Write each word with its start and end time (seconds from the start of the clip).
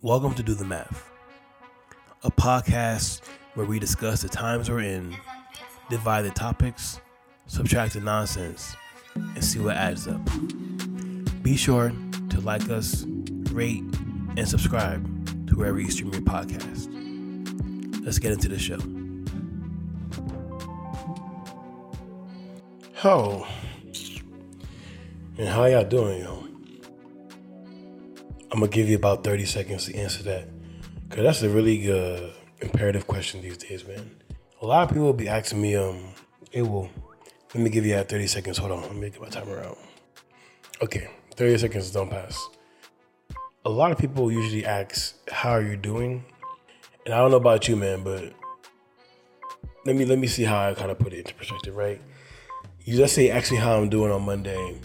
Welcome 0.00 0.34
to 0.34 0.44
Do 0.44 0.54
the 0.54 0.64
Math, 0.64 1.10
a 2.22 2.30
podcast 2.30 3.20
where 3.54 3.66
we 3.66 3.80
discuss 3.80 4.22
the 4.22 4.28
times 4.28 4.70
we're 4.70 4.82
in, 4.82 5.16
divide 5.90 6.22
the 6.22 6.30
topics, 6.30 7.00
subtract 7.46 7.94
the 7.94 8.00
nonsense, 8.00 8.76
and 9.16 9.44
see 9.44 9.58
what 9.58 9.76
adds 9.76 10.06
up. 10.06 10.20
Be 11.42 11.56
sure 11.56 11.90
to 12.30 12.40
like 12.42 12.70
us, 12.70 13.06
rate, 13.50 13.82
and 14.36 14.48
subscribe 14.48 15.02
to 15.48 15.56
wherever 15.56 15.80
you 15.80 15.90
stream 15.90 16.12
your 16.12 16.22
podcast. 16.22 16.86
Let's 18.04 18.20
get 18.20 18.30
into 18.30 18.46
the 18.46 18.56
show. 18.56 18.78
Oh, 23.02 23.48
and 25.36 25.48
how 25.48 25.64
y'all 25.64 25.82
doing, 25.82 26.20
yo? 26.20 26.47
I'm 28.50 28.60
gonna 28.60 28.68
give 28.68 28.88
you 28.88 28.96
about 28.96 29.24
30 29.24 29.44
seconds 29.44 29.86
to 29.86 29.94
answer 29.94 30.22
that, 30.22 30.48
cause 31.10 31.22
that's 31.22 31.42
a 31.42 31.50
really 31.50 31.78
good 31.78 32.32
imperative 32.60 33.06
question 33.06 33.42
these 33.42 33.58
days, 33.58 33.86
man. 33.86 34.10
A 34.62 34.66
lot 34.66 34.84
of 34.84 34.88
people 34.88 35.04
will 35.04 35.12
be 35.12 35.28
asking 35.28 35.60
me, 35.60 35.76
um, 35.76 36.14
hey, 36.50 36.62
well, 36.62 36.88
let 37.54 37.62
me 37.62 37.68
give 37.68 37.84
you 37.84 37.94
that 37.94 38.08
30 38.08 38.26
seconds. 38.26 38.58
Hold 38.58 38.72
on, 38.72 38.82
let 38.82 38.94
me 38.94 39.10
get 39.10 39.20
my 39.20 39.28
timer 39.28 39.60
out. 39.60 39.78
Okay, 40.82 41.08
30 41.36 41.58
seconds 41.58 41.90
don't 41.90 42.08
pass. 42.10 42.48
A 43.64 43.70
lot 43.70 43.92
of 43.92 43.98
people 43.98 44.32
usually 44.32 44.64
ask, 44.64 45.14
how 45.30 45.50
are 45.50 45.62
you 45.62 45.76
doing? 45.76 46.24
And 47.04 47.14
I 47.14 47.18
don't 47.18 47.30
know 47.30 47.36
about 47.36 47.68
you, 47.68 47.76
man, 47.76 48.02
but 48.02 48.32
let 49.84 49.94
me 49.94 50.04
let 50.04 50.18
me 50.18 50.26
see 50.26 50.44
how 50.44 50.58
I 50.58 50.74
kind 50.74 50.90
of 50.90 50.98
put 50.98 51.12
it 51.12 51.18
into 51.18 51.34
perspective, 51.34 51.76
right? 51.76 52.00
You 52.84 52.96
just 52.96 53.14
say, 53.14 53.30
ask 53.30 53.52
me 53.52 53.58
how 53.58 53.76
I'm 53.76 53.90
doing 53.90 54.10
on 54.10 54.22
Monday. 54.22 54.80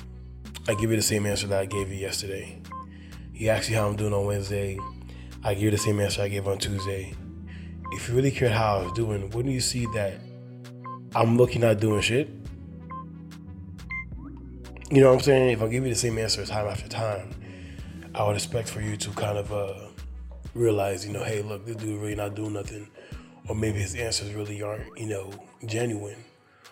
I 0.68 0.74
give 0.76 0.90
you 0.90 0.98
the 0.98 1.02
same 1.02 1.26
answer 1.26 1.48
that 1.48 1.60
I 1.60 1.66
gave 1.66 1.90
you 1.90 1.96
yesterday. 1.96 2.62
You 3.44 3.50
ask 3.50 3.70
me 3.70 3.76
how 3.76 3.90
I'm 3.90 3.98
doing 3.98 4.14
on 4.14 4.26
Wednesday. 4.26 4.80
I 5.44 5.54
give 5.54 5.64
you 5.64 5.72
the 5.72 5.78
same 5.78 6.00
answer 6.00 6.22
I 6.22 6.30
gave 6.30 6.48
on 6.48 6.60
Tuesday. 6.60 7.14
If 7.92 8.08
you 8.08 8.16
really 8.16 8.32
cared 8.32 8.54
how 8.54 8.78
I 8.78 8.84
was 8.84 8.94
doing, 8.94 9.30
wouldn't 9.32 9.54
you 9.54 9.60
see 9.60 9.86
that 9.88 10.14
I'm 11.14 11.36
looking 11.36 11.62
at 11.66 11.82
doing 11.82 12.00
shit? 12.00 12.30
You 14.90 15.02
know 15.02 15.10
what 15.10 15.16
I'm 15.16 15.20
saying? 15.20 15.50
If 15.50 15.62
I 15.62 15.68
give 15.68 15.84
you 15.84 15.90
the 15.90 16.00
same 16.00 16.18
answer 16.20 16.46
time 16.46 16.68
after 16.68 16.88
time, 16.88 17.32
I 18.16 18.26
would 18.26 18.38
expect 18.38 18.70
for 18.70 18.80
you 18.80 18.96
to 18.96 19.10
kind 19.10 19.38
of 19.38 19.52
uh, 19.52 19.90
realize, 20.54 21.06
you 21.06 21.12
know, 21.12 21.26
hey, 21.26 21.42
look, 21.42 21.66
this 21.66 21.76
dude 21.76 22.00
really 22.00 22.16
not 22.16 22.36
doing 22.36 22.54
nothing. 22.54 22.88
Or 23.50 23.56
maybe 23.56 23.80
his 23.80 23.94
answers 23.94 24.34
really 24.34 24.62
aren't, 24.62 24.98
you 24.98 25.08
know, 25.08 25.32
genuine. 25.66 26.24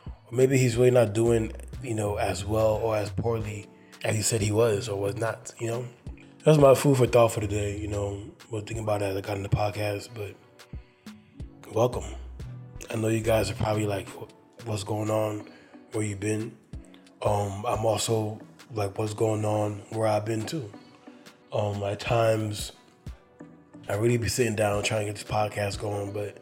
Or 0.06 0.32
maybe 0.32 0.58
he's 0.58 0.78
really 0.78 0.92
not 0.92 1.12
doing, 1.12 1.52
you 1.84 1.96
know, 1.96 2.16
as 2.16 2.46
well 2.46 2.76
or 2.76 2.96
as 2.96 3.10
poorly 3.10 3.68
as 4.06 4.16
he 4.16 4.22
said 4.22 4.40
he 4.40 4.54
was 4.54 4.88
or 4.88 4.98
was 4.98 5.18
not, 5.18 5.54
you 5.60 5.68
know? 5.68 5.86
That's 6.44 6.58
my 6.58 6.74
food 6.74 6.98
for 6.98 7.06
thought 7.06 7.32
for 7.32 7.42
today. 7.42 7.78
You 7.78 7.88
know, 7.88 8.20
was 8.50 8.64
thinking 8.64 8.80
about 8.80 9.02
that 9.02 9.12
as 9.12 9.18
I 9.18 9.22
got 9.22 9.38
in 9.38 9.44
the 9.44 9.50
podcast, 9.50 10.10
but 10.16 10.34
welcome. 11.72 12.04
I 12.90 12.96
know 12.96 13.10
you 13.10 13.22
guys 13.22 13.52
are 13.52 13.56
probably 13.56 13.86
like, 13.86 14.10
what's 14.66 14.84
going 14.84 15.12
on? 15.12 15.46
Where 15.92 16.04
you 16.04 16.16
been? 16.16 16.58
Um, 17.22 17.64
I'm 17.68 17.86
also 17.86 18.40
like, 18.74 18.98
what's 18.98 19.14
going 19.14 19.46
on? 19.46 19.84
Where 19.90 20.08
I've 20.08 20.26
been 20.26 20.46
too. 20.46 20.72
Um, 21.54 21.84
at 21.84 22.00
times, 22.00 22.72
I 23.88 23.96
really 23.96 24.18
be 24.18 24.28
sitting 24.28 24.56
down 24.56 24.82
trying 24.84 25.02
to 25.02 25.14
get 25.14 25.16
this 25.16 25.24
podcast 25.24 25.80
going, 25.80 26.12
but 26.12 26.38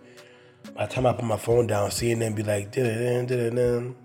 by 0.75 0.85
the 0.85 0.93
time 0.93 1.07
I 1.07 1.13
put 1.13 1.25
my 1.25 1.37
phone 1.37 1.67
down, 1.67 1.91
seeing 1.91 2.19
them 2.19 2.35
be 2.35 2.43
like, 2.43 2.71
did 2.71 2.85
it, 2.85 3.95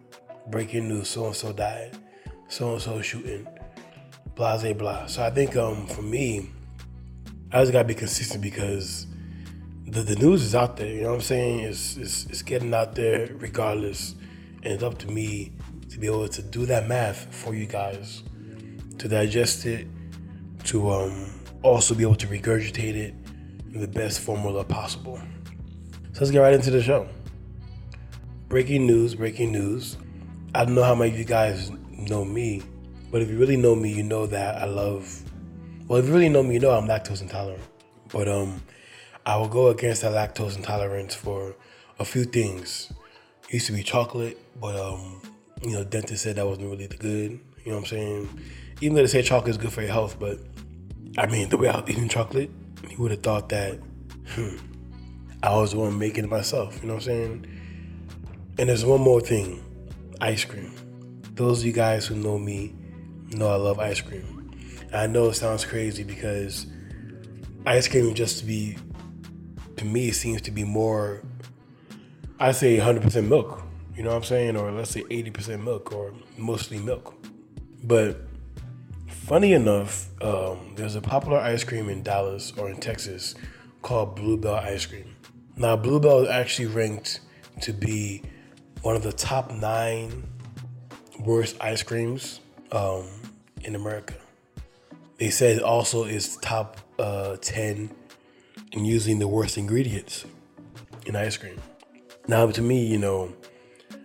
breaking 0.51 0.89
news, 0.89 1.09
so 1.09 1.27
and 1.27 1.37
so 1.37 1.53
died, 1.53 1.97
so 2.49 2.73
and 2.73 2.83
so 2.83 3.01
shooting 3.01 3.47
blah 4.35 4.73
blah. 4.73 5.07
So 5.07 5.23
I 5.23 5.31
think 5.31 5.57
um, 5.57 5.87
for 5.87 6.03
me, 6.03 6.51
I 7.53 7.61
just 7.61 7.73
gotta 7.73 7.87
be 7.87 7.95
consistent 7.95 8.43
because 8.43 9.07
the, 9.87 10.03
the 10.03 10.17
news 10.17 10.43
is 10.43 10.55
out 10.55 10.77
there. 10.77 10.89
You 10.89 11.03
know 11.03 11.11
what 11.11 11.15
I'm 11.17 11.21
saying? 11.21 11.61
It's, 11.61 11.97
it's 11.97 12.27
it's 12.27 12.43
getting 12.43 12.75
out 12.75 12.95
there 12.95 13.31
regardless, 13.35 14.15
and 14.63 14.73
it's 14.73 14.83
up 14.83 14.99
to 14.99 15.09
me 15.09 15.53
to 15.91 15.99
be 15.99 16.07
able 16.07 16.29
to 16.29 16.43
do 16.43 16.67
that 16.67 16.89
math 16.89 17.33
for 17.33 17.55
you 17.55 17.67
guys, 17.67 18.25
to 18.99 19.09
digest 19.09 19.67
it, 19.67 19.87
to 20.65 20.91
um, 20.91 21.31
also 21.63 21.95
be 21.95 22.03
able 22.03 22.17
to 22.17 22.27
regurgitate 22.27 22.97
it 22.97 23.15
in 23.73 23.81
the 23.81 23.89
best 23.89 24.21
formula 24.21 24.65
possible. 24.65 25.21
So 26.13 26.21
let's 26.21 26.31
get 26.31 26.41
right 26.41 26.55
into 26.55 26.71
the 26.71 26.83
show. 26.83 27.09
Breaking 28.49 28.87
news, 28.87 29.15
breaking 29.15 29.53
news. 29.53 29.97
I 30.55 30.65
don't 30.65 30.75
know 30.75 30.85
how 30.85 30.95
many 30.95 31.11
of 31.11 31.19
you 31.19 31.25
guys 31.25 31.71
know 31.91 32.25
me, 32.25 32.63
but 33.15 33.23
if 33.23 33.31
you 33.31 33.39
really 33.39 33.57
know 33.57 33.77
me, 33.77 33.93
you 33.93 34.03
know 34.03 34.27
that 34.27 34.61
I 34.61 34.65
love. 34.65 35.23
Well, 35.87 36.01
if 36.01 36.07
you 36.07 36.13
really 36.13 36.29
know 36.29 36.43
me, 36.43 36.55
you 36.55 36.59
know 36.59 36.73
I'm 36.73 36.89
lactose 36.89 37.23
intolerant. 37.23 37.63
But 38.13 38.27
um, 38.27 38.61
I 39.25 39.37
will 39.37 39.47
go 39.47 39.69
against 39.69 40.03
that 40.03 40.11
lactose 40.11 40.57
intolerance 40.57 41.15
for 41.15 41.55
a 42.01 42.05
few 42.05 42.25
things. 42.25 42.93
It 43.47 43.55
used 43.55 43.67
to 43.69 43.73
be 43.73 43.85
chocolate, 43.85 44.37
but 44.61 44.75
um, 44.75 45.23
you 45.63 45.75
know, 45.75 45.85
dentist 45.85 46.25
said 46.25 46.35
that 46.35 46.45
wasn't 46.45 46.69
really 46.69 46.89
the 46.89 46.97
good. 46.97 47.39
You 47.65 47.71
know 47.71 47.75
what 47.75 47.83
I'm 47.83 47.87
saying? 47.87 48.41
Even 48.81 48.97
though 48.97 49.03
they 49.03 49.07
say 49.07 49.23
chocolate 49.23 49.51
is 49.51 49.59
good 49.59 49.73
for 49.73 49.83
your 49.83 49.93
health, 49.93 50.19
but 50.19 50.41
I 51.17 51.29
mean, 51.29 51.51
the 51.51 51.57
way 51.57 51.69
I 51.69 51.83
was 51.83 51.89
eating 51.89 52.09
chocolate, 52.09 52.51
you 52.91 52.97
would 52.97 53.13
have 53.13 53.23
thought 53.23 53.49
that 53.51 53.79
hmm, 54.31 54.57
I 55.41 55.55
was 55.55 55.71
the 55.71 55.79
one 55.79 55.97
making 56.01 56.25
it 56.25 56.31
myself. 56.31 56.81
You 56.83 56.89
know 56.89 56.95
what 56.95 57.05
I'm 57.05 57.07
saying? 57.07 57.47
And 58.59 58.69
there's 58.69 58.85
one 58.85 59.03
more 59.03 59.21
thing 59.21 59.63
ice 60.21 60.45
cream. 60.45 60.75
Those 61.35 61.61
of 61.61 61.67
you 61.67 61.73
guys 61.73 62.07
who 62.07 62.17
know 62.17 62.41
me 62.41 62.75
know 63.35 63.49
I 63.49 63.57
love 63.57 63.79
ice 63.79 64.01
cream. 64.01 64.51
I 64.93 65.07
know 65.07 65.29
it 65.29 65.35
sounds 65.35 65.65
crazy 65.65 66.05
because 66.05 66.67
ice 67.67 67.89
cream 67.89 68.15
just 68.15 68.39
to 68.41 68.45
be 68.45 68.79
to 69.77 69.85
me 69.85 70.11
seems 70.13 70.41
to 70.43 70.51
be 70.51 70.65
more 70.65 71.23
I 72.39 72.53
say 72.53 72.79
100% 72.79 73.29
milk, 73.29 73.63
you 73.97 74.03
know 74.03 74.11
what 74.11 74.17
I'm 74.17 74.25
saying, 74.25 74.57
or 74.57 74.71
let's 74.73 74.91
say 74.91 75.03
80% 75.03 75.63
milk 75.63 75.93
or 75.93 76.13
mostly 76.37 76.79
milk. 76.79 77.15
But 77.85 78.23
funny 79.07 79.53
enough, 79.53 80.09
um, 80.21 80.75
there's 80.75 80.97
a 80.97 81.01
popular 81.01 81.39
ice 81.39 81.63
cream 81.63 81.89
in 81.89 82.03
Dallas 82.03 82.53
or 82.57 82.69
in 82.71 82.79
Texas 82.79 83.37
called 83.83 84.17
Bluebell 84.17 84.57
ice 84.57 84.85
cream. 84.85 85.15
Now, 85.57 85.77
Bluebell 85.77 86.25
is 86.25 86.29
actually 86.29 86.67
ranked 86.67 87.21
to 87.61 87.73
be 87.73 88.23
one 88.83 88.97
of 88.97 89.05
the 89.05 89.13
top 89.13 89.53
nine 89.53 90.25
worst 91.21 91.57
ice 91.61 91.83
creams 91.83 92.41
um, 92.73 93.07
in 93.65 93.75
America. 93.75 94.15
They 95.19 95.31
said 95.31 95.61
also 95.61 96.05
is 96.05 96.37
top 96.39 96.79
uh, 96.99 97.37
10 97.41 97.91
in 98.73 98.85
using 98.85 99.19
the 99.19 99.29
worst 99.29 99.57
ingredients 99.57 100.25
in 101.07 101.17
ice 101.17 101.37
cream. 101.37 101.61
Now, 102.27 102.51
to 102.51 102.63
me, 102.63 102.87
you 102.87 102.99
know, 102.99 103.33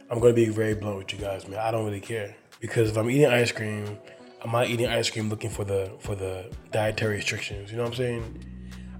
I'm 0.09 0.19
gonna 0.19 0.33
be 0.33 0.49
very 0.49 0.75
blunt 0.75 0.97
with 0.97 1.13
you 1.13 1.19
guys, 1.19 1.47
man. 1.47 1.59
I 1.59 1.71
don't 1.71 1.85
really 1.85 2.01
care 2.01 2.35
because 2.59 2.89
if 2.89 2.97
I'm 2.97 3.09
eating 3.09 3.27
ice 3.27 3.51
cream, 3.51 3.97
I'm 4.41 4.51
not 4.51 4.67
eating 4.67 4.87
ice 4.87 5.09
cream 5.09 5.29
looking 5.29 5.49
for 5.49 5.63
the 5.63 5.91
for 5.99 6.15
the 6.15 6.45
dietary 6.71 7.15
restrictions. 7.15 7.71
You 7.71 7.77
know 7.77 7.83
what 7.83 7.89
I'm 7.91 7.95
saying? 7.95 8.45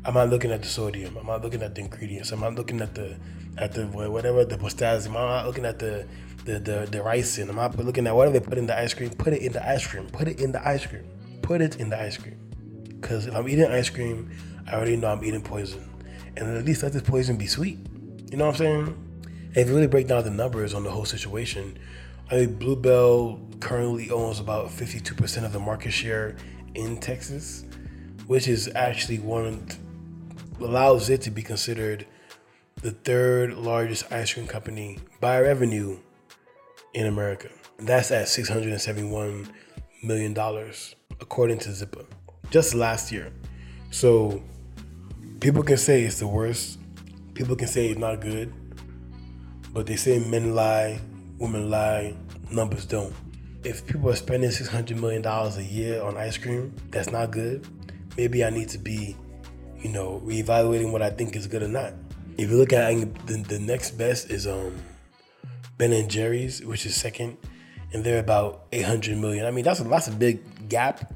I'm 0.06 0.14
not 0.14 0.30
looking 0.30 0.52
at 0.52 0.62
the 0.62 0.68
sodium. 0.68 1.18
I'm 1.18 1.26
not 1.26 1.44
looking 1.44 1.62
at 1.62 1.76
the 1.76 1.82
ingredients. 1.82 2.32
I'm 2.32 2.40
not 2.40 2.56
looking 2.56 2.82
at 2.82 2.96
the 2.96 3.18
at 3.58 3.74
the 3.74 3.88
whatever 3.88 4.46
the 4.46 4.58
potassium. 4.58 5.18
I'm 5.18 5.28
not 5.28 5.46
looking 5.46 5.66
at 5.66 5.80
the 5.80 6.06
the 6.50 6.60
the, 6.60 6.88
the 6.92 6.98
ricin. 7.00 7.50
I'm 7.50 7.56
not 7.56 7.78
looking 7.78 8.08
at 8.08 8.16
whatever 8.16 8.40
they 8.40 8.46
put 8.46 8.58
in 8.58 8.66
the 8.66 8.78
ice 8.78 8.94
cream. 8.94 9.10
Put 9.12 9.34
it 9.34 9.42
in 9.42 9.54
the 9.54 9.68
ice 9.68 9.86
cream. 9.86 10.08
Put 10.08 10.28
it 10.28 10.40
in 10.40 10.52
the 10.52 10.68
ice 10.68 10.86
cream. 10.86 11.06
Put 11.42 11.62
it 11.62 11.76
in 11.78 11.90
the 11.90 12.00
ice 12.00 12.18
cream. 12.18 12.40
Because 13.00 13.28
if 13.28 13.36
I'm 13.36 13.48
eating 13.48 13.66
ice 13.66 13.90
cream, 13.90 14.30
I 14.68 14.76
already 14.76 14.98
know 14.98 15.08
I'm 15.08 15.24
eating 15.24 15.42
poison. 15.42 15.88
And 16.36 16.58
at 16.58 16.66
least 16.66 16.84
let 16.84 16.94
this 16.94 17.02
poison 17.02 17.38
be 17.38 17.48
sweet. 17.48 17.80
You 18.32 18.38
know 18.38 18.46
what 18.46 18.52
I'm 18.52 18.58
saying? 18.58 18.88
And 19.24 19.58
if 19.58 19.68
you 19.68 19.76
really 19.76 19.88
break 19.88 20.08
down 20.08 20.24
the 20.24 20.30
numbers 20.30 20.74
on 20.74 20.84
the 20.84 20.92
whole 20.92 21.06
situation, 21.06 21.78
I 22.28 22.36
think 22.36 22.60
Bluebell 22.60 23.40
currently 23.60 24.12
owns 24.12 24.40
about 24.40 24.68
52% 24.68 25.46
of 25.46 25.54
the 25.54 25.60
market 25.60 25.92
share 25.92 26.36
in 26.76 27.00
Texas, 27.00 27.66
which 28.28 28.48
is 28.48 28.70
actually 28.76 29.20
one 29.20 29.66
allows 30.60 31.10
it 31.10 31.22
to 31.22 31.32
be 31.32 31.42
considered 31.42 32.06
the 32.82 32.92
third 32.92 33.54
largest 33.56 34.12
ice 34.12 34.34
cream 34.34 34.46
company 34.46 35.00
by 35.20 35.40
revenue 35.40 35.98
in 36.94 37.08
America. 37.08 37.50
That's 37.78 38.12
at 38.12 38.28
$671 38.28 39.48
million, 40.04 40.38
according 41.22 41.60
to 41.60 41.70
Zippia, 41.70 42.06
just 42.50 42.74
last 42.74 43.12
year. 43.12 43.32
So 43.92 44.44
people 45.40 45.64
can 45.64 45.78
say 45.78 46.04
it's 46.04 46.20
the 46.20 46.28
worst, 46.28 46.80
people 47.34 47.56
can 47.56 47.68
say 47.68 47.88
it's 47.88 48.00
not 48.00 48.22
good, 48.22 48.54
but 49.74 49.86
they 49.86 49.96
say 49.96 50.20
men 50.20 50.56
lie, 50.56 51.00
women 51.38 51.70
lie, 51.70 52.16
numbers 52.52 52.86
don't. 52.86 53.14
If 53.64 53.86
people 53.86 54.10
are 54.10 54.16
spending 54.16 54.50
$600 54.50 55.00
million 55.00 55.26
a 55.26 55.62
year 55.62 56.02
on 56.02 56.18
ice 56.18 56.38
cream, 56.38 56.74
that's 56.92 57.12
not 57.12 57.32
good. 57.32 57.68
Maybe 58.18 58.44
I 58.44 58.50
need 58.50 58.70
to 58.70 58.78
be, 58.78 59.16
you 59.80 59.90
know, 59.90 60.22
reevaluating 60.26 60.92
what 60.92 61.02
I 61.02 61.10
think 61.10 61.36
is 61.36 61.48
good 61.48 61.64
or 61.64 61.68
not. 61.68 61.94
If 62.38 62.50
you 62.50 62.58
look 62.58 62.72
at 62.72 62.90
the, 63.28 63.38
the 63.38 63.60
next 63.60 63.92
best 63.92 64.30
is 64.30 64.48
um 64.48 64.76
Ben 65.80 65.94
and 65.94 66.12
Jerry's, 66.12 66.64
which 66.64 66.86
is 66.86 66.94
second, 66.94 67.38
and 67.94 68.04
they're 68.04 68.20
about 68.20 68.66
800 68.74 69.18
million. 69.18 69.46
I 69.46 69.52
mean, 69.52 69.64
that's 69.64 69.80
a 69.80 69.86
that's 69.86 70.10
a 70.10 70.12
big 70.12 70.68
gap. 70.68 71.14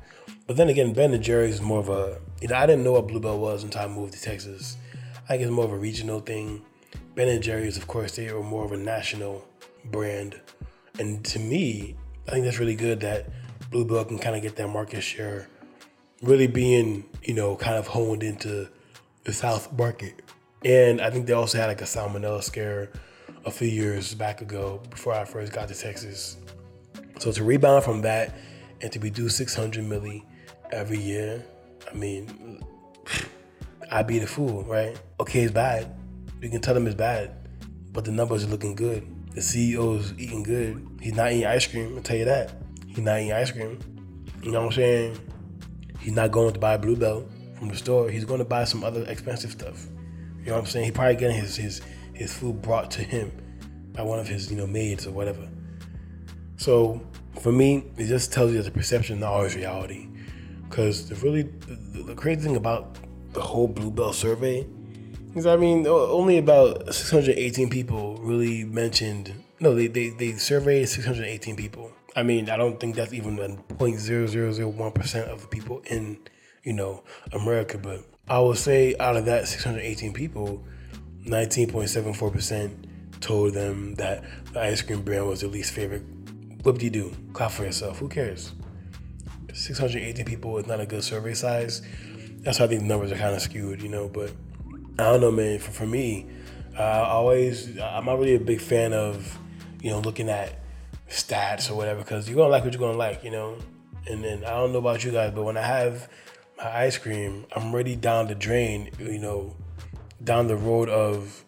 But 0.48 0.56
then 0.56 0.70
again, 0.70 0.94
Ben 0.94 1.14
and 1.14 1.22
Jerry's 1.22 1.56
is 1.56 1.62
more 1.62 1.80
of 1.80 1.90
a 1.90 2.18
You 2.42 2.48
know, 2.48 2.56
I 2.56 2.66
didn't 2.66 2.86
know 2.86 2.94
what 2.94 3.08
Bluebell 3.08 3.40
was 3.40 3.64
until 3.64 3.82
I 3.82 3.88
moved 3.88 4.14
to 4.14 4.22
Texas. 4.22 4.78
I 5.28 5.36
guess 5.36 5.50
more 5.50 5.66
of 5.66 5.72
a 5.72 5.78
regional 5.78 6.22
thing. 6.22 6.64
Ben 7.14 7.28
and 7.28 7.44
Jerry's, 7.44 7.76
of 7.76 7.88
course, 7.88 8.16
they 8.16 8.30
are 8.30 8.42
more 8.42 8.64
of 8.64 8.72
a 8.72 8.78
national 8.78 9.46
brand. 9.86 10.40
And 10.98 11.24
to 11.26 11.40
me, 11.40 11.98
I 12.28 12.32
think 12.32 12.46
that's 12.46 12.60
really 12.60 12.76
good 12.76 13.02
that 13.02 13.28
Bluebell 13.70 14.06
can 14.06 14.18
kind 14.18 14.36
of 14.36 14.42
get 14.42 14.56
that 14.56 14.70
market 14.70 15.02
share, 15.02 15.50
really 16.22 16.48
being, 16.48 17.04
you 17.22 17.34
know, 17.34 17.58
kind 17.58 17.76
of 17.76 17.88
honed 17.88 18.24
into 18.24 18.70
the 19.26 19.34
South 19.34 19.72
market. 19.74 20.22
And 20.64 21.02
I 21.02 21.10
think 21.10 21.28
they 21.28 21.34
also 21.34 21.58
had 21.58 21.68
like 21.68 21.82
a 21.82 21.86
salmonella 21.86 22.42
scare 22.42 22.92
a 23.46 23.52
few 23.52 23.68
years 23.68 24.14
back 24.14 24.42
ago 24.42 24.82
before 24.90 25.14
I 25.14 25.26
first 25.26 25.52
got 25.52 25.68
to 25.68 25.76
Texas. 25.76 26.38
So 27.20 27.32
to 27.32 27.44
rebound 27.44 27.84
from 27.84 28.02
that 28.02 28.36
and 28.82 28.92
to 28.92 29.00
be 29.00 29.10
due 29.10 29.30
600 29.30 29.84
milli 29.84 30.24
every 30.72 31.00
year, 31.00 31.44
I 31.90 31.96
mean, 31.96 32.64
I'd 33.92 34.08
be 34.08 34.20
the 34.20 34.28
fool, 34.28 34.64
right? 34.64 35.00
Okay, 35.20 35.42
it's 35.42 35.52
bad. 35.52 35.96
You 36.42 36.50
can 36.50 36.62
tell 36.62 36.74
them 36.74 36.88
it's 36.88 36.96
bad, 36.96 37.48
but 37.92 38.06
the 38.06 38.12
numbers 38.12 38.44
are 38.44 38.48
looking 38.48 38.76
good. 38.76 39.08
The 39.34 39.42
CEO's 39.42 40.14
eating 40.18 40.44
good. 40.44 41.00
He's 41.02 41.16
not 41.16 41.32
eating 41.32 41.46
ice 41.46 41.68
cream, 41.68 41.96
I'll 41.96 42.04
tell 42.04 42.18
you 42.18 42.26
that. 42.26 42.52
He's 42.88 43.00
not 43.00 43.20
eating 43.20 43.34
ice 43.34 43.52
cream. 43.52 43.80
You 44.42 44.52
know 44.52 44.60
what 44.60 44.68
I'm 44.68 44.74
saying? 44.74 45.20
He's 46.00 46.14
not 46.14 46.32
going 46.32 46.54
to 46.54 46.60
buy 46.60 46.78
Bluebell 46.78 47.26
from 47.58 47.70
the 47.70 47.76
store. 47.78 48.10
He's 48.10 48.26
going 48.26 48.40
to 48.40 48.46
buy 48.46 48.66
some 48.66 48.84
other 48.84 49.04
expensive 49.06 49.52
stuff. 49.52 49.88
You 50.40 50.48
know 50.48 50.54
what 50.54 50.60
I'm 50.60 50.66
saying? 50.66 50.86
He 50.86 50.92
probably 50.92 51.16
getting 51.16 51.38
his 51.38 51.56
his 51.56 51.82
his 52.14 52.34
food 52.34 52.62
brought 52.62 52.92
to 52.92 53.04
him 53.04 53.32
by 53.94 54.02
one 54.02 54.20
of 54.20 54.28
his 54.28 54.52
you 54.52 54.58
know 54.58 54.68
maids 54.68 55.08
or 55.08 55.12
whatever. 55.12 55.48
So 56.58 57.02
for 57.40 57.52
me, 57.52 57.86
it 57.98 58.06
just 58.06 58.32
tells 58.32 58.52
you 58.52 58.58
that 58.58 58.64
the 58.64 58.72
perception 58.72 59.20
not 59.20 59.34
always 59.34 59.56
reality. 59.56 60.08
Because 60.70 61.10
the 61.10 61.16
really 61.16 61.44
the, 61.44 62.04
the 62.04 62.16
crazy 62.16 62.42
thing 62.42 62.56
about 62.56 62.98
the 63.34 63.42
whole 63.42 63.68
Bluebell 63.68 64.14
survey 64.14 64.66
is, 65.36 65.46
I 65.46 65.56
mean, 65.56 65.86
only 65.88 66.38
about 66.38 66.94
618 66.94 67.70
people 67.70 68.18
really 68.18 68.64
mentioned. 68.64 69.34
No, 69.60 69.76
they 69.76 69.88
they 69.88 70.10
they 70.10 70.34
surveyed 70.34 70.90
618 70.90 71.56
people. 71.56 71.92
I 72.16 72.24
mean, 72.24 72.50
I 72.50 72.58
don't 72.58 72.80
think 72.80 72.96
that's 72.96 73.14
even 73.14 73.38
0.0001 73.38 74.96
percent 74.96 75.30
of 75.30 75.42
the 75.42 75.48
people 75.48 75.82
in 75.86 76.18
you 76.64 76.74
know 76.74 77.04
America, 77.32 77.78
but 77.78 78.02
I 78.28 78.40
would 78.40 78.58
say 78.58 78.96
out 79.00 79.18
of 79.18 79.26
that 79.26 79.48
618 79.48 80.14
people, 80.14 80.64
19.74 81.26 82.32
percent 82.32 82.88
told 83.22 83.54
them 83.54 83.96
that 83.96 84.24
the 84.52 84.62
ice 84.62 84.82
cream 84.82 85.02
brand 85.02 85.28
was 85.28 85.42
their 85.42 85.50
least 85.50 85.72
favorite. 85.72 86.04
What 86.64 86.78
do 86.78 86.86
you 86.86 86.92
do? 86.92 87.14
Clap 87.34 87.52
for 87.52 87.64
yourself. 87.64 88.00
Who 88.00 88.10
cares? 88.10 88.52
618 89.54 90.26
people 90.26 90.58
is 90.58 90.68
not 90.68 90.80
a 90.80 90.86
good 90.86 91.04
survey 91.04 91.34
size. 91.34 91.82
That's 92.40 92.60
why 92.60 92.68
these 92.68 92.82
numbers 92.82 93.12
are 93.12 93.18
kind 93.18 93.36
of 93.36 93.42
skewed, 93.42 93.82
you 93.82 93.90
know. 93.90 94.10
But 94.10 94.32
I 95.00 95.04
don't 95.04 95.22
know, 95.22 95.32
man. 95.32 95.60
For, 95.60 95.72
for 95.72 95.86
me, 95.86 96.28
uh, 96.78 96.82
I 96.82 97.10
always, 97.10 97.78
I'm 97.80 98.06
not 98.06 98.20
really 98.20 98.36
a 98.36 98.40
big 98.40 98.60
fan 98.60 98.94
of, 98.94 99.38
you 99.82 99.92
know, 99.92 100.00
looking 100.00 100.30
at 100.30 100.60
stats 101.10 101.70
or 101.70 101.76
whatever, 101.76 102.02
because 102.02 102.28
you're 102.28 102.38
gonna 102.38 102.50
like 102.50 102.64
what 102.64 102.74
you're 102.74 102.80
gonna 102.80 102.98
like, 102.98 103.24
you 103.24 103.32
know. 103.32 103.58
And 104.08 104.24
then 104.24 104.44
I 104.44 104.50
don't 104.50 104.74
know 104.74 104.80
about 104.80 105.04
you 105.04 105.12
guys, 105.12 105.32
but 105.34 105.44
when 105.44 105.56
I 105.56 105.62
have 105.62 106.10
my 106.58 106.70
ice 106.70 106.98
cream, 106.98 107.46
I'm 107.56 107.74
ready 107.74 107.96
down 107.96 108.28
the 108.28 108.36
drain, 108.36 108.90
you 109.00 109.20
know, 109.20 109.56
down 110.24 110.48
the 110.48 110.56
road 110.56 110.90
of 110.90 111.44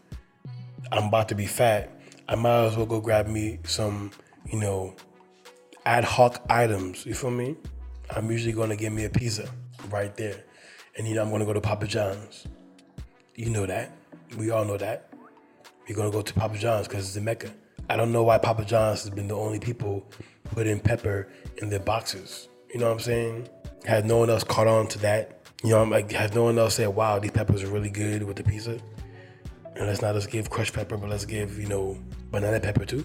I'm 0.91 1.05
about 1.07 1.29
to 1.29 1.35
be 1.35 1.45
fat, 1.45 1.89
I 2.27 2.35
might 2.35 2.65
as 2.65 2.77
well 2.77 2.85
go 2.85 2.99
grab 2.99 3.27
me 3.27 3.59
some, 3.63 4.11
you 4.51 4.59
know, 4.59 4.95
ad 5.85 6.03
hoc 6.03 6.43
items. 6.49 7.05
You 7.05 7.13
feel 7.13 7.31
me? 7.31 7.55
I'm 8.09 8.31
usually 8.31 8.53
to 8.69 8.75
get 8.75 8.91
me 8.91 9.05
a 9.05 9.09
pizza 9.09 9.49
right 9.89 10.15
there. 10.15 10.43
And, 10.97 11.07
you 11.07 11.15
know, 11.15 11.23
I'm 11.23 11.29
to 11.39 11.45
go 11.45 11.53
to 11.53 11.61
Papa 11.61 11.87
John's. 11.87 12.45
You 13.35 13.49
know 13.49 13.65
that. 13.65 13.91
We 14.37 14.51
all 14.51 14.65
know 14.65 14.77
that. 14.77 15.09
Going 15.93 16.09
to 16.09 16.15
go 16.15 16.21
to 16.21 16.33
Papa 16.33 16.57
John's 16.57 16.87
because 16.87 17.05
it's 17.05 17.13
the 17.13 17.21
Mecca. 17.21 17.51
I 17.89 17.95
don't 17.95 18.11
know 18.11 18.23
why 18.23 18.39
Papa 18.39 18.65
John's 18.65 19.03
has 19.03 19.11
been 19.11 19.27
the 19.27 19.35
only 19.35 19.59
people 19.59 20.03
putting 20.45 20.79
pepper 20.79 21.27
in 21.57 21.69
their 21.69 21.79
boxes. 21.79 22.47
You 22.73 22.79
know 22.79 22.87
what 22.87 22.93
I'm 22.93 22.99
saying? 22.99 23.49
Has 23.85 24.03
no 24.03 24.17
one 24.17 24.29
else 24.29 24.43
caught 24.43 24.67
on 24.67 24.87
to 24.87 24.99
that? 24.99 25.44
You 25.65 25.71
know, 25.71 25.81
I'm 25.81 25.89
like, 25.89 26.11
has 26.11 26.35
no 26.35 26.43
one 26.43 26.59
else 26.59 26.75
said, 26.75 26.89
wow, 26.89 27.17
these 27.17 27.31
peppers 27.31 27.63
are 27.63 27.67
really 27.69 27.89
good 27.89 28.21
with 28.21 28.35
the 28.35 28.43
pizza? 28.43 28.77
And 29.75 29.87
let's 29.87 29.99
not 29.99 30.13
just 30.13 30.29
give 30.29 30.51
crushed 30.51 30.73
pepper, 30.73 30.95
but 30.95 31.09
let's 31.09 31.25
give, 31.25 31.57
you 31.57 31.67
know, 31.67 31.97
banana 32.29 32.59
pepper 32.59 32.85
too. 32.85 33.03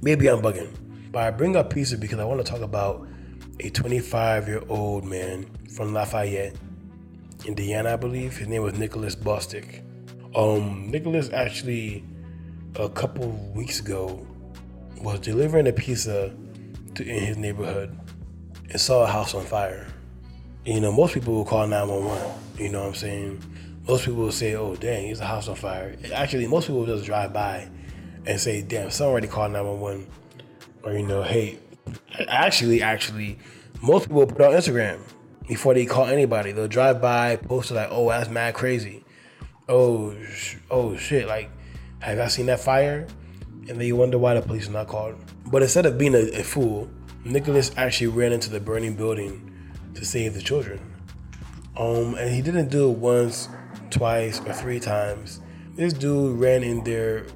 Maybe 0.00 0.26
I'm 0.26 0.40
bugging. 0.40 0.74
But 1.12 1.24
I 1.24 1.30
bring 1.30 1.54
up 1.54 1.68
pizza 1.68 1.98
because 1.98 2.18
I 2.18 2.24
want 2.24 2.44
to 2.44 2.50
talk 2.50 2.62
about 2.62 3.06
a 3.60 3.68
25 3.68 4.48
year 4.48 4.62
old 4.70 5.04
man 5.04 5.50
from 5.76 5.92
Lafayette, 5.92 6.56
Indiana, 7.44 7.92
I 7.92 7.96
believe. 7.96 8.38
His 8.38 8.48
name 8.48 8.62
was 8.62 8.78
Nicholas 8.78 9.14
Bostic. 9.14 9.82
Um, 10.34 10.90
Nicholas 10.90 11.28
actually, 11.30 12.04
a 12.76 12.88
couple 12.88 13.28
weeks 13.54 13.80
ago, 13.80 14.26
was 15.02 15.20
delivering 15.20 15.68
a 15.68 15.72
pizza 15.74 16.34
to, 16.94 17.04
in 17.04 17.22
his 17.22 17.36
neighborhood 17.36 17.94
and 18.70 18.80
saw 18.80 19.04
a 19.04 19.06
house 19.06 19.34
on 19.34 19.44
fire. 19.44 19.86
You 20.68 20.82
know, 20.82 20.92
most 20.92 21.14
people 21.14 21.32
will 21.32 21.46
call 21.46 21.66
911. 21.66 22.30
You 22.58 22.68
know 22.68 22.80
what 22.80 22.88
I'm 22.88 22.94
saying? 22.94 23.42
most 23.88 24.04
people 24.04 24.24
will 24.24 24.32
say, 24.32 24.54
"Oh, 24.54 24.76
dang, 24.76 25.06
he's 25.06 25.20
a 25.20 25.24
house 25.24 25.48
on 25.48 25.56
fire." 25.56 25.96
Actually, 26.12 26.46
most 26.46 26.66
people 26.66 26.80
will 26.80 26.86
just 26.94 27.06
drive 27.06 27.32
by 27.32 27.66
and 28.26 28.38
say, 28.38 28.60
"Damn, 28.60 28.90
someone 28.90 29.12
already 29.12 29.28
called 29.28 29.52
911," 29.52 30.06
or 30.82 30.92
you 30.92 31.06
know, 31.06 31.22
"Hey." 31.22 31.58
Actually, 32.28 32.82
actually, 32.82 33.38
most 33.80 34.08
people 34.08 34.26
put 34.26 34.42
on 34.42 34.52
Instagram 34.52 34.98
before 35.48 35.72
they 35.72 35.86
call 35.86 36.04
anybody. 36.04 36.52
They'll 36.52 36.68
drive 36.68 37.00
by, 37.00 37.36
post 37.36 37.70
like, 37.70 37.88
"Oh, 37.90 38.10
that's 38.10 38.28
mad 38.28 38.52
crazy." 38.52 39.04
Oh, 39.70 40.14
oh 40.70 40.96
shit! 40.98 41.26
Like, 41.26 41.48
have 42.00 42.18
I 42.18 42.28
seen 42.28 42.44
that 42.46 42.60
fire? 42.60 43.06
And 43.68 43.80
then 43.80 43.86
you 43.86 43.96
wonder 43.96 44.18
why 44.18 44.34
the 44.34 44.42
police 44.42 44.68
are 44.68 44.72
not 44.72 44.88
called. 44.88 45.14
But 45.46 45.62
instead 45.62 45.86
of 45.86 45.96
being 45.96 46.14
a, 46.14 46.40
a 46.40 46.42
fool, 46.42 46.90
Nicholas 47.24 47.70
actually 47.78 48.08
ran 48.08 48.34
into 48.34 48.50
the 48.50 48.60
burning 48.60 48.96
building 48.96 49.47
to 49.94 50.04
save 50.04 50.34
the 50.34 50.42
children. 50.42 50.80
Um, 51.76 52.14
and 52.14 52.34
he 52.34 52.42
didn't 52.42 52.68
do 52.68 52.90
it 52.90 52.98
once 52.98 53.48
twice 53.90 54.40
or 54.40 54.52
three 54.52 54.80
times. 54.80 55.40
This 55.74 55.92
dude 55.92 56.38
ran 56.38 56.62
in 56.62 56.82
there 56.82 57.26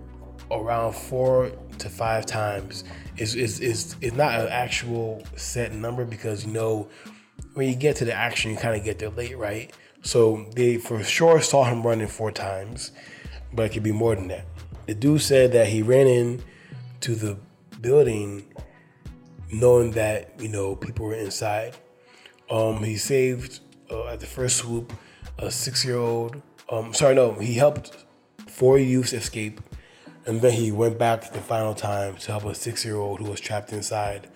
around 0.50 0.94
four 0.94 1.52
to 1.78 1.88
five 1.88 2.26
times. 2.26 2.84
It's, 3.16 3.34
it's, 3.34 3.60
it's, 3.60 3.96
it's 4.00 4.16
not 4.16 4.40
an 4.40 4.48
actual 4.48 5.22
set 5.36 5.72
number 5.72 6.04
because 6.04 6.44
you 6.44 6.52
know 6.52 6.88
when 7.54 7.68
you 7.68 7.74
get 7.74 7.96
to 7.96 8.04
the 8.04 8.14
action, 8.14 8.50
you 8.50 8.56
kind 8.56 8.76
of 8.76 8.84
get 8.84 8.98
there 8.98 9.10
late, 9.10 9.36
right? 9.36 9.72
So 10.02 10.46
they 10.56 10.78
for 10.78 11.02
sure 11.04 11.40
saw 11.40 11.64
him 11.64 11.86
running 11.86 12.08
four 12.08 12.32
times, 12.32 12.90
but 13.52 13.66
it 13.66 13.72
could 13.72 13.82
be 13.82 13.92
more 13.92 14.14
than 14.14 14.28
that. 14.28 14.46
The 14.86 14.94
dude 14.94 15.22
said 15.22 15.52
that 15.52 15.68
he 15.68 15.82
ran 15.82 16.06
in 16.06 16.42
to 17.00 17.14
the 17.14 17.38
building 17.80 18.44
knowing 19.52 19.92
that 19.92 20.32
you 20.40 20.48
know 20.48 20.74
people 20.74 21.06
were 21.06 21.14
inside. 21.14 21.76
Um, 22.52 22.84
he 22.84 22.98
saved 22.98 23.60
uh, 23.90 24.08
at 24.08 24.20
the 24.20 24.26
first 24.26 24.58
swoop 24.58 24.92
a 25.38 25.50
six 25.50 25.86
year 25.86 25.96
old. 25.96 26.42
Um, 26.70 26.92
sorry, 26.92 27.14
no, 27.14 27.32
he 27.32 27.54
helped 27.54 28.04
four 28.46 28.78
youths 28.78 29.14
escape, 29.14 29.58
and 30.26 30.42
then 30.42 30.52
he 30.52 30.70
went 30.70 30.98
back 30.98 31.32
the 31.32 31.40
final 31.40 31.74
time 31.74 32.16
to 32.16 32.30
help 32.30 32.44
a 32.44 32.54
six 32.54 32.84
year 32.84 32.96
old 32.96 33.20
who 33.20 33.30
was 33.30 33.40
trapped 33.40 33.72
inside. 33.72 34.28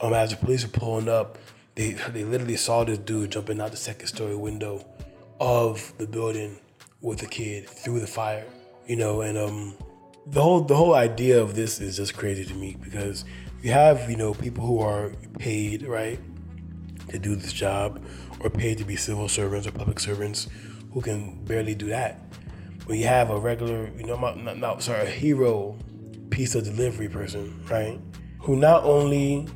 Um, 0.00 0.14
as 0.14 0.30
the 0.30 0.36
police 0.38 0.62
were 0.62 0.70
pulling 0.70 1.10
up, 1.10 1.36
they 1.74 1.92
they 1.92 2.24
literally 2.24 2.56
saw 2.56 2.82
this 2.82 2.96
dude 2.96 3.30
jumping 3.30 3.60
out 3.60 3.72
the 3.72 3.76
second 3.76 4.06
story 4.06 4.34
window 4.34 4.82
of 5.38 5.92
the 5.98 6.06
building 6.06 6.58
with 7.02 7.18
the 7.18 7.26
kid 7.26 7.68
through 7.68 8.00
the 8.00 8.06
fire. 8.06 8.46
You 8.86 8.96
know, 8.96 9.20
and 9.20 9.36
um, 9.36 9.74
the 10.26 10.40
whole 10.40 10.62
the 10.62 10.76
whole 10.76 10.94
idea 10.94 11.42
of 11.42 11.54
this 11.54 11.78
is 11.78 11.98
just 11.98 12.16
crazy 12.16 12.46
to 12.46 12.54
me 12.54 12.78
because 12.82 13.26
you 13.60 13.72
have 13.72 14.08
you 14.08 14.16
know 14.16 14.32
people 14.32 14.64
who 14.64 14.80
are 14.80 15.12
paid 15.38 15.82
right 15.82 16.18
to 17.10 17.18
do 17.18 17.36
this 17.36 17.52
job 17.52 18.02
or 18.40 18.50
paid 18.50 18.78
to 18.78 18.84
be 18.84 18.96
civil 18.96 19.28
servants 19.28 19.66
or 19.66 19.72
public 19.72 20.00
servants 20.00 20.48
who 20.92 21.00
can 21.00 21.44
barely 21.44 21.74
do 21.74 21.86
that. 21.86 22.20
When 22.86 22.98
you 22.98 23.06
have 23.06 23.30
a 23.30 23.38
regular, 23.38 23.90
you 23.96 24.04
know, 24.04 24.16
not, 24.16 24.58
not 24.58 24.82
sorry, 24.82 25.06
a 25.06 25.10
hero 25.10 25.78
pizza 26.30 26.62
delivery 26.62 27.08
person, 27.08 27.64
right? 27.70 28.00
Who 28.40 28.56
not 28.56 28.84
only 28.84 29.46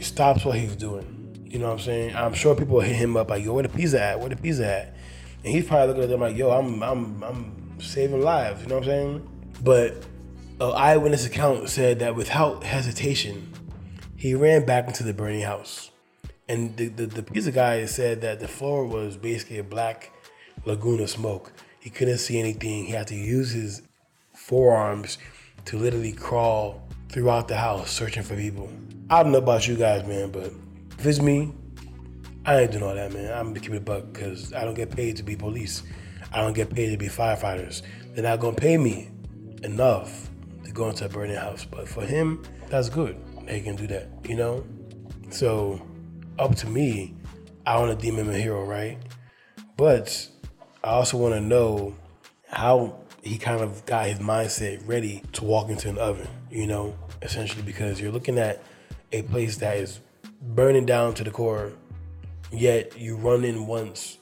stops 0.00 0.44
what 0.44 0.58
he's 0.58 0.76
doing, 0.76 1.14
you 1.44 1.58
know 1.58 1.66
what 1.66 1.74
I'm 1.74 1.78
saying? 1.80 2.14
I'm 2.14 2.34
sure 2.34 2.54
people 2.54 2.80
hit 2.80 2.96
him 2.96 3.16
up 3.16 3.30
like, 3.30 3.44
yo, 3.44 3.54
where 3.54 3.62
the 3.62 3.68
pizza 3.68 4.00
at? 4.00 4.20
Where 4.20 4.28
the 4.28 4.36
pizza 4.36 4.66
at? 4.66 4.94
And 5.44 5.52
he's 5.52 5.66
probably 5.66 5.88
looking 5.88 6.02
at 6.04 6.08
them 6.10 6.20
like, 6.20 6.36
yo, 6.36 6.50
I'm 6.50 6.82
I'm 6.82 7.22
I'm 7.22 7.80
saving 7.80 8.20
lives, 8.20 8.62
you 8.62 8.68
know 8.68 8.76
what 8.76 8.84
I'm 8.84 8.90
saying? 8.90 9.28
But 9.62 10.04
an 10.60 10.72
eyewitness 10.74 11.26
account 11.26 11.68
said 11.68 12.00
that 12.00 12.14
without 12.14 12.64
hesitation, 12.64 13.52
he 14.16 14.34
ran 14.34 14.66
back 14.66 14.86
into 14.88 15.04
the 15.04 15.14
burning 15.14 15.42
house. 15.42 15.90
And 16.48 16.76
the, 16.76 16.88
the, 16.88 17.06
the 17.06 17.22
pizza 17.22 17.52
guy 17.52 17.84
said 17.86 18.20
that 18.22 18.40
the 18.40 18.48
floor 18.48 18.86
was 18.86 19.16
basically 19.16 19.58
a 19.58 19.64
black 19.64 20.12
lagoon 20.64 21.00
of 21.00 21.10
smoke. 21.10 21.52
He 21.80 21.90
couldn't 21.90 22.18
see 22.18 22.38
anything. 22.38 22.86
He 22.86 22.92
had 22.92 23.06
to 23.08 23.14
use 23.14 23.50
his 23.52 23.82
forearms 24.34 25.18
to 25.66 25.78
literally 25.78 26.12
crawl 26.12 26.82
throughout 27.10 27.48
the 27.48 27.56
house 27.56 27.90
searching 27.90 28.22
for 28.22 28.36
people. 28.36 28.70
I 29.10 29.22
don't 29.22 29.32
know 29.32 29.38
about 29.38 29.68
you 29.68 29.76
guys, 29.76 30.06
man, 30.06 30.30
but 30.30 30.52
if 30.98 31.06
it's 31.06 31.20
me, 31.20 31.52
I 32.44 32.60
ain't 32.60 32.72
doing 32.72 32.82
all 32.82 32.94
that, 32.94 33.12
man. 33.12 33.32
I'm 33.32 33.48
gonna 33.48 33.60
keep 33.60 33.72
it 33.72 33.76
a 33.76 33.80
buck 33.80 34.12
because 34.12 34.52
I 34.54 34.64
don't 34.64 34.74
get 34.74 34.90
paid 34.90 35.16
to 35.16 35.22
be 35.22 35.36
police. 35.36 35.82
I 36.32 36.40
don't 36.40 36.54
get 36.54 36.74
paid 36.74 36.90
to 36.90 36.96
be 36.96 37.06
firefighters. 37.06 37.82
They're 38.14 38.24
not 38.24 38.40
gonna 38.40 38.56
pay 38.56 38.78
me 38.78 39.10
enough 39.62 40.30
to 40.64 40.72
go 40.72 40.88
into 40.88 41.04
a 41.04 41.08
burning 41.08 41.36
house. 41.36 41.64
But 41.64 41.88
for 41.88 42.02
him, 42.02 42.42
that's 42.68 42.88
good. 42.88 43.16
He 43.48 43.60
can 43.60 43.76
do 43.76 43.86
that, 43.88 44.08
you 44.24 44.36
know? 44.36 44.64
So 45.30 45.80
up 46.38 46.54
to 46.56 46.68
me, 46.68 47.14
I 47.66 47.78
want 47.78 47.98
to 47.98 48.06
deem 48.06 48.16
him 48.16 48.30
a 48.30 48.34
hero, 48.34 48.64
right? 48.64 48.98
But 49.76 50.28
I 50.82 50.90
also 50.90 51.18
want 51.18 51.34
to 51.34 51.40
know 51.40 51.94
how 52.50 52.98
he 53.22 53.38
kind 53.38 53.60
of 53.60 53.84
got 53.84 54.06
his 54.06 54.18
mindset 54.18 54.86
ready 54.86 55.22
to 55.32 55.44
walk 55.44 55.68
into 55.68 55.88
an 55.88 55.98
oven, 55.98 56.28
you 56.50 56.66
know, 56.66 56.96
essentially 57.22 57.62
because 57.62 58.00
you're 58.00 58.12
looking 58.12 58.38
at 58.38 58.62
a 59.12 59.22
place 59.22 59.56
that 59.58 59.76
is 59.76 60.00
burning 60.40 60.86
down 60.86 61.14
to 61.14 61.24
the 61.24 61.30
core, 61.30 61.72
yet 62.50 62.98
you 62.98 63.16
run 63.16 63.44
in 63.44 63.66
once, 63.66 64.18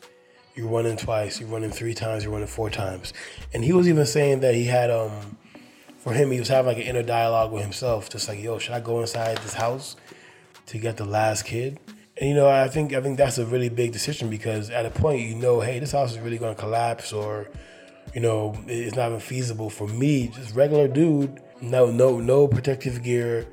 you 0.54 0.66
run 0.66 0.86
in 0.86 0.96
twice, 0.96 1.40
you 1.40 1.46
run 1.46 1.62
in 1.62 1.70
three 1.70 1.94
times, 1.94 2.24
you 2.24 2.30
run 2.30 2.40
in 2.40 2.48
four 2.48 2.70
times. 2.70 3.12
And 3.52 3.62
he 3.64 3.72
was 3.72 3.88
even 3.88 4.06
saying 4.06 4.40
that 4.40 4.54
he 4.54 4.64
had 4.64 4.90
um 4.90 5.36
for 5.98 6.12
him 6.12 6.30
he 6.30 6.38
was 6.38 6.48
having 6.48 6.68
like 6.68 6.76
an 6.76 6.84
inner 6.88 7.02
dialogue 7.02 7.52
with 7.52 7.62
himself, 7.62 8.08
just 8.08 8.28
like, 8.28 8.40
yo, 8.40 8.58
should 8.58 8.74
I 8.74 8.80
go 8.80 9.00
inside 9.00 9.38
this 9.38 9.54
house 9.54 9.96
to 10.66 10.78
get 10.78 10.96
the 10.96 11.04
last 11.04 11.44
kid? 11.44 11.78
And 12.18 12.30
you 12.30 12.34
know, 12.34 12.48
I 12.48 12.68
think 12.68 12.94
I 12.94 13.00
think 13.00 13.18
that's 13.18 13.38
a 13.38 13.44
really 13.44 13.68
big 13.68 13.92
decision 13.92 14.30
because 14.30 14.70
at 14.70 14.86
a 14.86 14.90
point 14.90 15.20
you 15.20 15.34
know, 15.34 15.60
hey, 15.60 15.78
this 15.78 15.92
house 15.92 16.12
is 16.12 16.18
really 16.18 16.38
gonna 16.38 16.54
collapse 16.54 17.12
or 17.12 17.48
you 18.14 18.20
know, 18.20 18.56
it's 18.66 18.96
not 18.96 19.08
even 19.08 19.20
feasible 19.20 19.68
for 19.68 19.86
me, 19.86 20.28
just 20.28 20.54
regular 20.54 20.88
dude, 20.88 21.40
no 21.60 21.90
no 21.90 22.18
no 22.18 22.48
protective 22.48 23.02
gear, 23.02 23.46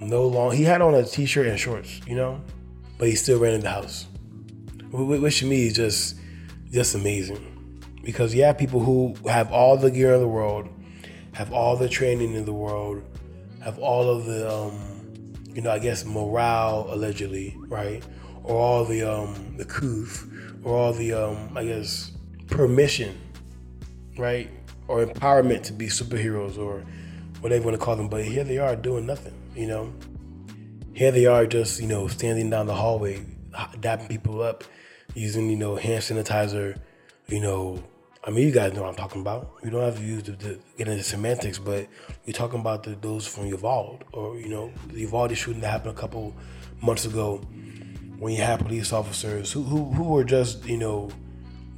no 0.00 0.26
long 0.26 0.52
he 0.52 0.64
had 0.64 0.80
on 0.80 0.94
a 0.94 1.04
t 1.04 1.24
shirt 1.24 1.46
and 1.46 1.58
shorts, 1.58 2.00
you 2.06 2.16
know? 2.16 2.40
But 2.98 3.08
he 3.08 3.14
still 3.14 3.38
ran 3.38 3.54
in 3.54 3.60
the 3.60 3.70
house. 3.70 4.06
Which 4.92 5.38
to 5.38 5.46
me 5.46 5.66
is 5.68 5.74
just 5.74 6.16
just 6.72 6.96
amazing. 6.96 7.46
Because 8.02 8.34
you 8.34 8.42
have 8.42 8.58
people 8.58 8.80
who 8.80 9.14
have 9.28 9.52
all 9.52 9.76
the 9.76 9.90
gear 9.90 10.14
in 10.14 10.20
the 10.20 10.28
world, 10.28 10.68
have 11.32 11.52
all 11.52 11.76
the 11.76 11.88
training 11.88 12.34
in 12.34 12.44
the 12.44 12.52
world, 12.52 13.02
have 13.62 13.78
all 13.78 14.08
of 14.10 14.24
the 14.24 14.50
um, 14.50 14.99
you 15.54 15.62
know, 15.62 15.70
I 15.70 15.78
guess 15.78 16.04
morale 16.04 16.86
allegedly, 16.90 17.56
right? 17.68 18.04
Or 18.44 18.56
all 18.56 18.84
the 18.84 19.02
um 19.02 19.56
the 19.56 19.64
couth, 19.64 20.26
or 20.64 20.76
all 20.76 20.92
the 20.92 21.12
um 21.12 21.56
I 21.56 21.64
guess 21.64 22.12
permission, 22.48 23.18
right? 24.18 24.50
Or 24.88 25.04
empowerment 25.04 25.62
to 25.64 25.72
be 25.72 25.86
superheroes 25.86 26.58
or 26.58 26.84
whatever 27.40 27.62
you 27.62 27.66
want 27.68 27.78
to 27.78 27.84
call 27.84 27.96
them. 27.96 28.08
But 28.08 28.24
here 28.24 28.44
they 28.44 28.58
are 28.58 28.76
doing 28.76 29.06
nothing, 29.06 29.34
you 29.54 29.66
know. 29.66 29.92
Here 30.92 31.12
they 31.12 31.26
are 31.26 31.46
just, 31.46 31.80
you 31.80 31.86
know, 31.86 32.08
standing 32.08 32.50
down 32.50 32.66
the 32.66 32.74
hallway, 32.74 33.24
dapping 33.52 34.08
people 34.08 34.42
up, 34.42 34.64
using, 35.14 35.48
you 35.48 35.56
know, 35.56 35.76
hand 35.76 36.02
sanitizer, 36.02 36.78
you 37.28 37.40
know, 37.40 37.82
I 38.22 38.30
mean, 38.30 38.46
you 38.46 38.52
guys 38.52 38.74
know 38.74 38.82
what 38.82 38.90
I'm 38.90 38.96
talking 38.96 39.22
about. 39.22 39.54
You 39.64 39.70
don't 39.70 39.82
have 39.82 39.96
to 39.96 40.02
use 40.02 40.24
the, 40.24 40.32
the 40.32 40.58
get 40.76 40.88
into 40.88 41.02
semantics, 41.02 41.58
but 41.58 41.88
you're 42.26 42.34
talking 42.34 42.60
about 42.60 42.82
the, 42.82 42.90
those 42.90 43.26
from 43.26 43.46
Uvalde, 43.46 44.04
or 44.12 44.38
you 44.38 44.48
know, 44.48 44.70
the 44.88 45.00
Uvalde 45.00 45.36
shooting 45.36 45.62
that 45.62 45.70
happened 45.70 45.96
a 45.96 46.00
couple 46.00 46.34
months 46.82 47.06
ago, 47.06 47.38
when 48.18 48.34
you 48.34 48.42
had 48.42 48.60
police 48.60 48.92
officers 48.92 49.50
who 49.50 49.62
who 49.62 49.86
who 49.92 50.04
were 50.04 50.24
just 50.24 50.66
you 50.66 50.76
know 50.76 51.10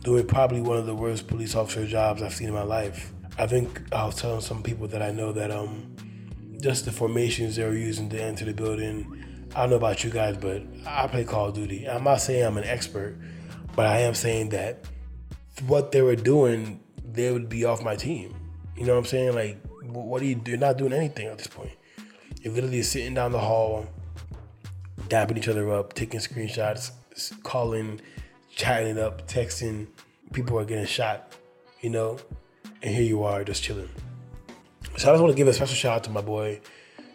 doing 0.03 0.27
probably 0.27 0.61
one 0.61 0.77
of 0.77 0.87
the 0.87 0.95
worst 0.95 1.29
police 1.29 1.55
officer 1.55 1.87
jobs 1.87 2.23
I've 2.23 2.35
seen 2.35 2.49
in 2.49 2.55
my 2.55 2.65
life. 2.65 3.13
I 3.39 3.47
think 3.47 3.81
I 3.93 4.05
was 4.05 4.17
telling 4.17 4.41
some 4.41 4.63
people 4.63 4.89
that 4.89 5.01
I 5.01 5.13
know 5.13 5.31
that 5.33 5.53
um 5.53 5.95
just 6.61 6.85
the 6.85 6.93
formations 6.93 7.57
they 7.57 7.65
were 7.65 7.73
using 7.73 8.09
to 8.11 8.21
enter 8.21 8.45
the 8.45 8.53
building. 8.53 9.25
I 9.55 9.61
don't 9.61 9.71
know 9.71 9.77
about 9.77 10.03
you 10.03 10.11
guys, 10.11 10.37
but 10.37 10.63
I 10.87 11.07
play 11.07 11.25
Call 11.25 11.49
of 11.49 11.55
Duty. 11.55 11.89
I'm 11.89 12.05
not 12.05 12.21
saying 12.21 12.45
I'm 12.45 12.57
an 12.57 12.65
expert, 12.65 13.17
but 13.77 13.87
I 13.87 14.01
am 14.01 14.15
saying 14.15 14.49
that 14.51 14.85
what 15.67 15.93
they 15.93 16.03
were 16.03 16.17
doing, 16.17 16.81
they 17.05 17.31
would 17.31 17.49
be 17.49 17.65
off 17.65 17.83
my 17.83 17.97
team. 17.97 18.35
You 18.77 18.87
know 18.87 18.95
what 18.95 19.01
I'm 19.01 19.05
saying? 19.07 19.35
Like, 19.35 19.59
what 19.83 20.23
are 20.23 20.25
you? 20.25 20.41
You're 20.47 20.57
not 20.57 20.79
doing 20.79 20.93
anything 20.93 21.27
at 21.27 21.39
this 21.39 21.47
point. 21.47 21.73
You're 22.41 22.55
literally 22.55 22.83
sitting 22.83 23.15
down 23.15 23.33
the 23.33 23.39
hall, 23.39 23.87
dapping 25.09 25.39
each 25.39 25.49
other 25.49 25.71
up, 25.71 25.93
taking 25.93 26.21
screenshots, 26.21 26.91
calling, 27.43 28.01
chatting 28.55 28.99
up, 28.99 29.29
texting. 29.29 29.87
People 30.33 30.59
are 30.59 30.65
getting 30.65 30.87
shot, 30.87 31.35
you 31.81 31.91
know, 31.91 32.19
and 32.83 32.95
here 32.95 33.05
you 33.05 33.23
are 33.23 33.45
just 33.45 33.63
chilling. 33.63 33.91
So 34.97 35.09
I 35.09 35.13
just 35.13 35.23
want 35.23 35.33
to 35.33 35.37
give 35.37 35.49
a 35.49 35.53
special 35.53 35.75
shout 35.75 35.97
out 35.97 36.05
to 36.05 36.11
my 36.11 36.21
boy, 36.21 36.61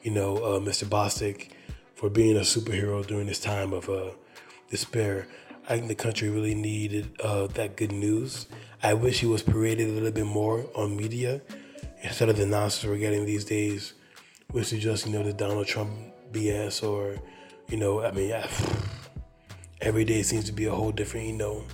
you 0.04 0.12
know, 0.12 0.38
uh, 0.38 0.60
Mr. 0.60 0.86
Bostic, 0.86 1.50
for 1.96 2.10
being 2.10 2.38
a 2.38 2.42
superhero 2.42 3.06
during 3.06 3.28
this 3.28 3.40
time 3.40 3.74
of 3.74 3.90
uh, 3.90 4.12
despair. 4.70 5.28
I 5.70 5.76
think 5.76 5.90
the 5.90 5.96
country 5.96 6.30
really 6.30 6.56
needed 6.56 7.12
uh, 7.22 7.48
that 7.48 7.76
good 7.76 7.92
news. 7.92 8.48
I 8.82 8.94
wish 8.94 9.20
he 9.20 9.26
was 9.26 9.44
paraded 9.44 9.90
a 9.90 9.92
little 9.92 10.12
bit 10.12 10.26
more 10.26 10.66
on 10.74 10.96
media 10.96 11.42
instead 12.02 12.30
of 12.30 12.38
the 12.38 12.46
nonsense 12.46 12.90
we're 12.90 12.98
getting 12.98 13.26
these 13.26 13.44
days, 13.44 13.94
which 14.52 14.72
is 14.72 14.82
just, 14.82 15.06
you 15.06 15.12
know, 15.12 15.24
the 15.24 15.34
Donald 15.34 15.68
Trump 15.68 15.92
BS 16.32 16.88
or, 16.88 17.18
you 17.68 17.76
know, 17.76 18.02
I 18.02 18.12
mean, 18.12 18.34
every 19.82 20.06
day 20.06 20.24
seems 20.24 20.46
to 20.46 20.54
be 20.54 20.66
a 20.66 20.72
whole 20.72 20.94
different, 20.94 21.28
you 21.28 21.34
know, 21.34 21.66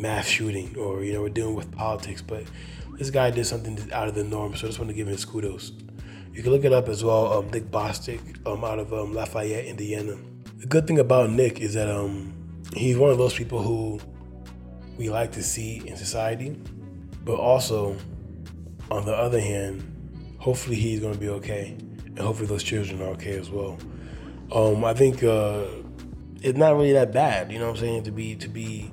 mass 0.00 0.26
shooting 0.26 0.76
or, 0.76 1.04
you 1.04 1.12
know, 1.12 1.22
we're 1.22 1.28
dealing 1.28 1.54
with 1.54 1.70
politics. 1.70 2.22
But 2.22 2.44
this 2.98 3.10
guy 3.10 3.30
did 3.30 3.46
something 3.46 3.78
out 3.92 4.08
of 4.08 4.16
the 4.16 4.24
norm, 4.24 4.56
so 4.56 4.66
I 4.66 4.70
just 4.70 4.80
want 4.80 4.90
to 4.90 4.94
give 4.94 5.06
him 5.06 5.12
his 5.12 5.24
kudos. 5.24 5.70
You 6.32 6.42
can 6.42 6.50
look 6.50 6.64
it 6.64 6.72
up 6.72 6.88
as 6.88 7.04
well, 7.04 7.32
um, 7.32 7.50
Nick 7.50 7.70
Bostic 7.70 8.44
um, 8.44 8.64
out 8.64 8.80
of 8.80 8.92
um, 8.92 9.14
Lafayette, 9.14 9.66
Indiana. 9.66 10.16
The 10.56 10.66
good 10.66 10.88
thing 10.88 10.98
about 10.98 11.30
Nick 11.30 11.60
is 11.60 11.74
that 11.74 11.88
um, 11.88 12.39
he's 12.74 12.96
one 12.96 13.10
of 13.10 13.18
those 13.18 13.34
people 13.34 13.62
who 13.62 14.00
we 14.96 15.08
like 15.10 15.32
to 15.32 15.42
see 15.42 15.82
in 15.86 15.96
society, 15.96 16.56
but 17.24 17.36
also, 17.36 17.96
on 18.90 19.04
the 19.04 19.14
other 19.14 19.40
hand, 19.40 20.36
hopefully 20.38 20.76
he's 20.76 21.00
going 21.00 21.14
to 21.14 21.20
be 21.20 21.28
okay, 21.28 21.76
and 22.06 22.18
hopefully 22.18 22.46
those 22.46 22.62
children 22.62 23.00
are 23.02 23.10
okay 23.10 23.38
as 23.38 23.50
well. 23.50 23.78
Um, 24.52 24.84
I 24.84 24.94
think 24.94 25.22
uh, 25.22 25.64
it's 26.42 26.58
not 26.58 26.74
really 26.74 26.92
that 26.92 27.12
bad, 27.12 27.52
you 27.52 27.58
know 27.58 27.66
what 27.66 27.76
I'm 27.76 27.80
saying, 27.80 28.02
to 28.04 28.10
be 28.10 28.34
to 28.36 28.48
be 28.48 28.90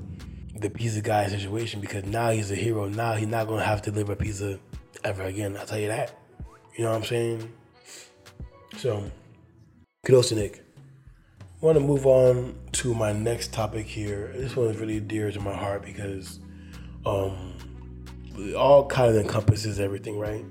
the 0.55 0.69
pizza 0.69 1.01
guy 1.01 1.27
situation 1.27 1.81
because 1.81 2.05
now 2.05 2.31
he's 2.31 2.51
a 2.51 2.55
hero. 2.55 2.87
Now 2.87 3.13
he's 3.13 3.27
not 3.27 3.47
going 3.47 3.59
to 3.59 3.65
have 3.65 3.81
to 3.83 3.91
deliver 3.91 4.15
pizza 4.15 4.59
ever 5.03 5.23
again. 5.23 5.55
I'll 5.57 5.65
tell 5.65 5.79
you 5.79 5.87
that. 5.87 6.17
You 6.75 6.83
know 6.83 6.91
what 6.91 6.97
I'm 6.97 7.05
saying? 7.05 7.51
So, 8.77 9.11
kudos 10.05 10.29
to 10.29 10.35
Nick. 10.35 10.66
I 11.59 11.65
want 11.65 11.75
to 11.75 11.83
move 11.83 12.05
on 12.05 12.55
to 12.73 12.93
my 12.93 13.11
next 13.11 13.51
topic 13.51 13.87
here. 13.87 14.31
This 14.35 14.55
one 14.55 14.67
is 14.67 14.77
really 14.77 14.99
dear 14.99 15.31
to 15.31 15.39
my 15.39 15.55
heart 15.55 15.83
because 15.83 16.37
um, 17.03 17.55
it 18.37 18.53
all 18.53 18.85
kind 18.85 19.09
of 19.09 19.19
encompasses 19.19 19.79
everything, 19.79 20.19
right? 20.19 20.45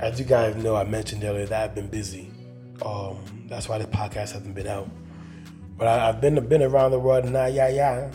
As 0.00 0.18
you 0.18 0.26
guys 0.26 0.56
know, 0.56 0.74
I 0.74 0.82
mentioned 0.82 1.22
earlier 1.22 1.46
that 1.46 1.62
I've 1.62 1.76
been 1.76 1.86
busy. 1.86 2.28
Um, 2.84 3.18
that's 3.48 3.68
why 3.68 3.78
this 3.78 3.86
podcast 3.86 4.32
hasn't 4.32 4.52
been 4.52 4.66
out. 4.66 4.90
But 5.78 5.86
I, 5.86 6.06
have 6.06 6.20
been 6.20 6.44
been 6.48 6.64
around 6.64 6.90
the 6.90 6.98
world 6.98 7.24
and 7.24 7.38
I, 7.38 7.46
yeah, 7.46 7.68
yeah. 7.68 8.10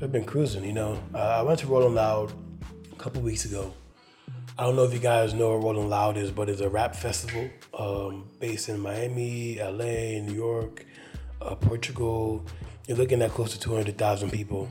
I've 0.00 0.12
been 0.12 0.24
cruising, 0.24 0.64
you 0.64 0.72
know. 0.72 0.98
Uh, 1.14 1.18
I 1.18 1.42
went 1.42 1.58
to 1.58 1.66
Rolling 1.66 1.94
Loud 1.94 2.32
a 2.90 2.96
couple 2.96 3.20
weeks 3.20 3.44
ago. 3.44 3.74
I 4.58 4.64
don't 4.64 4.76
know 4.76 4.84
if 4.84 4.94
you 4.94 4.98
guys 4.98 5.34
know 5.34 5.50
what 5.50 5.62
Rolling 5.62 5.90
Loud 5.90 6.16
is, 6.16 6.30
but 6.30 6.48
it's 6.48 6.62
a 6.62 6.70
rap 6.70 6.96
festival 6.96 7.50
um, 7.78 8.30
based 8.40 8.70
in 8.70 8.80
Miami, 8.80 9.58
LA, 9.58 10.20
New 10.24 10.34
York, 10.34 10.86
uh, 11.42 11.54
Portugal, 11.54 12.44
you're 12.86 12.96
looking 12.96 13.22
at 13.22 13.30
close 13.30 13.52
to 13.52 13.60
200,000 13.60 14.30
people 14.30 14.68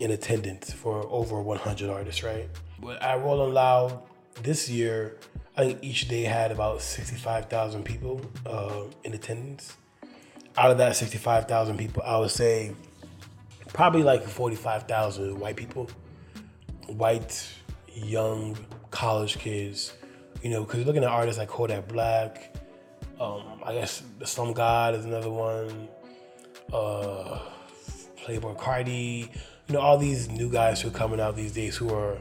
in 0.00 0.10
attendance 0.10 0.72
for 0.72 1.06
over 1.10 1.40
100 1.40 1.90
artists, 1.90 2.22
right? 2.22 2.48
But 2.80 3.02
at 3.02 3.22
Rolling 3.22 3.54
Loud 3.54 4.02
this 4.42 4.68
year, 4.68 5.16
I 5.56 5.64
think 5.64 5.78
each 5.82 6.08
day 6.08 6.22
had 6.22 6.52
about 6.52 6.82
65,000 6.82 7.84
people 7.84 8.20
uh, 8.44 8.82
in 9.04 9.14
attendance. 9.14 9.76
Out 10.58 10.70
of 10.70 10.78
that 10.78 10.96
65,000 10.96 11.76
people, 11.76 12.02
I 12.04 12.18
would 12.18 12.30
say 12.30 12.72
probably 13.68 14.02
like 14.02 14.22
45,000 14.22 15.38
white 15.38 15.56
people, 15.56 15.88
white, 16.88 17.46
young 17.94 18.56
college 18.90 19.38
kids, 19.38 19.94
you 20.42 20.50
know, 20.50 20.64
because 20.64 20.84
looking 20.84 21.04
at 21.04 21.10
artists 21.10 21.38
like 21.38 21.48
Kodak 21.48 21.88
Black, 21.88 22.54
um, 23.18 23.60
I 23.64 23.72
guess 23.74 24.02
the 24.18 24.26
Slump 24.26 24.56
God 24.56 24.94
is 24.94 25.04
another 25.04 25.30
one 25.30 25.88
uh, 26.72 27.38
Playboy 28.16 28.54
Carti, 28.54 29.28
you 29.68 29.74
know, 29.74 29.80
all 29.80 29.98
these 29.98 30.28
new 30.28 30.50
guys 30.50 30.80
who 30.80 30.88
are 30.88 30.92
coming 30.92 31.20
out 31.20 31.36
these 31.36 31.52
days 31.52 31.76
who 31.76 31.92
are 31.92 32.18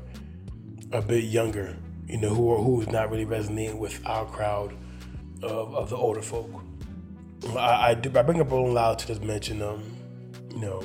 a 0.91 1.01
bit 1.01 1.23
younger, 1.23 1.75
you 2.07 2.17
know, 2.17 2.29
who 2.29 2.51
are 2.51 2.57
who's 2.57 2.87
not 2.87 3.09
really 3.09 3.25
resonating 3.25 3.77
with 3.79 4.05
our 4.05 4.25
crowd 4.25 4.73
of, 5.43 5.73
of 5.73 5.89
the 5.89 5.95
older 5.95 6.21
folk. 6.21 6.49
I, 7.55 7.91
I, 7.91 7.93
do, 7.93 8.11
I 8.17 8.21
bring 8.23 8.41
up 8.41 8.51
Rolling 8.51 8.73
Loud 8.73 8.99
to 8.99 9.07
just 9.07 9.23
mention, 9.23 9.61
um, 9.61 9.83
you 10.51 10.59
know, 10.59 10.83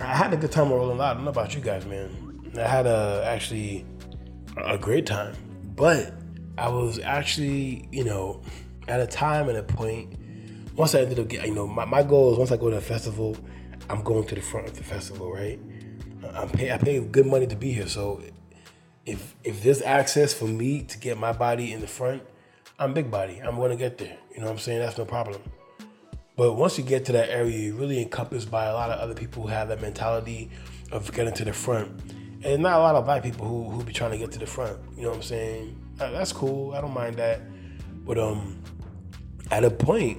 I 0.00 0.14
had 0.14 0.32
a 0.32 0.36
good 0.36 0.52
time 0.52 0.70
with 0.70 0.78
Rolling 0.78 0.98
Loud. 0.98 1.10
I 1.10 1.14
don't 1.14 1.24
know 1.24 1.30
about 1.30 1.54
you 1.54 1.60
guys, 1.60 1.84
man. 1.86 2.50
I 2.56 2.66
had 2.66 2.86
a 2.86 3.22
actually 3.26 3.84
a 4.56 4.78
great 4.78 5.06
time, 5.06 5.34
but 5.76 6.14
I 6.56 6.68
was 6.68 6.98
actually, 6.98 7.88
you 7.92 8.04
know, 8.04 8.42
at 8.88 9.00
a 9.00 9.06
time 9.06 9.48
and 9.48 9.58
a 9.58 9.62
point 9.62 10.17
once 10.78 10.94
I 10.94 11.00
ended 11.00 11.18
up 11.18 11.26
getting, 11.26 11.50
you 11.50 11.54
know, 11.56 11.66
my, 11.66 11.84
my 11.84 12.04
goal 12.04 12.32
is 12.32 12.38
once 12.38 12.52
I 12.52 12.56
go 12.56 12.70
to 12.70 12.76
a 12.76 12.80
festival, 12.80 13.36
I'm 13.90 14.02
going 14.02 14.24
to 14.28 14.34
the 14.36 14.40
front 14.40 14.68
of 14.68 14.76
the 14.76 14.84
festival, 14.84 15.30
right? 15.32 15.58
I'm 16.34 16.48
pay, 16.48 16.72
I 16.72 16.78
pay 16.78 17.00
good 17.00 17.26
money 17.26 17.48
to 17.48 17.56
be 17.56 17.72
here, 17.72 17.88
so 17.88 18.22
if 19.04 19.34
if 19.42 19.62
there's 19.62 19.82
access 19.82 20.32
for 20.32 20.44
me 20.44 20.82
to 20.82 20.98
get 20.98 21.18
my 21.18 21.32
body 21.32 21.72
in 21.72 21.80
the 21.80 21.86
front, 21.86 22.22
I'm 22.78 22.94
big 22.94 23.10
body. 23.10 23.40
I'm 23.42 23.56
gonna 23.56 23.76
get 23.76 23.98
there. 23.98 24.16
You 24.32 24.40
know 24.40 24.46
what 24.46 24.52
I'm 24.52 24.58
saying? 24.58 24.78
That's 24.78 24.98
no 24.98 25.04
problem. 25.04 25.40
But 26.36 26.54
once 26.54 26.78
you 26.78 26.84
get 26.84 27.04
to 27.06 27.12
that 27.12 27.30
area, 27.30 27.58
you're 27.58 27.74
really 27.74 28.00
encompassed 28.00 28.50
by 28.50 28.66
a 28.66 28.72
lot 28.72 28.90
of 28.90 29.00
other 29.00 29.14
people 29.14 29.42
who 29.42 29.48
have 29.48 29.68
that 29.68 29.80
mentality 29.80 30.50
of 30.92 31.12
getting 31.12 31.34
to 31.34 31.44
the 31.44 31.52
front. 31.52 31.90
And 32.44 32.62
not 32.62 32.78
a 32.78 32.82
lot 32.82 32.94
of 32.94 33.04
black 33.04 33.24
people 33.24 33.46
who 33.46 33.68
who 33.68 33.82
be 33.82 33.92
trying 33.92 34.12
to 34.12 34.18
get 34.18 34.30
to 34.32 34.38
the 34.38 34.46
front. 34.46 34.78
You 34.96 35.02
know 35.02 35.08
what 35.08 35.16
I'm 35.16 35.22
saying? 35.22 35.76
That's 35.96 36.32
cool. 36.32 36.74
I 36.74 36.80
don't 36.80 36.94
mind 36.94 37.16
that. 37.16 37.40
But 38.04 38.18
um, 38.18 38.62
at 39.50 39.64
a 39.64 39.70
point 39.70 40.18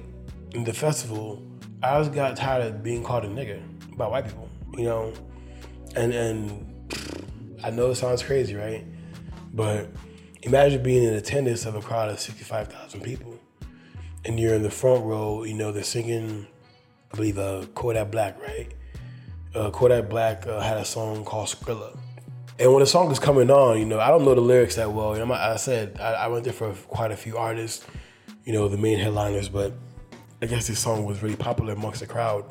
in 0.52 0.64
the 0.64 0.72
festival, 0.72 1.42
I 1.82 1.98
just 1.98 2.12
got 2.12 2.36
tired 2.36 2.66
of 2.66 2.82
being 2.82 3.02
called 3.02 3.24
a 3.24 3.28
nigga 3.28 3.62
by 3.96 4.06
white 4.06 4.24
people. 4.24 4.48
You 4.76 4.84
know, 4.84 5.12
and 5.96 6.12
and 6.12 7.58
I 7.64 7.70
know 7.70 7.90
it 7.90 7.96
sounds 7.96 8.22
crazy, 8.22 8.54
right? 8.54 8.84
But 9.52 9.88
imagine 10.42 10.82
being 10.82 11.02
in 11.02 11.14
attendance 11.14 11.66
of 11.66 11.74
a 11.74 11.80
crowd 11.80 12.10
of 12.10 12.20
sixty-five 12.20 12.68
thousand 12.68 13.02
people, 13.02 13.38
and 14.24 14.38
you're 14.38 14.54
in 14.54 14.62
the 14.62 14.70
front 14.70 15.04
row. 15.04 15.44
You 15.44 15.54
know, 15.54 15.72
they're 15.72 15.82
singing, 15.82 16.46
I 17.12 17.16
believe, 17.16 17.38
uh, 17.38 17.66
Kodak 17.74 18.10
Black, 18.10 18.40
right? 18.40 18.68
Uh, 19.54 19.70
Kodak 19.70 20.08
Black 20.08 20.46
uh, 20.46 20.60
had 20.60 20.76
a 20.78 20.84
song 20.84 21.24
called 21.24 21.48
Skrilla. 21.48 21.98
And 22.60 22.70
when 22.72 22.80
the 22.80 22.86
song 22.86 23.10
is 23.10 23.18
coming 23.18 23.50
on, 23.50 23.78
you 23.78 23.86
know, 23.86 23.98
I 23.98 24.08
don't 24.08 24.24
know 24.24 24.34
the 24.34 24.40
lyrics 24.42 24.76
that 24.76 24.92
well. 24.92 25.16
You 25.16 25.24
know, 25.24 25.32
I 25.32 25.56
said 25.56 25.98
I, 25.98 26.12
I 26.12 26.26
went 26.28 26.44
there 26.44 26.52
for 26.52 26.72
quite 26.74 27.10
a 27.10 27.16
few 27.16 27.38
artists, 27.38 27.84
you 28.44 28.52
know, 28.52 28.68
the 28.68 28.76
main 28.76 28.98
headliners, 28.98 29.48
but 29.48 29.72
I 30.42 30.46
guess 30.46 30.66
this 30.66 30.78
song 30.78 31.04
was 31.04 31.22
really 31.22 31.36
popular 31.36 31.74
amongst 31.74 32.00
the 32.00 32.06
crowd. 32.06 32.44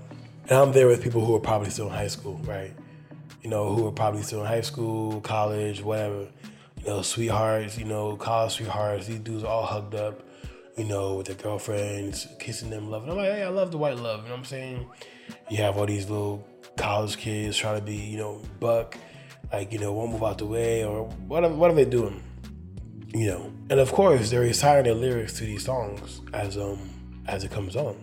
And 0.44 0.52
I'm 0.52 0.72
there 0.72 0.88
with 0.88 1.02
people 1.02 1.26
who 1.26 1.36
are 1.36 1.40
probably 1.40 1.70
still 1.70 1.88
in 1.88 1.94
high 1.94 2.08
school, 2.08 2.40
right? 2.44 2.74
You 3.42 3.50
know, 3.50 3.74
who 3.74 3.88
are 3.88 3.92
probably 3.92 4.22
still 4.22 4.42
in 4.42 4.48
high 4.48 4.62
school, 4.62 5.22
college, 5.22 5.82
whatever. 5.82 6.28
You 6.78 6.88
know, 6.88 7.02
sweethearts, 7.02 7.78
you 7.78 7.86
know, 7.86 8.16
college 8.16 8.54
sweethearts. 8.54 9.08
These 9.08 9.20
dudes 9.20 9.44
all 9.44 9.66
hugged 9.66 9.96
up, 9.96 10.24
you 10.78 10.86
know, 10.86 11.16
with 11.16 11.28
their 11.28 11.36
girlfriends, 11.36 12.28
kissing 12.40 12.70
them, 12.70 12.90
loving. 12.90 13.10
I'm 13.10 13.18
like, 13.18 13.32
hey, 13.32 13.44
I 13.44 13.50
love 13.50 13.72
the 13.72 13.78
white 13.78 13.98
love. 13.98 14.22
You 14.22 14.30
know 14.30 14.32
what 14.32 14.40
I'm 14.40 14.46
saying? 14.46 14.88
You 15.50 15.58
have 15.58 15.78
all 15.78 15.86
these 15.86 16.10
little 16.10 16.48
college 16.78 17.18
kids 17.18 17.58
trying 17.58 17.80
to 17.80 17.86
be, 17.86 17.96
you 17.96 18.18
know, 18.18 18.42
buck 18.60 18.98
like 19.52 19.72
you 19.72 19.80
know 19.80 19.92
won't 19.92 20.12
move 20.12 20.24
out 20.24 20.38
the 20.38 20.46
way 20.46 20.84
or 20.84 21.06
whatever, 21.28 21.54
what 21.54 21.72
are 21.72 21.74
they 21.74 21.86
doing 21.86 22.22
you 23.14 23.28
know 23.28 23.52
and 23.70 23.80
of 23.80 23.92
course 23.92 24.30
they're 24.30 24.42
reciting 24.42 24.84
their 24.84 24.94
lyrics 24.94 25.34
to 25.34 25.44
these 25.44 25.66
songs 25.66 26.22
as 26.34 26.58
um 26.58 26.80
as 27.30 27.44
it 27.44 27.52
comes 27.52 27.76
on 27.76 27.96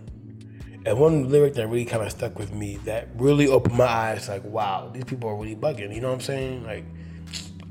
and 0.84 0.98
one 0.98 1.28
lyric 1.28 1.54
that 1.54 1.68
really 1.68 1.84
kind 1.84 2.02
of 2.02 2.10
stuck 2.10 2.38
with 2.38 2.52
me 2.52 2.76
that 2.84 3.08
really 3.16 3.48
opened 3.48 3.76
my 3.76 3.86
eyes 3.86 4.28
like 4.28 4.44
wow 4.44 4.90
these 4.92 5.04
people 5.04 5.28
are 5.28 5.36
really 5.36 5.56
bugging 5.56 5.94
you 5.94 6.00
know 6.00 6.08
what 6.08 6.14
i'm 6.14 6.20
saying 6.20 6.64
like 6.64 6.84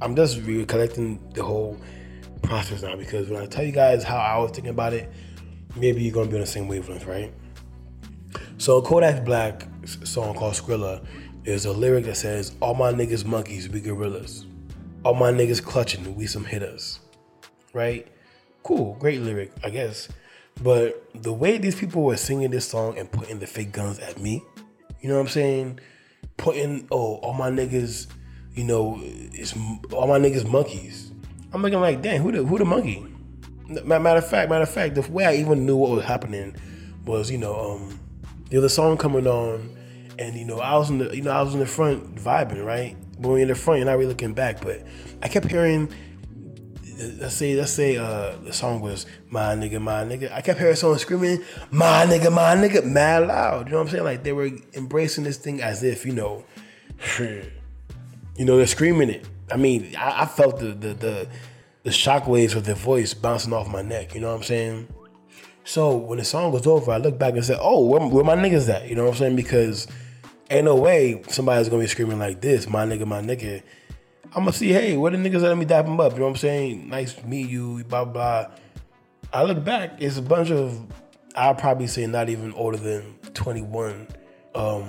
i'm 0.02 0.16
just 0.16 0.40
recollecting 0.42 1.20
the 1.34 1.44
whole 1.44 1.78
process 2.42 2.82
now 2.82 2.96
because 2.96 3.30
when 3.30 3.42
i 3.42 3.46
tell 3.46 3.64
you 3.64 3.72
guys 3.72 4.04
how 4.04 4.18
i 4.18 4.38
was 4.38 4.52
thinking 4.52 4.72
about 4.72 4.94
it 4.94 5.12
maybe 5.76 6.02
you're 6.02 6.14
gonna 6.14 6.28
be 6.30 6.36
on 6.36 6.42
the 6.42 6.48
same 6.48 6.68
wavelength 6.68 7.06
right 7.06 7.34
so 8.58 8.82
kodak 8.82 9.24
black 9.26 9.68
song 9.86 10.34
called 10.36 10.54
skrilla 10.54 11.06
there's 11.46 11.66
a 11.66 11.72
lyric 11.72 12.06
that 12.06 12.18
says, 12.18 12.56
All 12.60 12.74
my 12.74 12.92
niggas 12.92 13.24
monkeys, 13.24 13.70
we 13.70 13.80
gorillas. 13.80 14.48
All 15.04 15.14
my 15.14 15.32
niggas 15.32 15.64
clutching, 15.64 16.16
we 16.16 16.26
some 16.26 16.44
hitters. 16.44 17.00
Right? 17.72 18.08
Cool, 18.64 18.96
great 18.96 19.22
lyric, 19.22 19.52
I 19.64 19.70
guess. 19.70 20.10
But 20.62 21.10
the 21.14 21.34
way 21.34 21.58
these 21.58 21.76
people 21.76 22.04
were 22.04 22.18
singing 22.18 22.52
this 22.52 22.68
song 22.68 22.98
and 22.98 23.12
putting 23.12 23.40
the 23.40 23.48
fake 23.48 23.72
guns 23.72 24.00
at 24.00 24.20
me, 24.20 24.44
you 25.02 25.10
know 25.10 25.16
what 25.16 25.22
I'm 25.22 25.28
saying? 25.28 25.80
Putting, 26.38 26.88
oh, 26.92 27.16
all 27.16 27.34
my 27.34 27.50
niggas, 27.50 28.08
you 28.54 28.64
know, 28.64 29.00
it's 29.02 29.54
all 29.92 30.08
my 30.08 30.20
niggas 30.20 30.50
monkeys. 30.50 31.12
I'm 31.54 31.62
looking 31.62 31.82
like, 31.82 32.02
damn, 32.02 32.22
who 32.22 32.32
the 32.32 32.44
who 32.44 32.58
the 32.58 32.66
monkey? 32.66 33.06
Matter 33.68 34.18
of 34.18 34.30
fact, 34.30 34.50
matter 34.50 34.64
of 34.64 34.70
fact, 34.70 34.96
the 34.96 35.02
way 35.12 35.26
I 35.26 35.36
even 35.36 35.66
knew 35.66 35.76
what 35.76 35.92
was 35.92 36.04
happening 36.04 36.56
was, 37.06 37.32
you 37.32 37.38
know, 37.38 37.56
um, 37.56 38.00
was 38.52 38.64
a 38.64 38.70
song 38.70 38.98
coming 38.98 39.28
on 39.28 39.76
and 40.20 40.36
you 40.36 40.46
know, 40.46 40.60
I 40.60 40.78
was 40.78 40.90
in 40.90 40.98
the 40.98 41.16
you 41.16 41.22
know 41.22 41.32
I 41.32 41.42
was 41.42 41.54
in 41.54 41.60
the 41.60 41.66
front 41.66 42.16
vibing, 42.16 42.66
right? 42.66 42.96
But 43.20 43.30
when 43.30 43.38
you're 43.38 43.44
in 43.44 43.48
the 43.50 43.56
front, 43.56 43.80
you're 43.80 43.86
not 43.86 43.94
really 43.94 44.08
looking 44.08 44.34
back. 44.34 44.62
But 44.62 44.84
I 45.22 45.28
kept 45.28 45.50
hearing, 45.50 45.90
let's 46.98 47.36
say 47.36 47.56
let's 47.56 47.72
say 47.72 47.98
uh, 47.98 48.36
the 48.44 48.54
song 48.54 48.82
was 48.82 49.06
my 49.30 49.56
nigga, 49.56 49.82
my 49.82 50.04
nigga. 50.04 50.32
I 50.32 50.42
kept 50.42 50.60
hearing 50.60 50.76
someone 50.76 51.00
screaming 51.00 51.44
my 51.72 52.06
nigga, 52.06 52.32
my 52.32 52.56
nigga, 52.56 52.86
mad 52.86 53.28
loud. 53.28 53.68
You 53.68 53.72
know 53.72 53.78
what 53.80 53.88
I'm 53.88 53.92
saying? 53.92 54.04
Like 54.04 54.24
they 54.24 54.34
were 54.34 54.50
embracing 54.74 55.24
this 55.24 55.38
thing 55.38 55.62
as 55.62 55.84
if 55.84 56.06
you 56.06 56.14
know, 56.14 56.46
you 57.20 57.44
know, 58.40 58.58
they're 58.58 58.68
screaming 58.68 59.10
it. 59.10 59.28
I 59.52 59.58
mean, 59.58 59.96
I, 59.98 60.24
I 60.24 60.26
felt 60.26 60.60
the 60.60 60.68
the 60.68 60.94
the 60.94 61.28
the 61.84 61.90
shockwaves 61.90 62.56
of 62.56 62.66
their 62.66 62.76
voice 62.76 63.14
bouncing 63.14 63.54
off 63.54 63.68
my 63.68 63.82
neck. 63.82 64.16
You 64.16 64.22
know 64.22 64.30
what 64.30 64.38
I'm 64.38 64.44
saying? 64.44 64.88
So 65.64 65.96
when 65.96 66.20
the 66.20 66.26
song 66.26 66.52
was 66.52 66.68
over, 66.68 66.92
I 66.92 66.98
looked 66.98 67.20
back 67.20 67.34
and 67.34 67.44
said, 67.44 67.58
"Oh, 67.60 67.86
where, 67.86 68.02
where 68.02 68.24
my 68.24 68.36
niggas 68.36 68.70
at?" 68.70 68.88
You 68.88 68.96
know 68.96 69.04
what 69.04 69.12
I'm 69.12 69.18
saying? 69.18 69.36
Because 69.36 69.88
ain't 70.50 70.66
no 70.66 70.76
way 70.76 71.24
somebody's 71.28 71.70
gonna 71.70 71.82
be 71.82 71.88
screaming 71.88 72.20
like 72.20 72.42
this, 72.42 72.70
my 72.70 72.86
nigga, 72.86 73.06
my 73.06 73.22
nigga. 73.22 73.64
I'm 74.36 74.42
gonna 74.42 74.52
see, 74.52 74.74
hey, 74.74 74.98
what 74.98 75.14
the 75.14 75.18
niggas 75.18 75.42
let 75.42 75.58
me 75.58 75.64
dap 75.64 75.86
him 75.86 75.98
up? 75.98 76.12
You 76.12 76.20
know 76.20 76.26
what 76.26 76.32
I'm 76.32 76.36
saying? 76.36 76.90
Nice 76.90 77.14
to 77.14 77.26
meet 77.26 77.48
you, 77.50 77.86
blah 77.86 78.04
blah. 78.04 78.48
I 79.32 79.44
look 79.44 79.64
back, 79.64 79.94
it's 80.00 80.18
a 80.18 80.22
bunch 80.22 80.52
of 80.52 80.86
I'll 81.38 81.56
probably 81.56 81.88
say 81.88 82.06
not 82.06 82.28
even 82.28 82.52
older 82.54 82.78
than 82.78 83.16
21 83.34 84.10
um, 84.54 84.84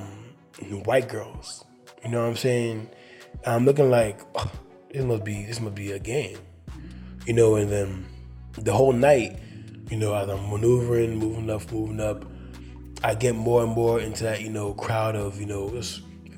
white 0.85 1.09
girls. 1.09 1.65
You 2.03 2.11
know 2.11 2.23
what 2.23 2.31
I'm 2.31 2.37
saying? 2.37 2.91
I'm 3.47 3.65
looking 3.65 3.89
like 3.89 4.21
oh, 4.35 4.51
this 4.91 5.05
must 5.05 5.23
be 5.23 5.45
this 5.47 5.61
must 5.61 5.77
be 5.77 5.93
a 5.93 6.01
game. 6.01 6.39
You 7.25 7.33
know, 7.33 7.55
and 7.55 7.71
then 7.71 8.07
the 8.59 8.73
whole 8.73 8.93
night, 8.93 9.39
you 9.91 9.97
know, 9.97 10.13
as 10.15 10.29
I'm 10.29 10.51
maneuvering, 10.51 11.19
moving 11.19 11.51
up, 11.51 11.71
moving 11.71 12.01
up, 12.01 12.25
I 13.05 13.15
get 13.15 13.37
more 13.37 13.63
and 13.63 13.73
more 13.73 14.01
into 14.01 14.25
that, 14.25 14.41
you 14.41 14.51
know, 14.51 14.75
crowd 14.75 15.15
of, 15.15 15.39
you 15.39 15.47
know, 15.47 15.67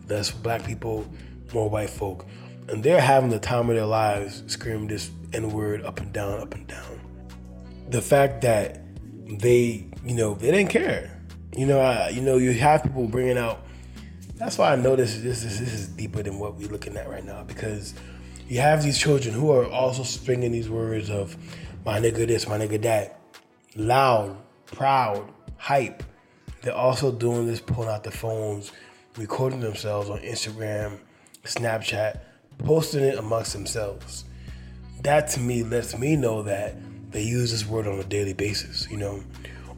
less 0.09 0.31
black 0.31 0.65
people, 0.67 1.07
more 1.55 1.71
white 1.71 1.91
folk. 1.91 2.27
And 2.69 2.83
they're 2.83 3.01
having 3.01 3.31
the 3.31 3.39
time 3.39 3.71
of 3.71 3.77
their 3.77 3.87
lives 3.87 4.43
screaming 4.47 4.89
this 4.89 5.11
N 5.33 5.51
word 5.51 5.83
up 5.85 6.01
and 6.01 6.13
down, 6.13 6.41
up 6.41 6.55
and 6.55 6.67
down. 6.67 7.01
The 7.89 8.03
fact 8.03 8.43
that 8.43 8.81
they, 9.27 9.87
you 10.05 10.15
know, 10.15 10.35
they 10.35 10.51
didn't 10.51 10.71
care. 10.71 11.23
You 11.57 11.67
know, 11.67 11.81
I, 11.81 12.11
you 12.11 12.21
know, 12.21 12.37
you 12.37 12.53
have 12.53 12.83
people 12.83 13.07
bringing 13.09 13.39
out. 13.39 13.61
That's 14.37 14.59
why 14.59 14.73
I 14.73 14.77
know 14.77 14.97
this, 14.97 15.15
this, 15.21 15.43
this, 15.43 15.59
this 15.59 15.73
is 15.73 15.89
deeper 15.89 16.23
than 16.23 16.39
what 16.39 16.57
we're 16.57 16.69
looking 16.69 16.97
at 16.97 17.09
right 17.09 17.25
now 17.25 17.43
because 17.43 17.95
you 18.49 18.61
have 18.61 18.83
these 18.83 18.99
children 18.99 19.35
who 19.35 19.51
are 19.51 19.67
also 19.67 20.03
springing 20.03 20.53
these 20.53 20.69
words 20.69 21.11
of 21.11 21.37
my 21.85 21.99
nigga 21.99 22.27
this, 22.27 22.47
my 22.47 22.59
nigga 22.59 22.81
that, 22.83 23.21
loud, 23.77 24.37
proud, 24.67 25.29
hype, 25.57 26.03
they're 26.63 26.75
also 26.75 27.11
doing 27.13 27.47
this, 27.47 27.61
pulling 27.61 27.89
out 27.89 28.05
the 28.05 28.11
phones, 28.11 28.73
recording 29.17 29.61
themselves 29.61 30.09
on 30.11 30.19
Instagram, 30.21 30.99
Snapchat, 31.45 32.21
posting 32.59 33.03
it 33.03 33.19
amongst 33.19 33.53
themselves. 33.53 34.25
That 35.03 35.29
to 35.31 35.41
me 35.41 35.63
lets 35.63 35.97
me 35.97 36.17
know 36.17 36.43
that 36.43 36.77
they 37.11 37.23
use 37.23 37.51
this 37.51 37.67
word 37.67 37.87
on 37.87 37.99
a 37.99 38.05
daily 38.05 38.35
basis, 38.35 38.89
you 38.91 38.97
know, 38.97 39.23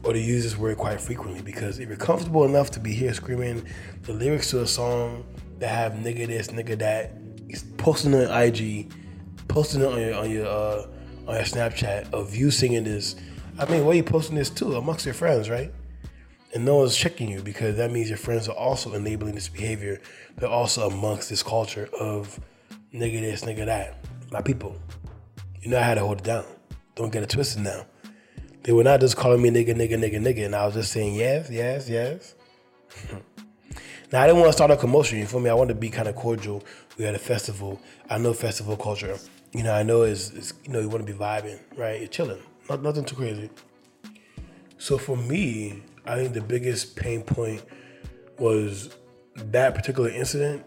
or 0.03 0.13
they 0.13 0.21
use 0.21 0.43
this 0.43 0.57
word 0.57 0.77
quite 0.77 0.99
frequently 0.99 1.41
because 1.41 1.79
if 1.79 1.87
you're 1.87 1.97
comfortable 1.97 2.43
enough 2.43 2.71
to 2.71 2.79
be 2.79 2.93
here 2.93 3.13
screaming 3.13 3.65
the 4.03 4.13
lyrics 4.13 4.49
to 4.49 4.61
a 4.61 4.67
song 4.67 5.23
that 5.59 5.69
have 5.69 5.93
nigga 5.93 6.27
this, 6.27 6.47
nigga 6.47 6.77
that, 6.79 7.11
posting 7.77 8.13
it 8.13 8.29
on 8.29 8.41
IG, 8.41 8.91
posting 9.47 9.81
it 9.81 9.87
on 9.87 9.99
your 9.99 10.15
on 10.15 10.29
your 10.29 10.47
uh, 10.47 10.87
on 11.27 11.35
your 11.35 11.43
Snapchat 11.43 12.11
of 12.13 12.35
you 12.35 12.49
singing 12.49 12.83
this. 12.83 13.15
I 13.59 13.65
mean, 13.65 13.85
why 13.85 13.91
are 13.91 13.95
you 13.95 14.03
posting 14.03 14.35
this 14.35 14.49
to 14.51 14.75
amongst 14.75 15.05
your 15.05 15.13
friends, 15.13 15.49
right? 15.49 15.71
and 16.53 16.65
no 16.65 16.77
one's 16.77 16.95
checking 16.95 17.29
you 17.29 17.41
because 17.41 17.77
that 17.77 17.91
means 17.91 18.09
your 18.09 18.17
friends 18.17 18.49
are 18.49 18.55
also 18.55 18.93
enabling 18.93 19.35
this 19.35 19.47
behavior. 19.47 20.01
They're 20.37 20.49
also 20.49 20.87
amongst 20.87 21.29
this 21.29 21.43
culture 21.43 21.89
of 21.97 22.39
nigga 22.93 23.21
this, 23.21 23.43
nigga 23.43 23.65
that. 23.65 23.97
My 24.31 24.41
people, 24.41 24.75
you 25.61 25.69
know 25.69 25.77
I 25.77 25.81
had 25.81 25.95
to 25.95 26.01
hold 26.01 26.19
it 26.19 26.23
down. 26.23 26.45
Don't 26.95 27.11
get 27.11 27.23
it 27.23 27.29
twisted 27.29 27.63
now. 27.63 27.85
They 28.63 28.73
were 28.73 28.83
not 28.83 28.99
just 28.99 29.17
calling 29.17 29.41
me 29.41 29.49
nigga, 29.49 29.75
nigga, 29.75 29.97
nigga, 29.97 30.21
nigga, 30.21 30.45
and 30.45 30.55
I 30.55 30.65
was 30.65 30.75
just 30.75 30.91
saying 30.91 31.15
yes, 31.15 31.49
yes, 31.49 31.89
yes. 31.89 32.35
now 34.11 34.21
I 34.21 34.27
didn't 34.27 34.39
want 34.39 34.49
to 34.49 34.53
start 34.53 34.71
a 34.71 34.77
commotion. 34.77 35.17
You 35.17 35.25
feel 35.25 35.39
me? 35.39 35.49
I 35.49 35.53
wanted 35.53 35.73
to 35.73 35.79
be 35.79 35.89
kind 35.89 36.07
of 36.07 36.15
cordial. 36.15 36.63
We 36.97 37.05
had 37.05 37.15
a 37.15 37.19
festival. 37.19 37.81
I 38.09 38.17
know 38.17 38.33
festival 38.33 38.77
culture. 38.77 39.17
You 39.53 39.63
know, 39.63 39.73
I 39.73 39.83
know 39.83 40.03
is 40.03 40.53
you 40.63 40.71
know 40.71 40.79
you 40.79 40.89
want 40.89 41.05
to 41.05 41.11
be 41.11 41.17
vibing, 41.17 41.59
right? 41.75 41.99
You're 41.99 42.07
chilling, 42.07 42.41
not, 42.69 42.83
nothing 42.83 43.03
too 43.03 43.15
crazy. 43.15 43.49
So 44.77 44.97
for 44.97 45.17
me, 45.17 45.83
I 46.05 46.15
think 46.15 46.33
the 46.33 46.41
biggest 46.41 46.95
pain 46.95 47.23
point 47.23 47.63
was 48.39 48.95
that 49.35 49.75
particular 49.75 50.09
incident. 50.09 50.65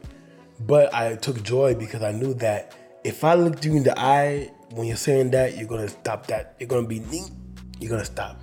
But 0.61 0.95
I 0.95 1.17
took 1.17 1.43
joy 1.43 1.75
because 1.75 2.03
I 2.03 2.13
knew 2.13 2.35
that 2.35 2.75
if 3.03 3.25
I 3.25 3.35
looked 3.35 3.65
you 3.65 3.77
in 3.77 3.83
the 3.83 3.99
eye 3.99 4.51
when 4.71 4.87
you're 4.87 4.97
saying 4.97 5.31
that, 5.33 5.57
you're 5.57 5.69
gonna 5.69 5.89
stop 5.89 6.27
that. 6.29 6.57
You're 6.59 6.69
gonna 6.69 6.87
be 6.87 7.01
neat. 7.01 7.31
You're 7.81 7.91
gonna 7.91 8.05
stop. 8.05 8.41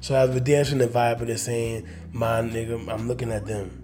So 0.00 0.14
as 0.14 0.30
we're 0.30 0.40
dancing 0.40 0.78
the 0.78 0.86
vibe 0.86 1.20
and 1.20 1.28
they're 1.28 1.36
saying, 1.36 1.88
"My 2.12 2.40
nigga," 2.40 2.88
I'm 2.88 3.08
looking 3.08 3.32
at 3.32 3.46
them, 3.46 3.82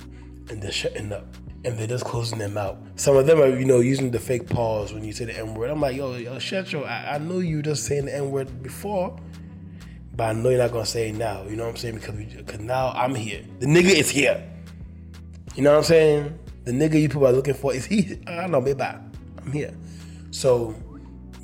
and 0.49 0.63
they're 0.63 0.71
shutting 0.71 1.13
up 1.13 1.27
and 1.65 1.79
they're 1.79 1.87
just 1.87 2.05
closing 2.05 2.39
their 2.39 2.49
mouth. 2.49 2.77
Some 2.97 3.17
of 3.17 3.27
them 3.27 3.41
are, 3.41 3.49
you 3.49 3.65
know, 3.65 3.81
using 3.81 4.11
the 4.11 4.21
fake 4.21 4.49
pause 4.49 4.93
when 4.93 5.03
you 5.03 5.13
say 5.13 5.25
the 5.25 5.37
N 5.37 5.55
word. 5.55 5.71
I'm 5.71 5.81
like, 5.81 5.97
yo, 5.97 6.15
yo, 6.17 6.39
shut 6.39 6.71
your. 6.73 6.87
I, 6.87 7.15
I 7.15 7.19
know 7.19 7.39
you 7.39 7.63
just 7.63 7.85
saying 7.85 8.05
the 8.05 8.15
N 8.15 8.31
word 8.31 8.63
before, 8.63 9.19
but 10.15 10.25
I 10.25 10.33
know 10.35 10.51
you're 10.51 10.59
not 10.59 10.73
gonna 10.73 10.87
say 10.87 11.09
it 11.09 11.15
now. 11.15 11.45
You 11.45 11.57
know 11.57 11.65
what 11.65 11.71
I'm 11.71 11.77
saying? 11.77 11.95
Because 11.97 12.15
because 12.15 12.61
now 12.61 12.91
I'm 12.91 13.15
here. 13.15 13.43
The 13.61 13.67
nigga 13.67 13.95
is 13.95 14.11
here. 14.11 14.47
You 15.55 15.63
know 15.63 15.71
what 15.71 15.79
I'm 15.79 15.85
saying? 15.85 16.39
The 16.65 16.73
nigga 16.73 17.01
you 17.01 17.09
people 17.09 17.27
are 17.27 17.33
looking 17.33 17.55
for 17.55 17.75
is 17.75 17.87
he. 17.87 18.19
I 18.27 18.37
don't 18.37 18.51
know, 18.51 18.61
maybe 18.61 18.83
I'm 18.83 19.53
here. 19.53 19.75
So 20.31 20.75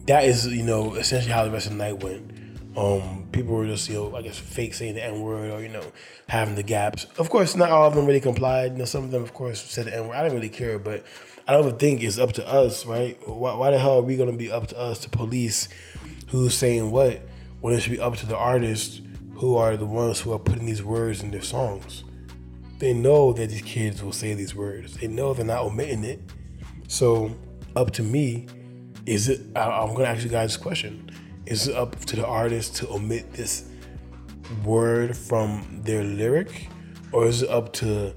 that 0.06 0.24
is, 0.24 0.46
you 0.46 0.62
know, 0.62 0.94
essentially 0.94 1.32
how 1.32 1.44
the 1.44 1.50
rest 1.50 1.66
of 1.66 1.72
the 1.72 1.78
night 1.78 2.02
went. 2.02 2.32
Um, 2.76 3.28
people 3.32 3.54
were 3.54 3.66
just, 3.66 3.88
you 3.88 3.94
know, 3.96 4.16
I 4.16 4.22
guess 4.22 4.38
fake 4.38 4.74
saying 4.74 4.94
the 4.94 5.04
N 5.04 5.20
word 5.20 5.50
or, 5.50 5.60
you 5.60 5.68
know, 5.68 5.84
having 6.28 6.54
the 6.54 6.62
gaps. 6.62 7.04
Of 7.18 7.28
course, 7.28 7.54
not 7.54 7.70
all 7.70 7.86
of 7.86 7.94
them 7.94 8.06
really 8.06 8.20
complied. 8.20 8.72
You 8.72 8.78
know, 8.78 8.84
some 8.84 9.04
of 9.04 9.10
them, 9.10 9.22
of 9.22 9.34
course, 9.34 9.60
said 9.60 9.86
the 9.86 9.96
N 9.96 10.08
word. 10.08 10.16
I 10.16 10.22
didn't 10.22 10.36
really 10.36 10.48
care, 10.48 10.78
but 10.78 11.04
I 11.46 11.52
don't 11.52 11.78
think 11.78 12.02
it's 12.02 12.18
up 12.18 12.32
to 12.34 12.48
us, 12.48 12.86
right? 12.86 13.18
Why, 13.28 13.54
why 13.54 13.70
the 13.72 13.78
hell 13.78 13.98
are 13.98 14.02
we 14.02 14.16
going 14.16 14.30
to 14.30 14.36
be 14.36 14.50
up 14.50 14.68
to 14.68 14.78
us 14.78 15.00
to 15.00 15.10
police 15.10 15.68
who's 16.28 16.54
saying 16.54 16.90
what 16.90 17.20
when 17.60 17.74
it 17.74 17.80
should 17.80 17.92
be 17.92 18.00
up 18.00 18.16
to 18.16 18.26
the 18.26 18.36
artists 18.36 19.00
who 19.34 19.56
are 19.56 19.76
the 19.76 19.86
ones 19.86 20.20
who 20.20 20.32
are 20.32 20.38
putting 20.38 20.66
these 20.66 20.82
words 20.82 21.22
in 21.22 21.30
their 21.30 21.42
songs? 21.42 22.04
They 22.80 22.94
know 22.94 23.34
that 23.34 23.50
these 23.50 23.62
kids 23.62 24.02
will 24.02 24.12
say 24.12 24.32
these 24.32 24.54
words. 24.54 24.94
They 24.94 25.06
know 25.06 25.34
they're 25.34 25.44
not 25.44 25.64
omitting 25.64 26.02
it. 26.02 26.18
So, 26.88 27.36
up 27.76 27.90
to 27.92 28.02
me, 28.02 28.46
is 29.04 29.28
it? 29.28 29.42
I, 29.54 29.82
am 29.84 29.94
to 29.94 30.06
ask 30.06 30.24
you 30.24 30.30
guys 30.30 30.54
this 30.54 30.56
question 30.56 31.10
is 31.46 31.68
it 31.68 31.76
up 31.76 31.96
to 32.06 32.16
the 32.16 32.26
artist 32.26 32.76
to 32.76 32.88
omit 32.88 33.32
this 33.32 33.68
word 34.64 35.16
from 35.16 35.82
their 35.84 36.04
lyric, 36.04 36.68
or 37.12 37.26
is 37.26 37.42
it 37.42 37.50
up 37.50 37.72
to 37.74 38.14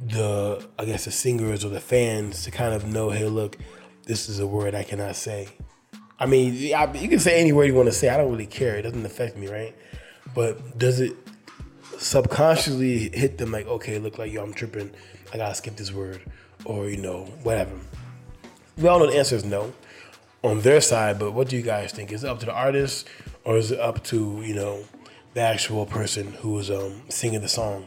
the 0.00 0.66
I 0.78 0.84
guess 0.84 1.04
the 1.04 1.10
singers 1.10 1.64
or 1.64 1.68
the 1.68 1.80
fans 1.80 2.42
to 2.44 2.50
kind 2.50 2.74
of 2.74 2.84
know, 2.86 3.10
hey, 3.10 3.26
look, 3.26 3.58
this 4.06 4.28
is 4.28 4.40
a 4.40 4.46
word 4.46 4.74
I 4.74 4.82
cannot 4.82 5.14
say. 5.14 5.48
I 6.18 6.26
mean, 6.26 6.54
you 6.54 7.08
can 7.08 7.20
say 7.20 7.40
any 7.40 7.52
word 7.52 7.66
you 7.66 7.74
want 7.74 7.86
to 7.86 7.92
say. 7.92 8.08
I 8.08 8.16
don't 8.16 8.32
really 8.32 8.46
care. 8.46 8.76
It 8.76 8.82
doesn't 8.82 9.06
affect 9.06 9.36
me, 9.36 9.46
right? 9.46 9.76
But 10.34 10.78
does 10.78 10.98
it 10.98 11.14
subconsciously 11.98 13.10
hit 13.10 13.38
them 13.38 13.52
like, 13.52 13.66
okay, 13.66 13.98
look 13.98 14.18
like 14.18 14.32
yo, 14.32 14.42
I'm 14.42 14.54
tripping. 14.54 14.90
I 15.32 15.36
gotta 15.36 15.54
skip 15.54 15.76
this 15.76 15.92
word, 15.92 16.22
or 16.64 16.88
you 16.88 16.96
know, 16.96 17.24
whatever. 17.42 17.76
We 18.78 18.88
all 18.88 18.98
know 18.98 19.06
the 19.06 19.18
answer 19.18 19.36
is 19.36 19.44
no 19.44 19.72
on 20.42 20.60
their 20.60 20.80
side, 20.80 21.18
but 21.18 21.32
what 21.32 21.48
do 21.48 21.56
you 21.56 21.62
guys 21.62 21.92
think? 21.92 22.12
Is 22.12 22.24
it 22.24 22.30
up 22.30 22.40
to 22.40 22.46
the 22.46 22.52
artist 22.52 23.08
or 23.44 23.56
is 23.56 23.72
it 23.72 23.80
up 23.80 24.04
to, 24.04 24.42
you 24.44 24.54
know, 24.54 24.84
the 25.34 25.40
actual 25.40 25.86
person 25.86 26.32
who 26.34 26.58
is 26.58 26.70
um, 26.70 27.02
singing 27.08 27.40
the 27.40 27.48
song? 27.48 27.86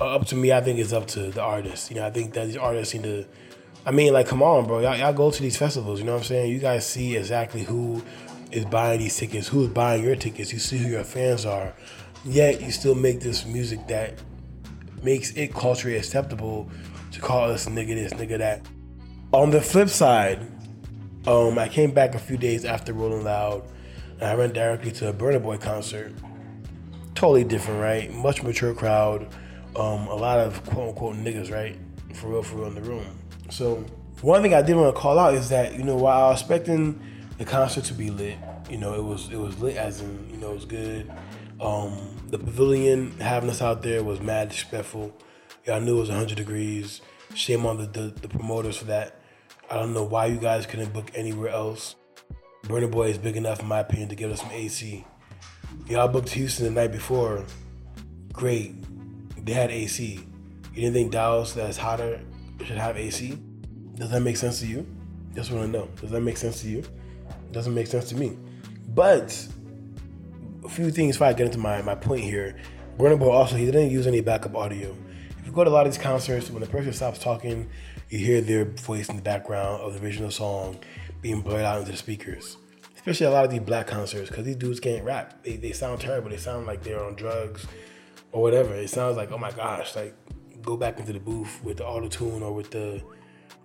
Uh, 0.00 0.14
up 0.14 0.26
to 0.26 0.34
me, 0.34 0.52
I 0.52 0.60
think 0.60 0.78
it's 0.78 0.92
up 0.92 1.06
to 1.08 1.30
the 1.30 1.42
artist. 1.42 1.90
You 1.90 1.96
know, 1.96 2.06
I 2.06 2.10
think 2.10 2.34
that 2.34 2.46
these 2.46 2.56
artists 2.56 2.94
need 2.94 3.04
to. 3.04 3.26
I 3.84 3.92
mean, 3.92 4.12
like, 4.12 4.26
come 4.26 4.42
on, 4.42 4.66
bro. 4.66 4.80
Y'all, 4.80 4.96
y'all 4.96 5.12
go 5.12 5.30
to 5.30 5.42
these 5.42 5.56
festivals. 5.56 6.00
You 6.00 6.06
know 6.06 6.12
what 6.12 6.18
I'm 6.18 6.24
saying? 6.24 6.50
You 6.50 6.58
guys 6.58 6.86
see 6.86 7.16
exactly 7.16 7.62
who 7.62 8.02
is 8.50 8.64
buying 8.64 8.98
these 8.98 9.16
tickets, 9.16 9.48
who's 9.48 9.68
buying 9.68 10.02
your 10.02 10.16
tickets. 10.16 10.52
You 10.52 10.58
see 10.58 10.78
who 10.78 10.88
your 10.88 11.04
fans 11.04 11.46
are. 11.46 11.72
Yet 12.26 12.60
you 12.60 12.72
still 12.72 12.96
make 12.96 13.20
this 13.20 13.46
music 13.46 13.86
that 13.86 14.14
makes 15.00 15.30
it 15.36 15.54
culturally 15.54 15.96
acceptable 15.96 16.68
to 17.12 17.20
call 17.20 17.48
us 17.50 17.66
nigga 17.66 17.94
this, 17.94 18.12
nigga 18.14 18.38
that. 18.38 18.66
On 19.32 19.52
the 19.52 19.60
flip 19.60 19.88
side, 19.88 20.40
um, 21.28 21.56
I 21.56 21.68
came 21.68 21.92
back 21.92 22.16
a 22.16 22.18
few 22.18 22.36
days 22.36 22.64
after 22.64 22.92
Rolling 22.92 23.22
Loud, 23.22 23.62
and 24.14 24.24
I 24.24 24.34
went 24.34 24.54
directly 24.54 24.90
to 24.92 25.08
a 25.08 25.12
Burna 25.12 25.40
Boy 25.40 25.56
concert. 25.56 26.12
Totally 27.14 27.44
different, 27.44 27.80
right? 27.80 28.12
Much 28.12 28.42
mature 28.42 28.74
crowd. 28.74 29.28
Um, 29.76 30.08
a 30.08 30.14
lot 30.16 30.40
of 30.40 30.64
quote 30.66 30.88
unquote 30.88 31.14
niggas, 31.16 31.52
right? 31.52 31.78
For 32.14 32.28
real, 32.28 32.42
for 32.42 32.56
real 32.56 32.66
in 32.66 32.74
the 32.74 32.82
room. 32.82 33.06
So 33.50 33.84
one 34.22 34.42
thing 34.42 34.52
I 34.52 34.62
did 34.62 34.74
want 34.74 34.92
to 34.92 35.00
call 35.00 35.20
out 35.20 35.34
is 35.34 35.48
that 35.50 35.74
you 35.74 35.84
know 35.84 35.94
while 35.94 36.24
I 36.26 36.30
was 36.30 36.40
expecting 36.40 37.00
the 37.38 37.44
concert 37.44 37.84
to 37.84 37.94
be 37.94 38.10
lit, 38.10 38.36
you 38.68 38.78
know 38.78 38.94
it 38.94 39.04
was 39.04 39.30
it 39.30 39.36
was 39.36 39.60
lit 39.60 39.76
as 39.76 40.00
in 40.00 40.28
you 40.28 40.38
know 40.38 40.50
it 40.50 40.54
was 40.54 40.64
good. 40.64 41.12
Um, 41.60 42.16
the 42.28 42.38
pavilion 42.38 43.18
having 43.18 43.48
us 43.50 43.62
out 43.62 43.82
there 43.82 44.02
was 44.02 44.20
mad 44.20 44.50
disrespectful. 44.50 45.16
I 45.72 45.78
knew 45.78 45.96
it 45.96 46.00
was 46.00 46.08
100 46.08 46.36
degrees. 46.36 47.00
Shame 47.34 47.66
on 47.66 47.78
the, 47.78 47.86
the, 47.86 48.00
the 48.20 48.28
promoters 48.28 48.76
for 48.76 48.84
that. 48.86 49.20
I 49.70 49.74
don't 49.74 49.92
know 49.92 50.04
why 50.04 50.26
you 50.26 50.36
guys 50.36 50.66
couldn't 50.66 50.92
book 50.92 51.10
anywhere 51.14 51.48
else. 51.48 51.96
Burna 52.64 52.90
Boy 52.90 53.08
is 53.08 53.18
big 53.18 53.36
enough, 53.36 53.60
in 53.60 53.66
my 53.66 53.80
opinion, 53.80 54.08
to 54.10 54.14
give 54.14 54.30
us 54.30 54.40
some 54.40 54.50
AC. 54.50 55.04
Y'all 55.88 56.08
booked 56.08 56.30
Houston 56.30 56.66
the 56.66 56.70
night 56.70 56.92
before. 56.92 57.44
Great. 58.32 58.74
They 59.44 59.52
had 59.52 59.70
AC. 59.70 60.20
You 60.74 60.82
didn't 60.82 60.94
think 60.94 61.12
Dallas, 61.12 61.52
that's 61.52 61.76
hotter, 61.76 62.20
should 62.64 62.76
have 62.76 62.96
AC? 62.96 63.38
Does 63.94 64.10
that 64.10 64.20
make 64.20 64.36
sense 64.36 64.60
to 64.60 64.66
you? 64.66 64.86
Just 65.34 65.50
want 65.50 65.72
to 65.72 65.78
know. 65.78 65.88
Does 66.00 66.10
that 66.10 66.20
make 66.20 66.36
sense 66.36 66.60
to 66.62 66.68
you? 66.68 66.82
Doesn't 67.52 67.74
make 67.74 67.86
sense 67.86 68.08
to 68.10 68.14
me. 68.16 68.36
But 68.88 69.46
a 70.66 70.68
few 70.68 70.90
things 70.90 71.16
before 71.16 71.28
I 71.28 71.32
get 71.32 71.46
into 71.46 71.58
my, 71.58 71.80
my 71.82 71.94
point 71.94 72.24
here. 72.24 72.56
Burna 72.98 73.18
Boy 73.18 73.30
also, 73.30 73.56
he 73.56 73.66
didn't 73.66 73.90
use 73.90 74.06
any 74.06 74.20
backup 74.20 74.56
audio. 74.56 74.96
If 75.38 75.46
you 75.46 75.52
go 75.52 75.64
to 75.64 75.70
a 75.70 75.72
lot 75.72 75.86
of 75.86 75.92
these 75.92 76.02
concerts, 76.02 76.50
when 76.50 76.60
the 76.60 76.68
person 76.68 76.92
stops 76.92 77.18
talking, 77.18 77.68
you 78.08 78.18
hear 78.18 78.40
their 78.40 78.64
voice 78.64 79.08
in 79.08 79.16
the 79.16 79.22
background 79.22 79.82
of 79.82 79.94
the 79.94 80.04
original 80.04 80.30
song 80.30 80.78
being 81.22 81.40
blurred 81.40 81.64
out 81.64 81.78
into 81.78 81.92
the 81.92 81.96
speakers. 81.96 82.56
Especially 82.96 83.26
a 83.26 83.30
lot 83.30 83.44
of 83.44 83.50
these 83.50 83.60
black 83.60 83.86
concerts, 83.86 84.28
because 84.28 84.44
these 84.44 84.56
dudes 84.56 84.80
can't 84.80 85.04
rap. 85.04 85.42
They, 85.44 85.56
they 85.56 85.72
sound 85.72 86.00
terrible. 86.00 86.30
They 86.30 86.36
sound 86.36 86.66
like 86.66 86.82
they're 86.82 87.02
on 87.02 87.14
drugs 87.14 87.66
or 88.32 88.42
whatever. 88.42 88.74
It 88.74 88.90
sounds 88.90 89.16
like, 89.16 89.30
oh 89.30 89.38
my 89.38 89.52
gosh, 89.52 89.94
like 89.94 90.14
go 90.62 90.76
back 90.76 90.98
into 90.98 91.12
the 91.12 91.20
booth 91.20 91.62
with 91.62 91.76
the 91.76 91.86
auto 91.86 92.08
tune 92.08 92.42
or 92.42 92.52
with 92.52 92.70
the 92.72 93.02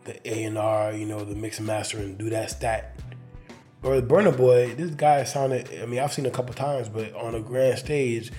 the 0.03 0.27
A 0.27 0.43
and 0.43 0.57
R, 0.57 0.93
you 0.93 1.05
know, 1.05 1.23
the 1.23 1.35
mix 1.35 1.57
and 1.57 1.67
master 1.67 1.97
and 1.97 2.17
do 2.17 2.29
that 2.29 2.51
stat. 2.51 2.99
Or 3.84 4.00
the 4.00 4.06
Burna 4.06 4.36
Boy, 4.36 4.76
this 4.76 4.91
guy 4.91 5.24
sounded. 5.24 5.70
I 5.82 5.86
mean, 5.86 6.00
I've 6.00 6.13
seen 6.13 6.26
a 6.26 6.32
couple 6.32 6.54
times, 6.54 6.88
but 6.88 7.15
on 7.15 7.36
a 7.36 7.39
grand 7.39 7.80
stage, 7.80 8.32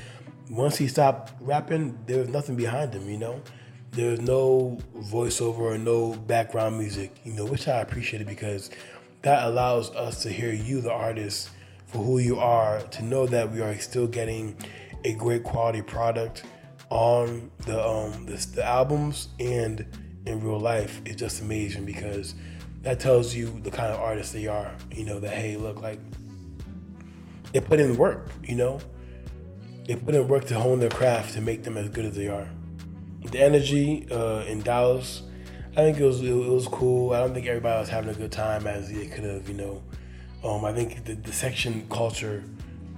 once 0.49 0.77
he 0.77 0.87
stopped 0.87 1.33
rapping, 1.41 1.99
there 2.07 2.19
was 2.19 2.29
nothing 2.29 2.55
behind 2.55 2.95
him. 2.95 3.09
You 3.09 3.19
know, 3.19 3.43
there's 3.91 4.21
no 4.21 4.79
voiceover 4.97 5.59
or 5.59 5.79
no 5.79 6.15
background 6.15 6.79
music, 6.79 7.17
you 7.25 7.33
know, 7.33 7.45
which 7.45 7.67
I 7.67 7.81
appreciate 7.81 8.23
it 8.23 8.29
because 8.29 8.71
that 9.23 9.47
allows 9.47 9.91
us 9.91 10.23
to 10.23 10.31
hear 10.31 10.53
you, 10.53 10.81
the 10.81 10.93
artist, 10.93 11.51
for 11.87 11.99
who 11.99 12.19
you 12.19 12.39
are, 12.39 12.81
to 12.81 13.05
know 13.05 13.27
that 13.27 13.51
we 13.51 13.61
are 13.61 13.77
still 13.79 14.07
getting 14.07 14.57
a 15.05 15.15
great 15.15 15.43
quality 15.43 15.83
product 15.83 16.45
on 16.91 17.51
the 17.61 17.89
um 17.89 18.27
the, 18.27 18.47
the 18.55 18.65
albums 18.65 19.29
and 19.41 19.87
in 20.27 20.41
real 20.41 20.61
life 20.61 21.01
is 21.07 21.17
just 21.17 21.41
amazing 21.41 21.87
because 21.87 22.35
that 22.83 23.01
tells 23.01 23.35
you 23.35 23.61
the 23.63 23.71
kind 23.71 23.93
of 23.93 24.01
artist 24.01 24.33
they 24.33 24.47
are. 24.47 24.71
You 24.95 25.05
know 25.05 25.19
that 25.21 25.31
hey, 25.31 25.57
look 25.57 25.83
like 25.83 25.99
they 27.53 27.61
put 27.61 27.81
in 27.81 27.97
work. 27.97 28.31
You 28.45 28.57
know, 28.57 28.81
they 29.87 29.97
put 29.97 30.15
in 30.15 30.29
work 30.29 30.45
to 30.47 30.59
hone 30.59 30.79
their 30.79 30.91
craft 30.91 31.35
to 31.35 31.41
make 31.41 31.65
them 31.65 31.77
as 31.77 31.89
good 31.89 32.05
as 32.05 32.15
they 32.17 32.29
are 32.29 32.49
the 33.31 33.41
energy 33.41 34.07
uh, 34.11 34.45
in 34.47 34.63
Dallas, 34.63 35.23
I 35.73 35.77
think 35.77 35.99
it 35.99 36.05
was 36.05 36.23
it, 36.23 36.33
was 36.33 36.67
cool. 36.69 37.13
I 37.13 37.21
don't 37.21 37.33
think 37.33 37.47
everybody 37.47 37.81
was 37.81 37.89
having 37.89 38.11
a 38.11 38.15
good 38.15 38.33
time 38.33 38.67
as 38.67 38.93
they 38.93 39.07
could 39.07 39.25
have, 39.25 39.49
you 39.49 39.55
know. 39.55 39.83
Um, 40.45 40.65
I 40.65 40.73
think 40.73 41.05
the, 41.05 41.15
the 41.15 41.33
section 41.33 41.87
culture 41.89 42.45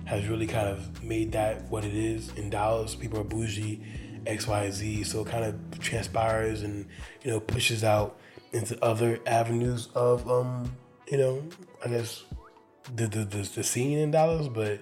has 0.07 0.27
really 0.27 0.47
kind 0.47 0.69
of 0.69 1.03
made 1.03 1.33
that 1.33 1.63
what 1.71 1.85
it 1.85 1.95
is 1.95 2.31
in 2.37 2.51
Dallas. 2.51 2.95
People 2.95 3.21
are 3.21 3.25
bougie, 3.25 3.83
X, 4.27 4.47
Y, 4.47 4.71
Z. 4.71 5.05
So 5.05 5.21
it 5.21 5.29
kind 5.29 5.45
of 5.45 5.79
transpires 5.79 6.63
and 6.63 6.87
you 7.23 7.31
know 7.31 7.41
pushes 7.41 7.85
out 7.85 8.19
into 8.55 8.83
other 8.83 9.19
avenues 9.27 9.89
of 9.95 10.31
um, 10.31 10.75
you 11.11 11.19
know, 11.19 11.43
I 11.85 11.89
guess 11.89 12.25
the 12.95 13.07
the, 13.07 13.25
the, 13.25 13.39
the 13.39 13.65
scene 13.65 13.99
in 13.99 14.13
Dallas. 14.13 14.49
But 14.49 14.81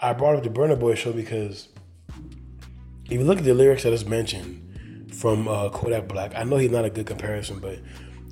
I 0.00 0.12
brought 0.12 0.36
up 0.36 0.42
the 0.42 0.50
Burna 0.50 0.78
Boy 0.78 0.94
show 0.94 1.12
because 1.12 1.68
if 3.06 3.12
you 3.12 3.24
look 3.24 3.38
at 3.38 3.44
the 3.44 3.54
lyrics 3.54 3.84
that 3.84 3.92
is 3.92 4.04
mentioned 4.04 5.14
from 5.14 5.48
uh, 5.48 5.70
Kodak 5.70 6.08
Black, 6.08 6.34
I 6.34 6.42
know 6.42 6.56
he's 6.56 6.70
not 6.70 6.84
a 6.84 6.90
good 6.90 7.06
comparison, 7.06 7.60
but 7.60 7.78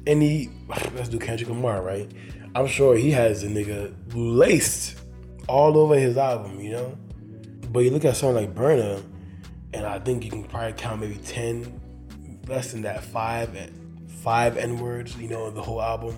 any 0.06 0.50
let's 0.94 1.08
do 1.08 1.18
Kendrick 1.18 1.48
Lamar, 1.48 1.82
right? 1.82 2.10
I'm 2.54 2.66
sure 2.66 2.96
he 2.96 3.10
has 3.10 3.42
the 3.42 3.48
nigga 3.48 3.94
laced 4.14 4.98
all 5.48 5.78
over 5.78 5.98
his 5.98 6.16
album, 6.16 6.60
you 6.60 6.72
know. 6.72 6.98
But 7.70 7.80
you 7.80 7.90
look 7.90 8.04
at 8.04 8.16
something 8.16 8.36
like 8.36 8.54
Burna, 8.54 9.02
and 9.74 9.86
I 9.86 9.98
think 9.98 10.24
you 10.24 10.30
can 10.30 10.44
probably 10.44 10.72
count 10.72 11.00
maybe 11.00 11.16
ten, 11.16 11.80
less 12.48 12.72
than 12.72 12.82
that, 12.82 13.04
five, 13.04 13.54
five 14.26 14.56
N 14.56 14.80
words, 14.80 15.16
you 15.16 15.28
know, 15.28 15.52
the 15.52 15.62
whole 15.62 15.80
album, 15.80 16.16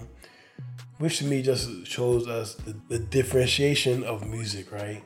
which 0.96 1.18
to 1.18 1.26
me 1.26 1.42
just 1.42 1.86
shows 1.86 2.26
us 2.26 2.54
the, 2.54 2.74
the 2.88 2.98
differentiation 2.98 4.02
of 4.02 4.26
music, 4.26 4.72
right? 4.72 5.04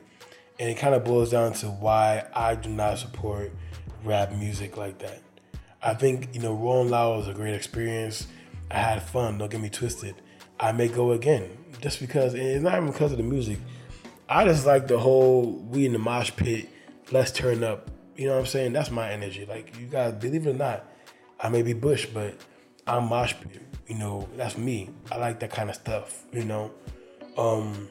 And 0.57 0.69
it 0.69 0.77
kind 0.77 0.95
of 0.95 1.03
boils 1.03 1.29
down 1.29 1.51
to 1.55 1.65
why 1.65 2.23
I 2.33 2.55
do 2.55 2.69
not 2.69 2.99
support 2.99 3.51
rap 4.05 4.31
music 4.31 4.77
like 4.77 4.99
that. 4.99 5.21
I 5.81 5.95
think, 5.95 6.29
you 6.33 6.39
know, 6.39 6.53
Rolling 6.53 6.91
Loud 6.91 7.17
was 7.17 7.27
a 7.27 7.33
great 7.33 7.55
experience. 7.55 8.27
I 8.71 8.77
had 8.77 9.03
fun, 9.03 9.37
don't 9.37 9.51
get 9.51 9.59
me 9.59 9.69
twisted. 9.69 10.15
I 10.57 10.71
may 10.71 10.87
go 10.87 11.11
again 11.11 11.49
just 11.81 11.99
because, 11.99 12.33
it's 12.33 12.63
not 12.63 12.75
even 12.75 12.89
because 12.89 13.11
of 13.11 13.17
the 13.17 13.25
music. 13.25 13.59
I 14.29 14.45
just 14.45 14.65
like 14.65 14.87
the 14.87 14.97
whole 14.97 15.61
we 15.69 15.85
in 15.85 15.91
the 15.91 15.99
mosh 15.99 16.31
pit, 16.37 16.69
let's 17.11 17.31
turn 17.31 17.65
up. 17.65 17.91
You 18.15 18.27
know 18.27 18.35
what 18.35 18.39
I'm 18.39 18.45
saying? 18.45 18.71
That's 18.71 18.91
my 18.91 19.11
energy. 19.11 19.45
Like, 19.45 19.77
you 19.77 19.87
guys, 19.87 20.13
believe 20.13 20.47
it 20.47 20.51
or 20.51 20.53
not, 20.53 20.85
I 21.37 21.49
may 21.49 21.63
be 21.63 21.73
Bush, 21.73 22.05
but 22.05 22.37
I'm 22.87 23.09
mosh 23.09 23.33
pit. 23.39 23.61
You 23.87 23.95
know, 23.95 24.27
that's 24.35 24.57
me. 24.57 24.89
I 25.11 25.17
like 25.17 25.39
that 25.41 25.51
kind 25.51 25.69
of 25.69 25.75
stuff. 25.75 26.23
You 26.31 26.43
know, 26.43 26.71
um, 27.37 27.89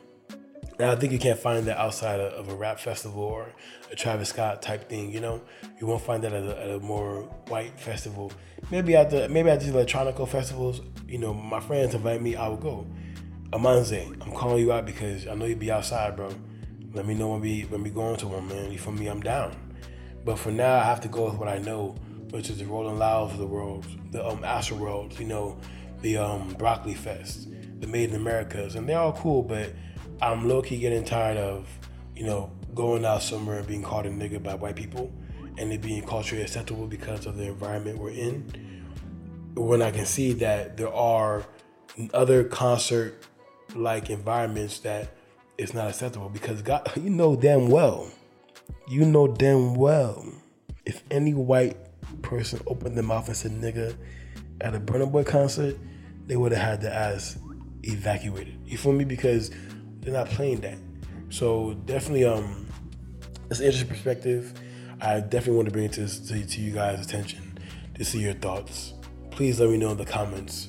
and 0.78 0.90
I 0.90 0.96
think 0.96 1.12
you 1.12 1.18
can't 1.18 1.38
find 1.38 1.66
that 1.66 1.78
outside 1.78 2.20
of, 2.20 2.48
a 2.48 2.54
rap 2.54 2.80
festival 2.80 3.22
or 3.22 3.52
a 3.90 3.96
Travis 3.96 4.30
Scott 4.30 4.62
type 4.62 4.88
thing. 4.88 5.12
You 5.12 5.20
know, 5.20 5.42
you 5.80 5.86
won't 5.86 6.02
find 6.02 6.22
that 6.24 6.32
at 6.32 6.42
a, 6.42 6.60
at 6.60 6.70
a 6.70 6.80
more 6.80 7.22
white 7.48 7.78
festival. 7.78 8.32
Maybe 8.70 8.96
at 8.96 9.10
the 9.10 9.28
maybe 9.28 9.50
at 9.50 9.60
these 9.60 9.70
electronical 9.70 10.26
festivals. 10.26 10.80
You 11.06 11.18
know, 11.18 11.34
my 11.34 11.60
friends 11.60 11.94
invite 11.94 12.22
me, 12.22 12.36
I 12.36 12.48
will 12.48 12.56
go. 12.56 12.86
Amanze, 13.50 14.10
I'm 14.22 14.32
calling 14.32 14.60
you 14.60 14.72
out 14.72 14.86
because 14.86 15.26
I 15.26 15.34
know 15.34 15.44
you'd 15.44 15.58
be 15.58 15.70
outside, 15.70 16.16
bro. 16.16 16.30
Let 16.94 17.06
me 17.06 17.14
know 17.14 17.28
when 17.28 17.40
we 17.40 17.62
when 17.62 17.82
we 17.82 17.90
going 17.90 18.16
to 18.16 18.28
one, 18.28 18.48
man. 18.48 18.72
You 18.72 18.78
feel 18.78 18.92
me? 18.92 19.06
I'm 19.06 19.20
down. 19.20 19.54
But 20.24 20.38
for 20.38 20.50
now, 20.50 20.78
I 20.78 20.84
have 20.84 21.00
to 21.02 21.08
go 21.08 21.26
with 21.26 21.34
what 21.34 21.48
I 21.48 21.58
know, 21.58 21.96
which 22.32 22.48
is 22.48 22.58
the 22.58 22.64
Rolling 22.64 22.98
Louds 22.98 23.34
of 23.34 23.38
the 23.38 23.46
world, 23.46 23.84
the 24.10 24.26
um 24.26 24.42
Astro 24.42 24.78
World, 24.78 25.18
you 25.20 25.26
know, 25.26 25.58
the 26.00 26.16
um 26.16 26.54
Broccoli 26.58 26.94
Fest, 26.94 27.48
the 27.80 27.86
Made 27.86 28.08
in 28.08 28.16
Americas, 28.16 28.74
and 28.74 28.88
they're 28.88 28.98
all 28.98 29.12
cool. 29.12 29.42
But 29.42 29.70
I'm 30.20 30.48
low 30.48 30.62
key 30.62 30.78
getting 30.78 31.04
tired 31.04 31.36
of, 31.36 31.68
you 32.16 32.24
know, 32.24 32.50
going 32.74 33.04
out 33.04 33.22
somewhere 33.22 33.58
and 33.58 33.66
being 33.66 33.82
called 33.82 34.06
a 34.06 34.10
nigga 34.10 34.42
by 34.42 34.54
white 34.54 34.76
people, 34.76 35.12
and 35.58 35.70
it 35.72 35.82
being 35.82 36.02
culturally 36.06 36.42
acceptable 36.42 36.86
because 36.86 37.26
of 37.26 37.36
the 37.36 37.44
environment 37.44 37.98
we're 37.98 38.10
in. 38.10 38.44
When 39.54 39.82
I 39.82 39.90
can 39.90 40.06
see 40.06 40.32
that 40.34 40.78
there 40.78 40.92
are 40.92 41.44
other 42.14 42.44
concert 42.44 43.26
like 43.74 44.08
environments 44.08 44.78
that 44.80 45.10
it's 45.58 45.74
not 45.74 45.88
acceptable 45.88 46.30
because 46.30 46.62
God, 46.62 46.90
you 46.96 47.10
know 47.10 47.36
damn 47.36 47.68
well, 47.68 48.10
you 48.88 49.04
know 49.04 49.28
damn 49.28 49.74
well, 49.74 50.24
if 50.86 51.02
any 51.10 51.34
white 51.34 51.76
person 52.22 52.60
opened 52.66 52.96
their 52.96 53.04
mouth 53.04 53.26
and 53.28 53.36
said 53.36 53.52
nigga 53.52 53.96
at 54.60 54.74
a 54.74 54.80
Burna 54.80 55.10
Boy 55.10 55.24
concert, 55.24 55.76
they 56.26 56.36
would 56.36 56.52
have 56.52 56.62
had 56.62 56.80
the 56.80 56.94
ass 56.94 57.38
evacuated. 57.82 58.58
You 58.64 58.78
feel 58.78 58.92
me? 58.92 59.04
Because 59.04 59.50
they're 60.00 60.12
not 60.12 60.28
playing 60.28 60.60
that. 60.60 60.78
So 61.30 61.74
definitely, 61.86 62.24
um, 62.24 62.66
it's 63.50 63.60
an 63.60 63.66
interesting 63.66 63.88
perspective. 63.88 64.54
I 65.00 65.20
definitely 65.20 65.56
want 65.56 65.68
to 65.68 65.72
bring 65.72 65.84
it 65.86 65.92
to, 65.94 66.26
to, 66.28 66.46
to 66.46 66.60
you 66.60 66.72
guys' 66.72 67.04
attention 67.04 67.58
to 67.94 68.04
see 68.04 68.20
your 68.20 68.34
thoughts. 68.34 68.94
Please 69.30 69.58
let 69.60 69.70
me 69.70 69.78
know 69.78 69.90
in 69.90 69.98
the 69.98 70.04
comments. 70.04 70.68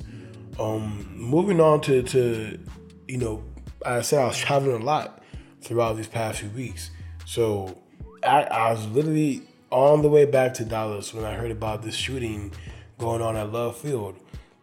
Um, 0.60 1.08
moving 1.16 1.60
on 1.60 1.82
to, 1.82 2.04
to 2.04 2.60
you 3.08 3.18
know, 3.18 3.44
I 3.86 4.02
said 4.02 4.20
I 4.20 4.26
was 4.26 4.38
traveling 4.38 4.82
a 4.82 4.86
lot 4.86 5.24
throughout 5.62 5.98
these 5.98 6.08
past 6.08 6.40
few 6.40 6.50
weeks. 6.50 6.92
So 7.26 7.78
I, 8.24 8.44
I 8.44 8.72
was 8.72 8.88
literally 8.88 9.44
on 9.74 10.04
the 10.04 10.08
way 10.08 10.24
back 10.24 10.54
to 10.54 10.64
Dallas 10.64 11.16
when 11.16 11.26
I 11.26 11.34
heard 11.34 11.50
about 11.50 11.82
this 11.82 11.96
shooting 11.96 12.54
going 13.00 13.24
on 13.24 13.36
at 13.36 13.52
Love 13.52 13.76
Field. 13.76 14.16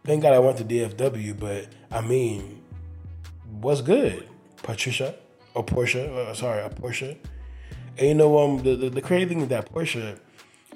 Thank 0.05 0.23
God 0.23 0.33
I 0.33 0.39
went 0.39 0.57
to 0.59 0.63
DFW, 0.63 1.37
but 1.37 1.67
I 1.91 1.99
mean, 1.99 2.63
what's 3.59 3.81
good, 3.81 4.29
Patricia 4.63 5.15
or 5.53 5.65
Portia? 5.65 6.11
Uh, 6.15 6.33
sorry, 6.33 6.63
a 6.63 6.69
Portia. 6.69 7.17
And 7.97 8.07
you 8.07 8.13
know, 8.13 8.39
um, 8.39 8.63
the, 8.63 8.75
the, 8.77 8.89
the 8.89 9.01
crazy 9.01 9.25
thing 9.25 9.41
with 9.41 9.49
that 9.49 9.69
Portia, 9.69 10.17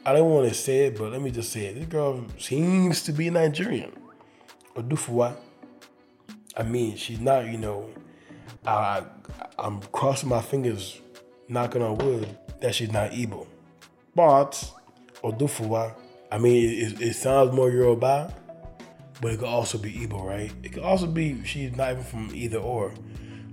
I 0.05 0.11
don't 0.11 0.29
want 0.29 0.49
to 0.49 0.53
say 0.53 0.87
it, 0.87 0.97
but 0.97 1.13
let 1.13 1.21
me 1.21 1.31
just 1.31 1.53
say 1.53 1.67
it. 1.67 1.75
This 1.75 1.85
girl 1.85 2.25
seems 2.37 3.03
to 3.03 3.13
be 3.13 3.29
Nigerian. 3.29 3.93
Odufuwa. 4.75 5.37
I 6.57 6.63
mean, 6.63 6.97
she's 6.97 7.21
not, 7.21 7.45
you 7.47 7.57
know, 7.57 7.89
I, 8.67 9.03
I'm 9.57 9.79
crossing 9.93 10.27
my 10.27 10.41
fingers, 10.41 10.99
knocking 11.47 11.81
on 11.81 11.97
wood, 11.99 12.37
that 12.59 12.75
she's 12.75 12.91
not 12.91 13.11
Igbo. 13.11 13.47
But, 14.15 14.71
Odufuwa, 15.23 15.93
I 16.31 16.37
mean, 16.37 16.69
it, 16.69 17.01
it 17.01 17.13
sounds 17.15 17.53
more 17.53 17.69
Yoruba, 17.69 18.33
but 19.21 19.33
it 19.33 19.39
could 19.39 19.47
also 19.47 19.77
be 19.77 19.91
Igbo, 19.91 20.23
right? 20.23 20.51
It 20.63 20.73
could 20.73 20.83
also 20.83 21.07
be 21.07 21.43
she's 21.43 21.75
not 21.75 21.91
even 21.91 22.03
from 22.03 22.31
either 22.33 22.57
or. 22.57 22.93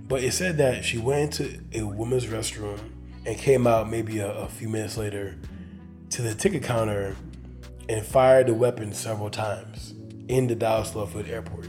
But 0.07 0.23
it 0.23 0.33
said 0.33 0.57
that 0.57 0.83
she 0.83 0.97
went 0.97 1.39
into 1.39 1.59
a 1.73 1.83
woman's 1.85 2.25
restroom 2.25 2.79
and 3.25 3.37
came 3.37 3.67
out 3.67 3.89
maybe 3.89 4.19
a, 4.19 4.31
a 4.31 4.47
few 4.47 4.69
minutes 4.69 4.97
later 4.97 5.37
to 6.11 6.21
the 6.21 6.35
ticket 6.35 6.63
counter 6.63 7.15
and 7.89 8.05
fired 8.05 8.47
the 8.47 8.53
weapon 8.53 8.93
several 8.93 9.29
times 9.29 9.93
in 10.27 10.47
the 10.47 10.55
Dallas 10.55 10.95
Love 10.95 11.13
Field 11.13 11.27
Airport 11.27 11.67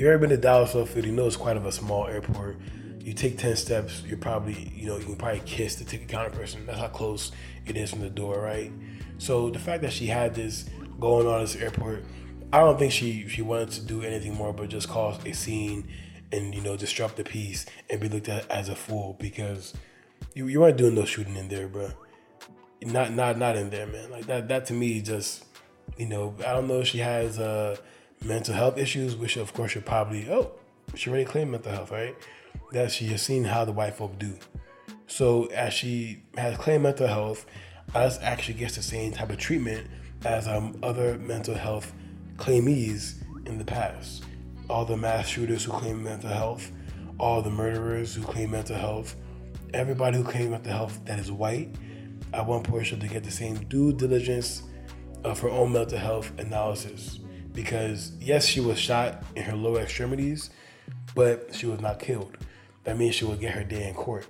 you've 0.00 0.08
ever 0.08 0.18
been 0.18 0.30
to 0.30 0.36
Dallas 0.38 0.74
Love 0.74 0.88
Field, 0.88 1.04
you 1.04 1.12
know 1.12 1.26
it's 1.26 1.36
quite 1.36 1.58
of 1.58 1.66
a 1.66 1.72
small 1.72 2.06
airport. 2.06 2.56
You 3.00 3.12
take 3.12 3.36
10 3.36 3.54
steps, 3.56 4.02
you're 4.06 4.16
probably, 4.16 4.72
you 4.74 4.86
know, 4.86 4.96
you 4.96 5.04
can 5.04 5.16
probably 5.16 5.42
kiss 5.44 5.74
the 5.76 5.84
ticket 5.84 6.08
counter 6.08 6.30
person. 6.30 6.64
That's 6.64 6.78
how 6.78 6.88
close 6.88 7.32
it 7.66 7.76
is 7.76 7.90
from 7.90 8.00
the 8.00 8.10
door, 8.10 8.40
right? 8.40 8.72
So 9.18 9.50
the 9.50 9.58
fact 9.58 9.82
that 9.82 9.92
she 9.92 10.06
had 10.06 10.34
this 10.34 10.68
going 10.98 11.26
on 11.26 11.40
at 11.40 11.40
this 11.40 11.56
airport, 11.56 12.04
I 12.52 12.60
don't 12.60 12.78
think 12.78 12.92
she 12.92 13.28
she 13.28 13.42
wanted 13.42 13.70
to 13.72 13.80
do 13.82 14.02
anything 14.02 14.34
more 14.34 14.52
but 14.52 14.68
just 14.68 14.88
cause 14.88 15.18
a 15.24 15.32
scene 15.32 15.88
and, 16.32 16.54
you 16.54 16.60
know, 16.60 16.76
disrupt 16.76 17.16
the 17.16 17.24
peace 17.24 17.66
and 17.88 18.00
be 18.00 18.08
looked 18.08 18.28
at 18.28 18.50
as 18.50 18.68
a 18.68 18.74
fool 18.74 19.16
because 19.18 19.74
you, 20.34 20.46
you 20.46 20.60
weren't 20.60 20.76
doing 20.76 20.94
no 20.94 21.04
shooting 21.04 21.36
in 21.36 21.48
there, 21.48 21.68
bro. 21.68 21.90
Not 22.82 23.12
not 23.12 23.36
not 23.36 23.56
in 23.56 23.70
there, 23.70 23.86
man. 23.86 24.10
Like 24.10 24.26
that 24.26 24.48
that 24.48 24.66
to 24.66 24.72
me 24.72 25.00
just 25.02 25.44
you 25.96 26.06
know, 26.06 26.34
I 26.40 26.52
don't 26.52 26.66
know 26.66 26.80
if 26.80 26.86
she 26.86 26.98
has 26.98 27.38
uh 27.38 27.76
mental 28.24 28.54
health 28.54 28.78
issues, 28.78 29.16
which 29.16 29.36
of 29.36 29.52
course 29.52 29.74
you're 29.74 29.82
probably, 29.82 30.28
oh, 30.30 30.52
she 30.94 31.10
already 31.10 31.24
claimed 31.24 31.50
mental 31.50 31.72
health, 31.72 31.90
right? 31.90 32.16
That 32.72 32.90
she 32.92 33.06
has 33.06 33.22
seen 33.22 33.44
how 33.44 33.64
the 33.64 33.72
white 33.72 33.94
folk 33.94 34.18
do. 34.18 34.36
So 35.10 35.46
as 35.46 35.74
she 35.74 36.22
has 36.36 36.56
claimed 36.56 36.84
mental 36.84 37.08
health, 37.08 37.44
us 37.96 38.20
actually 38.22 38.54
gets 38.54 38.76
the 38.76 38.82
same 38.82 39.10
type 39.10 39.30
of 39.30 39.38
treatment 39.38 39.88
as 40.24 40.46
um, 40.46 40.78
other 40.84 41.18
mental 41.18 41.56
health 41.56 41.92
claimees 42.36 43.16
in 43.44 43.58
the 43.58 43.64
past. 43.64 44.22
All 44.68 44.84
the 44.84 44.96
mass 44.96 45.26
shooters 45.26 45.64
who 45.64 45.72
claim 45.72 46.04
mental 46.04 46.30
health, 46.30 46.70
all 47.18 47.42
the 47.42 47.50
murderers 47.50 48.14
who 48.14 48.22
claim 48.22 48.52
mental 48.52 48.76
health, 48.76 49.16
everybody 49.74 50.16
who 50.16 50.22
claims 50.22 50.50
mental 50.50 50.72
health 50.72 51.00
that 51.06 51.18
is 51.18 51.32
white, 51.32 51.74
I 52.32 52.42
want 52.42 52.62
Portia 52.62 52.96
to 52.96 53.08
get 53.08 53.24
the 53.24 53.32
same 53.32 53.56
due 53.64 53.92
diligence 53.92 54.62
of 55.24 55.40
her 55.40 55.50
own 55.50 55.72
mental 55.72 55.98
health 55.98 56.30
analysis 56.38 57.18
because 57.52 58.12
yes, 58.20 58.46
she 58.46 58.60
was 58.60 58.78
shot 58.78 59.24
in 59.34 59.42
her 59.42 59.56
lower 59.56 59.80
extremities, 59.80 60.50
but 61.16 61.52
she 61.52 61.66
was 61.66 61.80
not 61.80 61.98
killed. 61.98 62.36
That 62.84 62.96
means 62.96 63.16
she 63.16 63.24
will 63.24 63.34
get 63.34 63.54
her 63.54 63.64
day 63.64 63.88
in 63.88 63.94
court. 63.94 64.28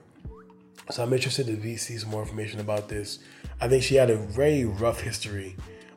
So 0.90 1.02
I'm 1.02 1.12
interested 1.12 1.46
to 1.46 1.76
see 1.76 1.98
some 1.98 2.10
more 2.10 2.22
information 2.22 2.60
about 2.60 2.88
this. 2.88 3.20
I 3.60 3.68
think 3.68 3.82
she 3.82 3.94
had 3.94 4.10
a 4.10 4.16
very 4.16 4.64
rough 4.64 5.00
history. 5.00 5.56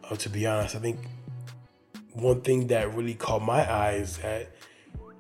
Uh, 0.09 0.15
to 0.15 0.29
be 0.29 0.45
honest, 0.45 0.75
I 0.75 0.79
think 0.79 0.99
one 2.13 2.41
thing 2.41 2.67
that 2.67 2.93
really 2.93 3.15
caught 3.15 3.41
my 3.41 3.69
eye 3.69 3.93
is 3.93 4.17
that 4.17 4.49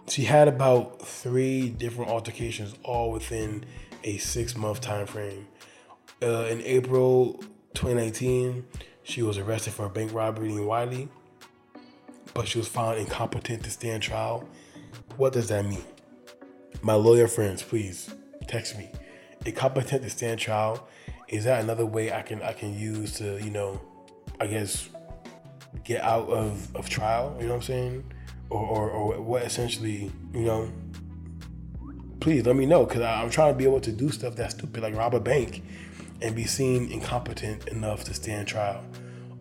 she 0.07 0.25
had 0.25 0.47
about 0.47 1.01
three 1.01 1.69
different 1.69 2.11
altercations, 2.11 2.75
all 2.83 3.11
within 3.11 3.65
a 4.03 4.17
six 4.17 4.55
month 4.55 4.81
time 4.81 5.07
frame. 5.07 5.47
Uh, 6.21 6.47
in 6.49 6.61
April 6.61 7.33
2019, 7.73 8.65
she 9.03 9.21
was 9.21 9.37
arrested 9.37 9.73
for 9.73 9.85
a 9.85 9.89
bank 9.89 10.13
robbery 10.13 10.51
in 10.51 10.65
Wylie 10.65 11.09
but 12.33 12.47
she 12.47 12.57
was 12.57 12.67
found 12.67 12.97
incompetent 12.97 13.63
to 13.63 13.69
stand 13.69 14.03
trial. 14.03 14.47
What 15.17 15.33
does 15.33 15.49
that 15.49 15.65
mean? 15.65 15.83
My 16.81 16.95
lawyer 16.95 17.27
friends, 17.27 17.61
please 17.61 18.13
text 18.47 18.77
me. 18.77 18.89
Incompetent 19.45 20.03
to 20.03 20.09
stand 20.09 20.39
trial. 20.39 20.87
Is 21.27 21.45
that 21.45 21.63
another 21.63 21.85
way 21.85 22.11
I 22.11 22.21
can 22.21 22.41
I 22.41 22.53
can 22.53 22.77
use 22.77 23.13
to, 23.17 23.43
you 23.43 23.49
know, 23.49 23.81
I 24.39 24.47
guess 24.47 24.89
get 25.83 26.01
out 26.01 26.29
of, 26.29 26.75
of 26.75 26.89
trial, 26.89 27.35
you 27.39 27.47
know 27.47 27.53
what 27.53 27.55
I'm 27.57 27.61
saying? 27.63 28.13
Or, 28.49 28.59
or, 28.59 28.89
or 28.89 29.21
what 29.21 29.43
essentially, 29.43 30.11
you 30.33 30.41
know, 30.41 30.71
please 32.19 32.45
let 32.45 32.55
me 32.55 32.65
know 32.65 32.85
because 32.85 33.01
I'm 33.01 33.29
trying 33.29 33.53
to 33.53 33.57
be 33.57 33.63
able 33.63 33.81
to 33.81 33.91
do 33.91 34.09
stuff 34.09 34.35
that's 34.35 34.53
stupid, 34.53 34.83
like 34.83 34.95
rob 34.95 35.15
a 35.15 35.19
bank 35.19 35.63
and 36.21 36.35
be 36.35 36.45
seen 36.45 36.91
incompetent 36.91 37.67
enough 37.69 38.03
to 38.05 38.13
stand 38.13 38.47
trial. 38.47 38.83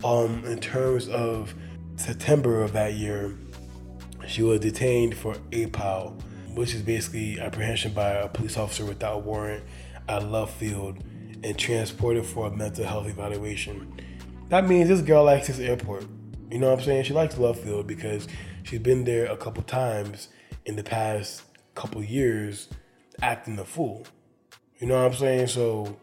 Um, 0.03 0.45
in 0.47 0.59
terms 0.59 1.09
of 1.09 1.55
September 1.97 2.63
of 2.63 2.73
that 2.73 2.95
year, 2.95 3.37
she 4.27 4.43
was 4.43 4.61
detained 4.61 5.17
for 5.17 5.35
APOW, 5.53 6.21
which 6.55 6.75
is 6.75 6.83
basically 6.83 7.39
apprehension 7.39 7.93
by 7.93 8.11
a 8.11 8.29
police 8.29 8.57
officer 8.57 8.85
without 8.85 9.23
warrant 9.23 9.63
at 10.09 10.25
Love 10.25 10.51
Field 10.51 10.99
and 11.45 11.59
transported 11.59 12.25
for 12.25 12.47
a 12.47 12.51
mental 12.51 12.85
health 12.85 13.09
evaluation. 13.09 14.01
That 14.49 14.69
means 14.69 14.89
this 14.89 15.01
girl 15.01 15.25
likes 15.25 15.47
this 15.47 15.59
airport. 15.59 16.05
You 16.51 16.59
know 16.59 16.71
what 16.71 16.81
I'm 16.81 16.85
saying? 16.85 17.05
She 17.05 17.15
likes 17.15 17.39
Love 17.39 17.59
Field 17.59 17.87
because 17.87 18.29
she's 18.63 18.81
been 18.81 19.05
there 19.05 19.27
a 19.27 19.37
couple 19.37 19.63
times 19.63 20.29
in 20.67 20.77
the 20.77 20.85
past 20.85 21.43
couple 21.75 22.03
years 22.03 22.69
acting 23.23 23.57
the 23.57 23.65
fool. 23.65 24.07
You 24.79 24.87
know 24.87 25.03
what 25.03 25.13
I'm 25.13 25.19
saying? 25.19 25.47
So 25.49 25.97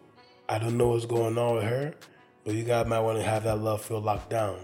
I 0.47 0.57
don't 0.57 0.77
know 0.77 0.89
what's 0.89 1.05
going 1.05 1.37
on 1.37 1.55
with 1.55 1.65
her, 1.65 1.93
but 2.43 2.55
you 2.55 2.63
guys 2.63 2.87
might 2.87 3.01
want 3.01 3.19
to 3.19 3.23
have 3.23 3.43
that 3.43 3.59
Love 3.59 3.83
Field 3.83 4.03
locked 4.03 4.29
down. 4.29 4.59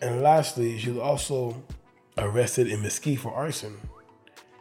And 0.00 0.20
lastly, 0.20 0.78
she 0.78 0.90
was 0.90 0.98
also 0.98 1.62
arrested 2.18 2.68
in 2.68 2.82
Mesquite 2.82 3.20
for 3.20 3.32
arson. 3.32 3.78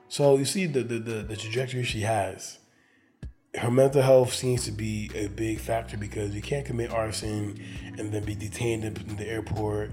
So 0.07 0.37
you 0.37 0.45
see 0.45 0.67
the, 0.67 0.83
the, 0.83 0.99
the, 0.99 1.13
the 1.23 1.35
trajectory 1.35 1.83
she 1.83 2.01
has. 2.01 2.59
Her 3.55 3.69
mental 3.69 4.01
health 4.01 4.33
seems 4.33 4.65
to 4.65 4.71
be 4.71 5.11
a 5.13 5.27
big 5.27 5.59
factor 5.59 5.95
because 5.95 6.33
you 6.33 6.41
can't 6.41 6.65
commit 6.65 6.91
arson 6.91 7.59
and 7.99 8.11
then 8.11 8.23
be 8.23 8.33
detained 8.33 8.83
in 8.83 9.15
the 9.15 9.27
airport. 9.27 9.91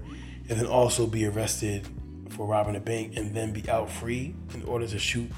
and 0.49 0.59
then 0.59 0.65
also 0.65 1.05
be 1.05 1.25
arrested 1.27 1.87
for 2.29 2.47
robbing 2.47 2.75
a 2.75 2.79
bank 2.79 3.15
and 3.15 3.33
then 3.35 3.53
be 3.53 3.69
out 3.69 3.89
free 3.89 4.35
in 4.53 4.63
order 4.63 4.87
to 4.87 4.97
shoot 4.97 5.29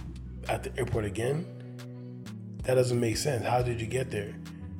at 0.48 0.64
the 0.64 0.76
airport 0.78 1.06
again? 1.06 1.46
That 2.64 2.76
doesn't 2.76 3.00
make 3.00 3.18
sense. 3.18 3.46
How 3.46 3.62
did 3.62 3.82
you 3.82 3.88
get 3.88 4.10
there? 4.10 4.34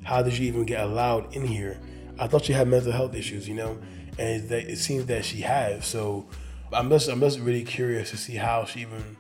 How 0.04 0.24
did 0.24 0.38
you 0.38 0.48
even 0.48 0.64
get 0.64 0.82
allowed 0.82 1.36
in 1.36 1.46
here? 1.46 1.80
I 2.18 2.28
thought 2.28 2.46
she 2.46 2.54
had 2.54 2.68
mental 2.68 2.94
health 2.94 3.14
issues, 3.14 3.48
you 3.48 3.56
know, 3.56 3.78
and 4.18 4.50
it, 4.52 4.78
seems 4.78 5.06
that 5.08 5.26
she 5.26 5.42
has. 5.42 5.86
So 5.86 6.28
I'm 6.72 6.90
just 6.90 7.10
I'm 7.10 7.20
just 7.20 7.40
really 7.40 7.64
curious 7.64 8.12
to 8.12 8.18
see 8.18 8.36
how 8.36 8.66
she 8.66 8.82
even 8.82 9.18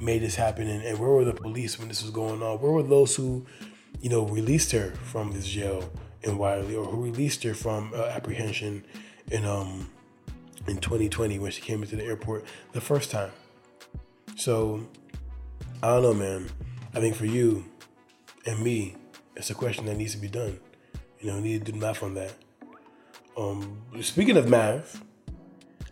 made 0.00 0.22
this 0.22 0.36
happen 0.36 0.68
and, 0.68 0.82
and 0.82 0.98
where 0.98 1.10
were 1.10 1.24
the 1.24 1.34
police 1.34 1.78
when 1.78 1.88
this 1.88 2.02
was 2.02 2.10
going 2.10 2.42
on? 2.42 2.60
Where 2.60 2.72
were 2.72 2.82
those 2.82 3.16
who, 3.16 3.46
you 4.00 4.10
know, 4.10 4.26
released 4.26 4.72
her 4.72 4.90
from 5.02 5.32
this 5.32 5.46
jail 5.46 5.90
in 6.22 6.38
Wylie 6.38 6.76
or 6.76 6.84
who 6.86 7.04
released 7.04 7.42
her 7.44 7.54
from 7.54 7.92
uh, 7.94 8.04
apprehension 8.06 8.84
in 9.30 9.44
um 9.44 9.90
in 10.66 10.78
2020 10.78 11.38
when 11.38 11.50
she 11.50 11.62
came 11.62 11.82
into 11.82 11.96
the 11.96 12.04
airport 12.04 12.44
the 12.72 12.80
first 12.80 13.10
time? 13.10 13.32
So 14.36 14.86
I 15.82 15.88
don't 15.88 16.02
know, 16.02 16.14
man. 16.14 16.48
I 16.94 17.00
think 17.00 17.16
for 17.16 17.26
you 17.26 17.64
and 18.46 18.60
me, 18.60 18.96
it's 19.36 19.50
a 19.50 19.54
question 19.54 19.86
that 19.86 19.96
needs 19.96 20.14
to 20.14 20.20
be 20.20 20.28
done. 20.28 20.58
You 21.20 21.30
know, 21.30 21.36
we 21.36 21.42
need 21.42 21.66
to 21.66 21.72
do 21.72 21.78
math 21.78 22.02
on 22.02 22.14
that. 22.14 22.34
Um, 23.36 23.78
speaking 24.00 24.36
of 24.36 24.48
math, 24.48 25.02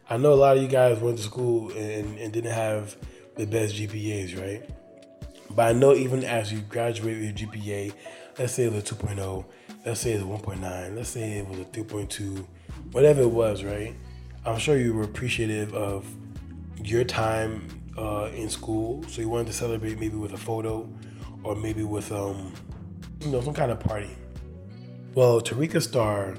I 0.08 0.16
know 0.16 0.32
a 0.32 0.34
lot 0.34 0.56
of 0.56 0.62
you 0.62 0.68
guys 0.68 0.98
went 0.98 1.18
to 1.18 1.22
school 1.22 1.70
and, 1.70 2.18
and 2.18 2.32
didn't 2.32 2.52
have 2.52 2.96
the 3.37 3.46
best 3.46 3.75
GPAs, 3.75 4.40
right? 4.40 4.68
But 5.51 5.68
I 5.68 5.72
know 5.72 5.94
even 5.94 6.25
as 6.25 6.53
you 6.53 6.61
graduate 6.61 7.18
with 7.18 7.40
your 7.40 7.49
GPA, 7.51 7.92
let's 8.38 8.55
say 8.55 8.64
it 8.64 8.72
was 8.72 8.90
a 8.90 8.94
2.0, 8.94 9.44
let's 9.85 10.01
say 10.01 10.14
a 10.14 10.20
1.9, 10.20 10.96
let's 10.96 11.09
say 11.09 11.38
it 11.38 11.49
was 11.49 11.61
a 11.61 11.64
3.2, 11.64 12.46
whatever 12.92 13.22
it 13.22 13.31
was, 13.31 13.64
right? 13.64 13.94
I'm 14.44 14.59
sure 14.59 14.77
you 14.77 14.94
were 14.94 15.05
appreciative 15.05 15.75
of 15.75 16.07
your 16.83 17.05
time 17.05 17.68
uh, 17.96 18.31
in 18.35 18.49
school, 18.49 19.03
so 19.09 19.20
you 19.20 19.29
wanted 19.29 19.49
to 19.49 19.53
celebrate 19.53 19.99
maybe 19.99 20.16
with 20.16 20.33
a 20.33 20.38
photo 20.38 20.88
or 21.42 21.55
maybe 21.55 21.85
with 21.85 22.12
um, 22.12 22.53
you 23.20 23.29
know 23.29 23.40
some 23.40 23.55
kind 23.55 23.70
of 23.70 23.81
party. 23.81 24.11
Well, 25.14 25.40
Tarika 25.40 25.81
Starr 25.81 26.37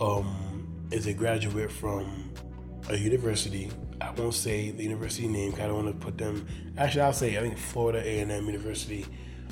um, 0.00 0.86
is 0.90 1.06
a 1.06 1.12
graduate 1.12 1.72
from 1.72 2.30
a 2.88 2.96
university. 2.96 3.70
I 4.00 4.10
won't 4.12 4.34
say 4.34 4.70
the 4.70 4.82
university 4.82 5.28
name. 5.28 5.54
I 5.54 5.66
don't 5.66 5.84
want 5.84 6.00
to 6.00 6.04
put 6.04 6.16
them. 6.16 6.46
Actually, 6.78 7.02
I'll 7.02 7.12
say 7.12 7.36
I 7.36 7.40
think 7.40 7.58
Florida 7.58 8.00
A&M 8.02 8.46
University 8.46 9.06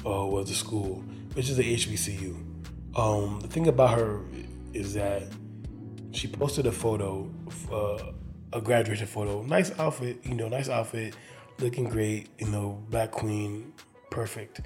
uh, 0.07 0.25
was 0.27 0.49
the 0.49 0.55
school, 0.55 1.05
which 1.35 1.51
is 1.51 1.59
a 1.59 1.63
HBCU. 1.63 2.35
Um, 2.97 3.41
the 3.41 3.49
thing 3.49 3.69
about 3.69 3.99
her 3.99 4.23
is 4.73 4.95
that 4.95 5.25
she 6.13 6.27
posted 6.27 6.67
a 6.67 6.73
photo, 6.73 7.31
uh, 7.71 8.13
a 8.53 8.61
graduation 8.61 9.07
photo. 9.07 9.43
Nice 9.43 9.79
outfit, 9.79 10.25
you 10.25 10.35
know, 10.35 10.49
nice 10.49 10.69
outfit, 10.69 11.15
looking 11.61 11.85
great. 11.85 12.29
You 12.39 12.49
know, 12.49 12.83
black 12.89 13.11
queen, 13.11 13.73
perfect. 14.11 14.63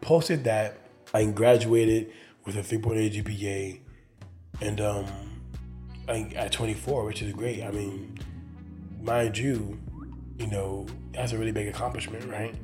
Posted 0.00 0.44
that 0.44 0.78
I 1.12 1.24
graduated 1.26 2.12
with 2.46 2.56
a 2.56 2.60
3.8 2.60 3.22
GPA, 3.22 3.80
and 4.60 4.80
um, 4.80 5.06
I, 6.08 6.30
at 6.36 6.52
24, 6.52 7.04
which 7.04 7.22
is 7.22 7.32
great. 7.32 7.62
I 7.62 7.70
mean, 7.70 8.18
mind 9.02 9.36
you, 9.36 9.78
you 10.38 10.46
know, 10.46 10.86
that's 11.12 11.32
a 11.32 11.38
really 11.38 11.52
big 11.52 11.68
accomplishment, 11.68 12.24
right? 12.30 12.54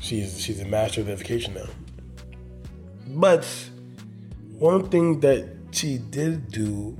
She's 0.00 0.40
she's 0.40 0.60
a 0.60 0.64
master 0.64 1.00
of 1.00 1.08
education 1.08 1.54
now. 1.54 1.68
But 3.06 3.44
one 4.58 4.88
thing 4.88 5.20
that 5.20 5.48
she 5.70 5.98
did 5.98 6.50
do 6.50 6.96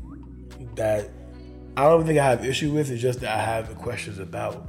that 0.74 1.10
I 1.76 1.84
don't 1.84 2.06
think 2.06 2.18
I 2.18 2.24
have 2.24 2.44
issue 2.44 2.72
with 2.72 2.90
is 2.90 3.02
just 3.02 3.20
that 3.20 3.36
I 3.36 3.42
have 3.42 3.74
questions 3.76 4.18
about. 4.18 4.68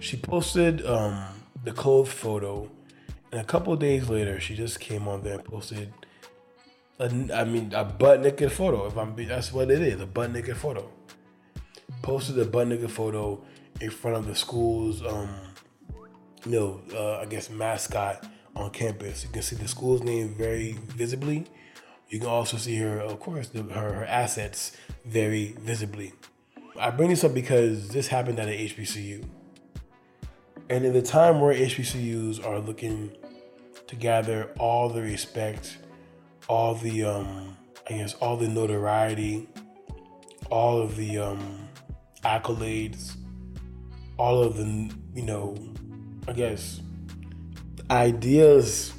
She 0.00 0.16
posted 0.16 0.84
um, 0.86 1.24
the 1.64 1.72
clothes 1.72 2.10
photo, 2.10 2.70
and 3.30 3.40
a 3.40 3.44
couple 3.44 3.76
days 3.76 4.08
later, 4.08 4.40
she 4.40 4.54
just 4.54 4.80
came 4.80 5.08
on 5.08 5.22
there 5.22 5.34
and 5.34 5.44
posted. 5.44 5.92
A, 6.98 7.06
I 7.34 7.44
mean, 7.44 7.72
a 7.74 7.84
butt 7.84 8.20
naked 8.20 8.50
photo. 8.50 8.86
If 8.86 8.96
I'm, 8.96 9.14
that's 9.14 9.52
what 9.52 9.70
it 9.70 9.82
is, 9.82 10.00
a 10.00 10.06
butt 10.06 10.32
naked 10.32 10.56
photo. 10.56 10.90
Posted 12.02 12.38
a 12.38 12.44
butt 12.44 12.68
naked 12.68 12.90
photo 12.90 13.42
in 13.80 13.90
front 13.90 14.16
of 14.16 14.26
the 14.26 14.34
school's, 14.34 15.04
um, 15.04 15.30
you 16.44 16.50
know, 16.50 16.80
uh, 16.94 17.18
I 17.18 17.26
guess 17.26 17.48
mascot 17.48 18.26
on 18.54 18.70
campus. 18.70 19.24
You 19.24 19.30
can 19.30 19.42
see 19.42 19.56
the 19.56 19.68
school's 19.68 20.02
name 20.02 20.34
very 20.34 20.72
visibly. 20.88 21.46
You 22.08 22.18
can 22.18 22.28
also 22.28 22.56
see 22.56 22.76
her, 22.76 22.98
of 22.98 23.18
course, 23.20 23.48
the, 23.48 23.62
her 23.62 23.92
her 23.92 24.04
assets 24.04 24.76
very 25.04 25.54
visibly. 25.60 26.12
I 26.78 26.90
bring 26.90 27.10
this 27.10 27.24
up 27.24 27.34
because 27.34 27.88
this 27.88 28.08
happened 28.08 28.38
at 28.38 28.48
an 28.48 28.54
HBCU. 28.54 29.24
And 30.68 30.84
in 30.84 30.92
the 30.92 31.02
time 31.02 31.40
where 31.40 31.54
HBCUs 31.54 32.44
are 32.44 32.58
looking 32.58 33.16
to 33.86 33.96
gather 33.96 34.50
all 34.58 34.88
the 34.88 35.02
respect, 35.02 35.78
all 36.48 36.74
the 36.74 37.04
um, 37.04 37.56
I 37.88 37.94
guess 37.94 38.14
all 38.14 38.36
the 38.36 38.48
notoriety, 38.48 39.48
all 40.50 40.80
of 40.80 40.96
the 40.96 41.18
um, 41.18 41.61
accolades, 42.22 43.16
all 44.18 44.42
of 44.42 44.56
the 44.56 44.90
you 45.14 45.22
know, 45.22 45.56
I 46.26 46.32
guess 46.32 46.80
ideas 47.90 48.92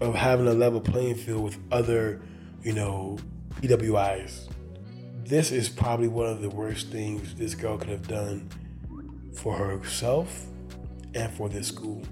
of 0.00 0.14
having 0.14 0.46
a 0.46 0.52
level 0.52 0.80
playing 0.80 1.14
field 1.14 1.42
with 1.42 1.58
other, 1.70 2.20
you 2.62 2.72
know, 2.72 3.18
PWIs. 3.60 4.48
This 5.24 5.52
is 5.52 5.68
probably 5.68 6.08
one 6.08 6.26
of 6.26 6.42
the 6.42 6.50
worst 6.50 6.88
things 6.88 7.34
this 7.34 7.54
girl 7.54 7.78
could 7.78 7.88
have 7.88 8.08
done 8.08 8.48
for 9.34 9.54
herself 9.54 10.46
and 11.14 11.32
for 11.32 11.48
this 11.48 11.68
school. 11.68 12.02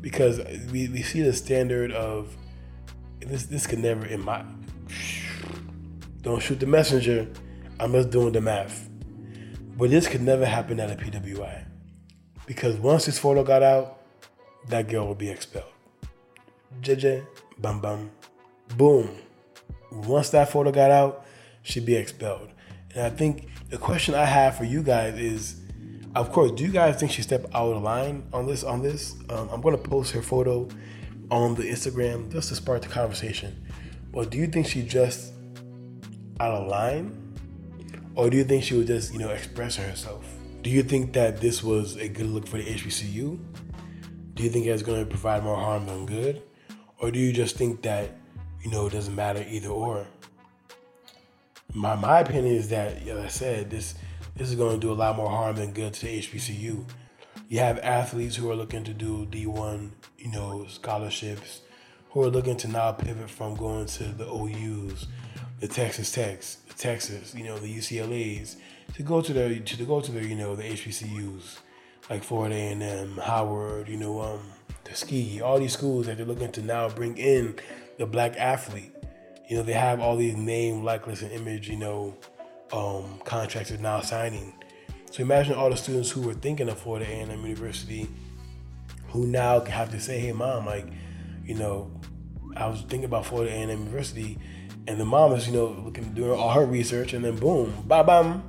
Because 0.00 0.38
we, 0.70 0.88
we 0.88 1.02
see 1.02 1.22
the 1.22 1.32
standard 1.32 1.92
of 1.92 2.36
this 3.20 3.46
this 3.46 3.66
could 3.66 3.78
never 3.78 4.04
in 4.04 4.22
my 4.22 4.44
don't 6.22 6.40
shoot 6.40 6.60
the 6.60 6.66
messenger. 6.66 7.28
I'm 7.80 7.92
just 7.92 8.10
doing 8.10 8.32
the 8.32 8.40
math. 8.40 8.88
But 9.76 9.90
this 9.90 10.06
could 10.06 10.22
never 10.22 10.46
happen 10.46 10.78
at 10.80 10.90
a 10.90 10.94
PWI. 10.94 11.64
Because 12.46 12.76
once 12.76 13.06
this 13.06 13.18
photo 13.18 13.42
got 13.42 13.62
out, 13.62 14.00
that 14.68 14.88
girl 14.88 15.06
will 15.06 15.14
be 15.14 15.30
expelled. 15.30 15.72
JJ, 16.80 17.26
bam 17.58 17.80
bam, 17.80 18.10
boom. 18.76 19.10
Once 19.90 20.30
that 20.30 20.50
photo 20.50 20.70
got 20.70 20.90
out, 20.90 21.24
she'd 21.62 21.86
be 21.86 21.96
expelled. 21.96 22.50
And 22.94 23.02
I 23.04 23.10
think 23.10 23.48
the 23.70 23.78
question 23.78 24.14
I 24.14 24.24
have 24.24 24.56
for 24.56 24.64
you 24.64 24.82
guys 24.82 25.18
is 25.18 25.60
of 26.14 26.30
course, 26.30 26.52
do 26.52 26.62
you 26.62 26.70
guys 26.70 27.00
think 27.00 27.10
she 27.10 27.22
stepped 27.22 27.52
out 27.52 27.72
of 27.72 27.82
line 27.82 28.24
on 28.32 28.46
this? 28.46 28.62
On 28.62 28.80
this, 28.82 29.16
um, 29.30 29.48
I'm 29.50 29.60
gonna 29.60 29.76
post 29.76 30.12
her 30.12 30.22
photo 30.22 30.68
on 31.30 31.56
the 31.56 31.64
Instagram 31.64 32.30
just 32.30 32.50
to 32.50 32.54
spark 32.54 32.82
the 32.82 32.88
conversation. 32.88 33.66
But 34.12 34.30
do 34.30 34.38
you 34.38 34.46
think 34.46 34.68
she 34.68 34.82
just 34.82 35.32
out 36.38 36.52
of 36.52 36.68
line, 36.68 37.23
or 38.14 38.30
do 38.30 38.36
you 38.36 38.44
think 38.44 38.64
she 38.64 38.74
was 38.74 38.86
just 38.86 39.12
you 39.12 39.18
know 39.18 39.30
expressing 39.30 39.84
herself? 39.84 40.24
Do 40.62 40.70
you 40.70 40.82
think 40.82 41.12
that 41.12 41.40
this 41.40 41.62
was 41.62 41.96
a 41.96 42.08
good 42.08 42.26
look 42.26 42.46
for 42.46 42.56
the 42.56 42.64
HBCU? 42.64 43.38
Do 44.34 44.42
you 44.42 44.50
think 44.50 44.66
it's 44.66 44.82
going 44.82 45.04
to 45.04 45.06
provide 45.06 45.44
more 45.44 45.56
harm 45.56 45.86
than 45.86 46.06
good, 46.06 46.42
or 46.98 47.10
do 47.10 47.18
you 47.18 47.32
just 47.32 47.56
think 47.56 47.82
that 47.82 48.16
you 48.62 48.70
know 48.70 48.86
it 48.86 48.92
doesn't 48.92 49.14
matter 49.14 49.44
either 49.48 49.68
or? 49.68 50.06
My 51.72 51.94
my 51.96 52.20
opinion 52.20 52.54
is 52.54 52.68
that, 52.70 53.06
as 53.06 53.18
I 53.18 53.28
said, 53.28 53.70
this 53.70 53.94
this 54.36 54.48
is 54.48 54.56
going 54.56 54.80
to 54.80 54.86
do 54.86 54.92
a 54.92 54.94
lot 54.94 55.16
more 55.16 55.30
harm 55.30 55.56
than 55.56 55.72
good 55.72 55.94
to 55.94 56.06
the 56.06 56.20
HBCU. 56.20 56.84
You 57.48 57.58
have 57.58 57.78
athletes 57.78 58.36
who 58.36 58.50
are 58.50 58.56
looking 58.56 58.84
to 58.84 58.94
do 58.94 59.26
D1, 59.26 59.90
you 60.18 60.30
know, 60.30 60.66
scholarships, 60.68 61.60
who 62.10 62.22
are 62.22 62.30
looking 62.30 62.56
to 62.58 62.68
now 62.68 62.92
pivot 62.92 63.30
from 63.30 63.54
going 63.54 63.86
to 63.86 64.04
the 64.04 64.26
OUs, 64.26 65.06
the 65.60 65.68
Texas 65.68 66.10
Techs, 66.10 66.58
Texas, 66.76 67.34
you 67.34 67.44
know, 67.44 67.58
the 67.58 67.78
UCLA's, 67.78 68.56
to 68.94 69.02
go 69.02 69.20
to 69.20 69.32
the 69.32 69.60
to 69.60 69.84
go 69.84 70.00
to 70.00 70.12
the 70.12 70.24
you 70.24 70.34
know 70.34 70.54
the 70.56 70.64
HBCUs 70.64 71.58
like 72.10 72.22
Florida 72.22 72.54
A&M, 72.54 73.16
Howard, 73.16 73.88
you 73.88 73.96
know, 73.96 74.20
um, 74.20 74.40
Tuskegee, 74.84 75.40
all 75.40 75.58
these 75.58 75.72
schools 75.72 76.06
that 76.06 76.16
they're 76.16 76.26
looking 76.26 76.52
to 76.52 76.62
now 76.62 76.88
bring 76.88 77.16
in 77.16 77.56
the 77.98 78.06
black 78.06 78.36
athlete. 78.36 78.94
You 79.48 79.56
know, 79.56 79.62
they 79.62 79.72
have 79.72 80.00
all 80.00 80.16
these 80.16 80.36
name, 80.36 80.84
likeness, 80.84 81.22
and 81.22 81.32
image, 81.32 81.68
you 81.68 81.76
know, 81.76 82.14
um, 82.72 83.20
contracts 83.24 83.70
are 83.70 83.78
now 83.78 84.00
signing. 84.00 84.52
So 85.10 85.22
imagine 85.22 85.54
all 85.54 85.70
the 85.70 85.76
students 85.76 86.10
who 86.10 86.22
were 86.22 86.34
thinking 86.34 86.68
of 86.68 86.78
Florida 86.78 87.06
A&M 87.06 87.30
University, 87.40 88.08
who 89.08 89.26
now 89.26 89.60
have 89.60 89.90
to 89.92 90.00
say, 90.00 90.18
"Hey, 90.18 90.32
mom, 90.32 90.66
like, 90.66 90.86
you 91.44 91.54
know, 91.54 91.90
I 92.56 92.66
was 92.66 92.80
thinking 92.80 93.04
about 93.04 93.26
Florida 93.26 93.52
A&M 93.52 93.70
University," 93.70 94.38
and 94.86 95.00
the 95.00 95.04
mom 95.04 95.32
is, 95.32 95.46
you 95.46 95.54
know, 95.54 95.66
looking 95.84 96.12
doing 96.12 96.30
all 96.30 96.50
her 96.50 96.66
research, 96.66 97.12
and 97.12 97.24
then 97.24 97.36
boom, 97.36 97.74
bam, 97.86 98.06
bam, 98.06 98.42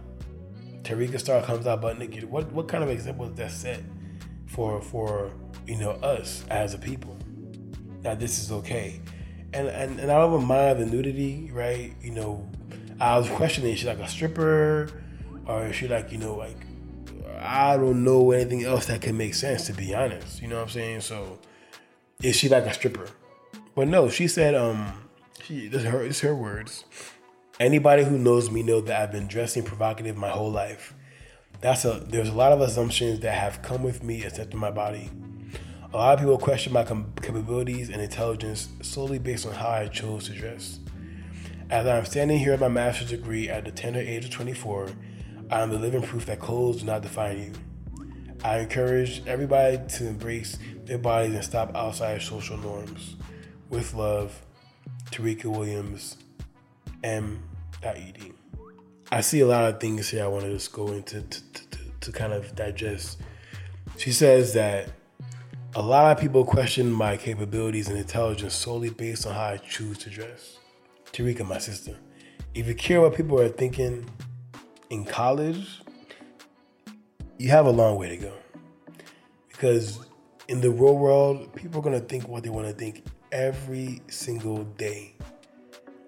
Tarika 0.83 1.19
Starr 1.19 1.41
comes 1.41 1.65
out 1.65 1.81
butt 1.81 1.97
naked. 1.97 2.23
What 2.25 2.51
what 2.51 2.67
kind 2.67 2.83
of 2.83 2.89
example 2.89 3.25
is 3.25 3.35
that 3.35 3.51
set 3.51 3.81
for 4.45 4.81
for 4.81 5.31
you 5.65 5.77
know 5.77 5.91
us 5.91 6.45
as 6.49 6.73
a 6.73 6.77
people 6.77 7.17
that 8.01 8.19
this 8.19 8.39
is 8.39 8.51
okay? 8.51 9.01
And 9.53 9.67
and, 9.67 9.99
and 9.99 10.11
I 10.11 10.19
don't 10.19 10.33
even 10.33 10.47
mind 10.47 10.79
the 10.79 10.85
nudity, 10.85 11.49
right? 11.51 11.93
You 12.01 12.11
know, 12.11 12.47
I 12.99 13.17
was 13.17 13.29
questioning, 13.29 13.73
is 13.73 13.79
she 13.79 13.87
like 13.87 13.99
a 13.99 14.07
stripper, 14.07 14.89
or 15.47 15.67
is 15.67 15.75
she 15.75 15.87
like 15.87 16.11
you 16.11 16.17
know 16.17 16.35
like 16.35 16.57
I 17.39 17.77
don't 17.77 18.03
know 18.03 18.31
anything 18.31 18.63
else 18.63 18.87
that 18.87 19.01
can 19.01 19.17
make 19.17 19.35
sense 19.35 19.65
to 19.67 19.73
be 19.73 19.95
honest. 19.95 20.41
You 20.41 20.47
know 20.49 20.57
what 20.57 20.63
I'm 20.63 20.69
saying? 20.69 21.01
So 21.01 21.39
is 22.21 22.35
she 22.35 22.49
like 22.49 22.65
a 22.65 22.73
stripper? 22.73 23.07
But 23.73 23.87
no, 23.87 24.09
she 24.09 24.27
said 24.27 24.53
um 24.53 25.04
she 25.45 25.67
this 25.67 25.83
her 25.83 26.03
it's 26.03 26.21
her 26.21 26.35
words. 26.35 26.85
Anybody 27.59 28.03
who 28.03 28.17
knows 28.17 28.49
me 28.49 28.63
know 28.63 28.81
that 28.81 29.01
I've 29.01 29.11
been 29.11 29.27
dressing 29.27 29.63
provocative 29.63 30.17
my 30.17 30.29
whole 30.29 30.51
life. 30.51 30.93
That's 31.61 31.85
a 31.85 32.03
there's 32.07 32.29
a 32.29 32.33
lot 32.33 32.51
of 32.51 32.61
assumptions 32.61 33.19
that 33.19 33.33
have 33.33 33.61
come 33.61 33.83
with 33.83 34.03
me 34.03 34.23
accepting 34.23 34.59
my 34.59 34.71
body. 34.71 35.11
A 35.93 35.97
lot 35.97 36.15
of 36.15 36.19
people 36.19 36.37
question 36.37 36.73
my 36.73 36.83
capabilities 36.83 37.89
and 37.89 38.01
intelligence 38.01 38.69
solely 38.81 39.19
based 39.19 39.45
on 39.45 39.53
how 39.53 39.69
I 39.69 39.87
chose 39.87 40.25
to 40.25 40.33
dress. 40.33 40.79
As 41.69 41.87
I'm 41.87 42.05
standing 42.05 42.39
here 42.39 42.51
with 42.51 42.61
my 42.61 42.67
master's 42.67 43.11
degree 43.11 43.47
at 43.49 43.65
the 43.65 43.71
tender 43.71 43.99
age 43.99 44.25
of 44.25 44.31
24, 44.31 44.89
I 45.49 45.61
am 45.61 45.69
the 45.69 45.79
living 45.79 46.01
proof 46.01 46.25
that 46.25 46.39
clothes 46.39 46.81
do 46.81 46.85
not 46.85 47.01
define 47.01 47.37
you. 47.39 47.53
I 48.43 48.59
encourage 48.59 49.25
everybody 49.25 49.79
to 49.95 50.07
embrace 50.07 50.59
their 50.83 50.97
bodies 50.97 51.33
and 51.33 51.43
stop 51.43 51.73
outside 51.75 52.21
social 52.21 52.57
norms. 52.57 53.15
With 53.69 53.93
love, 53.93 54.44
Tarika 55.11 55.45
Williams, 55.45 56.17
M.ed. 57.03 58.17
I 59.11 59.21
see 59.21 59.41
a 59.41 59.47
lot 59.47 59.65
of 59.65 59.79
things 59.79 60.09
here 60.09 60.23
I 60.23 60.27
want 60.27 60.45
to 60.45 60.51
just 60.51 60.73
go 60.73 60.87
into 60.87 61.21
to, 61.21 61.53
to, 61.53 61.79
to, 62.01 62.11
kind 62.11 62.33
of 62.33 62.55
digest. 62.55 63.21
She 63.97 64.11
says 64.11 64.53
that 64.53 64.89
a 65.75 65.81
lot 65.81 66.11
of 66.11 66.19
people 66.21 66.43
question 66.43 66.91
my 66.91 67.15
capabilities 67.17 67.87
and 67.87 67.97
intelligence 67.97 68.55
solely 68.55 68.89
based 68.89 69.27
on 69.27 69.35
how 69.35 69.45
I 69.45 69.57
choose 69.57 69.99
to 69.99 70.09
dress. 70.09 70.57
Tarika, 71.13 71.47
my 71.47 71.59
sister, 71.59 71.95
if 72.53 72.67
you 72.67 72.75
care 72.75 73.01
what 73.01 73.15
people 73.15 73.39
are 73.39 73.49
thinking 73.49 74.09
in 74.89 75.05
college, 75.05 75.81
you 77.37 77.49
have 77.49 77.65
a 77.65 77.71
long 77.71 77.97
way 77.97 78.09
to 78.09 78.17
go. 78.17 78.33
Because 79.49 80.05
in 80.47 80.61
the 80.61 80.69
real 80.69 80.97
world, 80.97 81.53
people 81.55 81.79
are 81.79 81.83
going 81.83 81.99
to 81.99 82.05
think 82.05 82.27
what 82.27 82.43
they 82.43 82.49
want 82.49 82.67
to 82.67 82.73
think 82.73 83.05
every 83.35 84.01
single 84.07 84.63
day. 84.63 85.13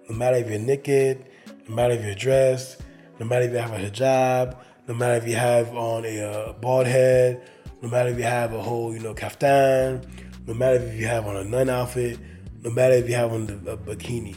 No 0.08 0.16
matter 0.16 0.38
if 0.38 0.48
you're 0.48 0.58
naked, 0.58 1.26
no 1.68 1.74
matter 1.74 1.92
if 1.92 2.02
you're 2.02 2.14
dressed, 2.14 2.80
no 3.20 3.26
matter 3.26 3.44
if 3.44 3.52
you 3.52 3.58
have 3.58 3.72
a 3.72 3.78
hijab, 3.78 4.56
no 4.88 4.94
matter 4.94 5.14
if 5.14 5.28
you 5.28 5.36
have 5.36 5.76
on 5.76 6.06
a 6.06 6.22
uh, 6.22 6.52
bald 6.54 6.86
head, 6.86 7.46
no 7.82 7.88
matter 7.90 8.08
if 8.08 8.16
you 8.16 8.24
have 8.24 8.54
a 8.54 8.62
whole, 8.62 8.94
you 8.94 9.00
know, 9.00 9.14
kaftan, 9.14 10.02
no 10.46 10.54
matter 10.54 10.76
if 10.76 10.94
you 10.98 11.06
have 11.06 11.26
on 11.26 11.36
a 11.36 11.44
nun 11.44 11.68
outfit, 11.68 12.18
no 12.62 12.70
matter 12.70 12.94
if 12.94 13.06
you 13.06 13.14
have 13.14 13.30
on 13.30 13.42
a 13.42 13.76
bikini, 13.76 14.34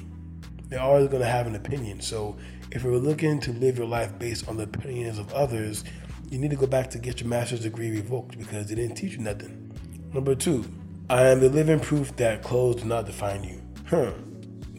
they're 0.68 0.82
always 0.82 1.08
going 1.08 1.22
to 1.22 1.30
have 1.30 1.48
an 1.48 1.56
opinion. 1.56 2.02
So 2.02 2.36
if 2.72 2.84
you're 2.84 2.98
looking 2.98 3.39
to 3.39 3.54
live 3.54 3.78
your 3.78 3.88
life 3.88 4.20
based 4.20 4.50
on 4.50 4.58
the 4.58 4.64
opinions 4.64 5.18
of 5.18 5.34
others, 5.34 5.86
you 6.30 6.38
need 6.38 6.50
to 6.50 6.58
go 6.58 6.68
back 6.68 6.89
to 6.89 7.00
get 7.00 7.22
your 7.22 7.30
master's 7.30 7.62
degree 7.62 7.92
revoked 7.92 8.38
because 8.38 8.68
they 8.68 8.76
didn't 8.76 8.96
teach 8.96 9.14
you 9.14 9.20
nothing. 9.20 9.72
Number 10.14 10.36
two, 10.36 10.66
I 11.12 11.28
am 11.28 11.41
the 11.41 11.49
living 11.49 11.82
proof 11.82 12.16
that 12.16 12.41
clothes 12.41 12.84
do 12.84 12.88
not 12.88 13.05
define 13.05 13.43
you. 13.43 13.62
Huh. 13.86 14.14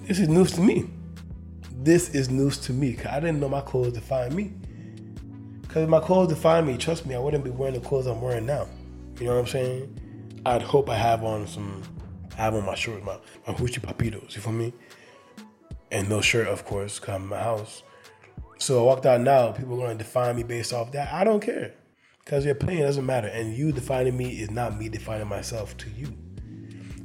This 0.08 0.18
is 0.18 0.30
news 0.30 0.52
to 0.52 0.62
me. 0.62 0.88
This 1.70 2.08
is 2.14 2.30
news 2.30 2.56
to 2.60 2.72
me. 2.72 2.94
Cause 2.94 3.08
I 3.08 3.20
didn't 3.20 3.38
know 3.38 3.50
my 3.50 3.60
clothes 3.60 3.92
define 3.92 4.34
me. 4.34 4.54
Because 5.60 5.82
if 5.82 5.90
my 5.90 6.00
clothes 6.00 6.30
define 6.30 6.64
me, 6.64 6.78
trust 6.78 7.04
me, 7.04 7.14
I 7.14 7.18
wouldn't 7.18 7.44
be 7.44 7.50
wearing 7.50 7.74
the 7.74 7.86
clothes 7.86 8.06
I'm 8.06 8.22
wearing 8.22 8.46
now. 8.46 8.66
You 9.20 9.26
know 9.26 9.34
what 9.34 9.40
I'm 9.40 9.46
saying? 9.46 10.40
I'd 10.46 10.62
hope 10.62 10.88
I 10.88 10.96
have 10.96 11.22
on 11.22 11.46
some, 11.46 11.82
I 12.38 12.44
have 12.44 12.54
on 12.54 12.64
my 12.64 12.76
shorts, 12.76 13.04
my, 13.04 13.18
my 13.46 13.52
hoochie 13.52 13.80
papitos, 13.80 14.34
you 14.34 14.40
feel 14.40 14.52
me? 14.52 14.72
And 15.90 16.08
no 16.08 16.22
shirt, 16.22 16.46
of 16.46 16.64
course, 16.64 16.98
come 16.98 17.28
my 17.28 17.40
house. 17.40 17.82
So 18.56 18.80
I 18.80 18.86
walked 18.86 19.04
out 19.04 19.20
now, 19.20 19.52
people 19.52 19.82
are 19.82 19.88
to 19.88 19.98
define 19.98 20.36
me 20.36 20.44
based 20.44 20.72
off 20.72 20.92
that. 20.92 21.12
I 21.12 21.24
don't 21.24 21.40
care. 21.40 21.74
Because 22.24 22.44
your 22.44 22.54
opinion 22.54 22.86
doesn't 22.86 23.04
matter. 23.04 23.28
And 23.28 23.54
you 23.54 23.72
defining 23.72 24.16
me 24.16 24.40
is 24.40 24.50
not 24.50 24.78
me 24.78 24.88
defining 24.88 25.28
myself 25.28 25.76
to 25.78 25.90
you. 25.90 26.16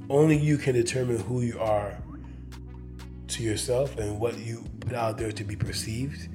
Only 0.10 0.38
you 0.38 0.58
can 0.58 0.74
determine 0.74 1.20
who 1.20 1.42
you 1.42 1.60
are 1.60 1.98
to 3.28 3.44
yourself 3.44 3.98
and 3.98 4.20
what 4.20 4.38
you 4.38 4.64
put 4.80 4.94
out 4.94 5.18
there 5.18 5.32
to 5.32 5.44
be 5.44 5.56
perceived 5.56 6.30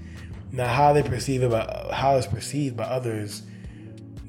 now, 0.53 0.67
how 0.67 0.93
they 0.93 1.03
perceive 1.03 1.51
by, 1.51 1.91
how 1.93 2.17
it's 2.17 2.27
perceived 2.27 2.77
by 2.77 2.85
others, 2.85 3.43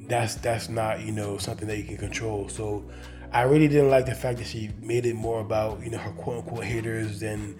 that's 0.08 0.36
that's 0.36 0.70
not 0.70 1.00
you 1.00 1.12
know 1.12 1.36
something 1.36 1.68
that 1.68 1.76
you 1.76 1.84
can 1.84 1.98
control. 1.98 2.48
So, 2.48 2.84
I 3.30 3.42
really 3.42 3.68
didn't 3.68 3.90
like 3.90 4.06
the 4.06 4.14
fact 4.14 4.38
that 4.38 4.46
she 4.46 4.70
made 4.80 5.04
it 5.04 5.14
more 5.14 5.40
about 5.40 5.82
you 5.82 5.90
know 5.90 5.98
her 5.98 6.10
quote 6.12 6.38
unquote 6.38 6.64
haters 6.64 7.20
than. 7.20 7.58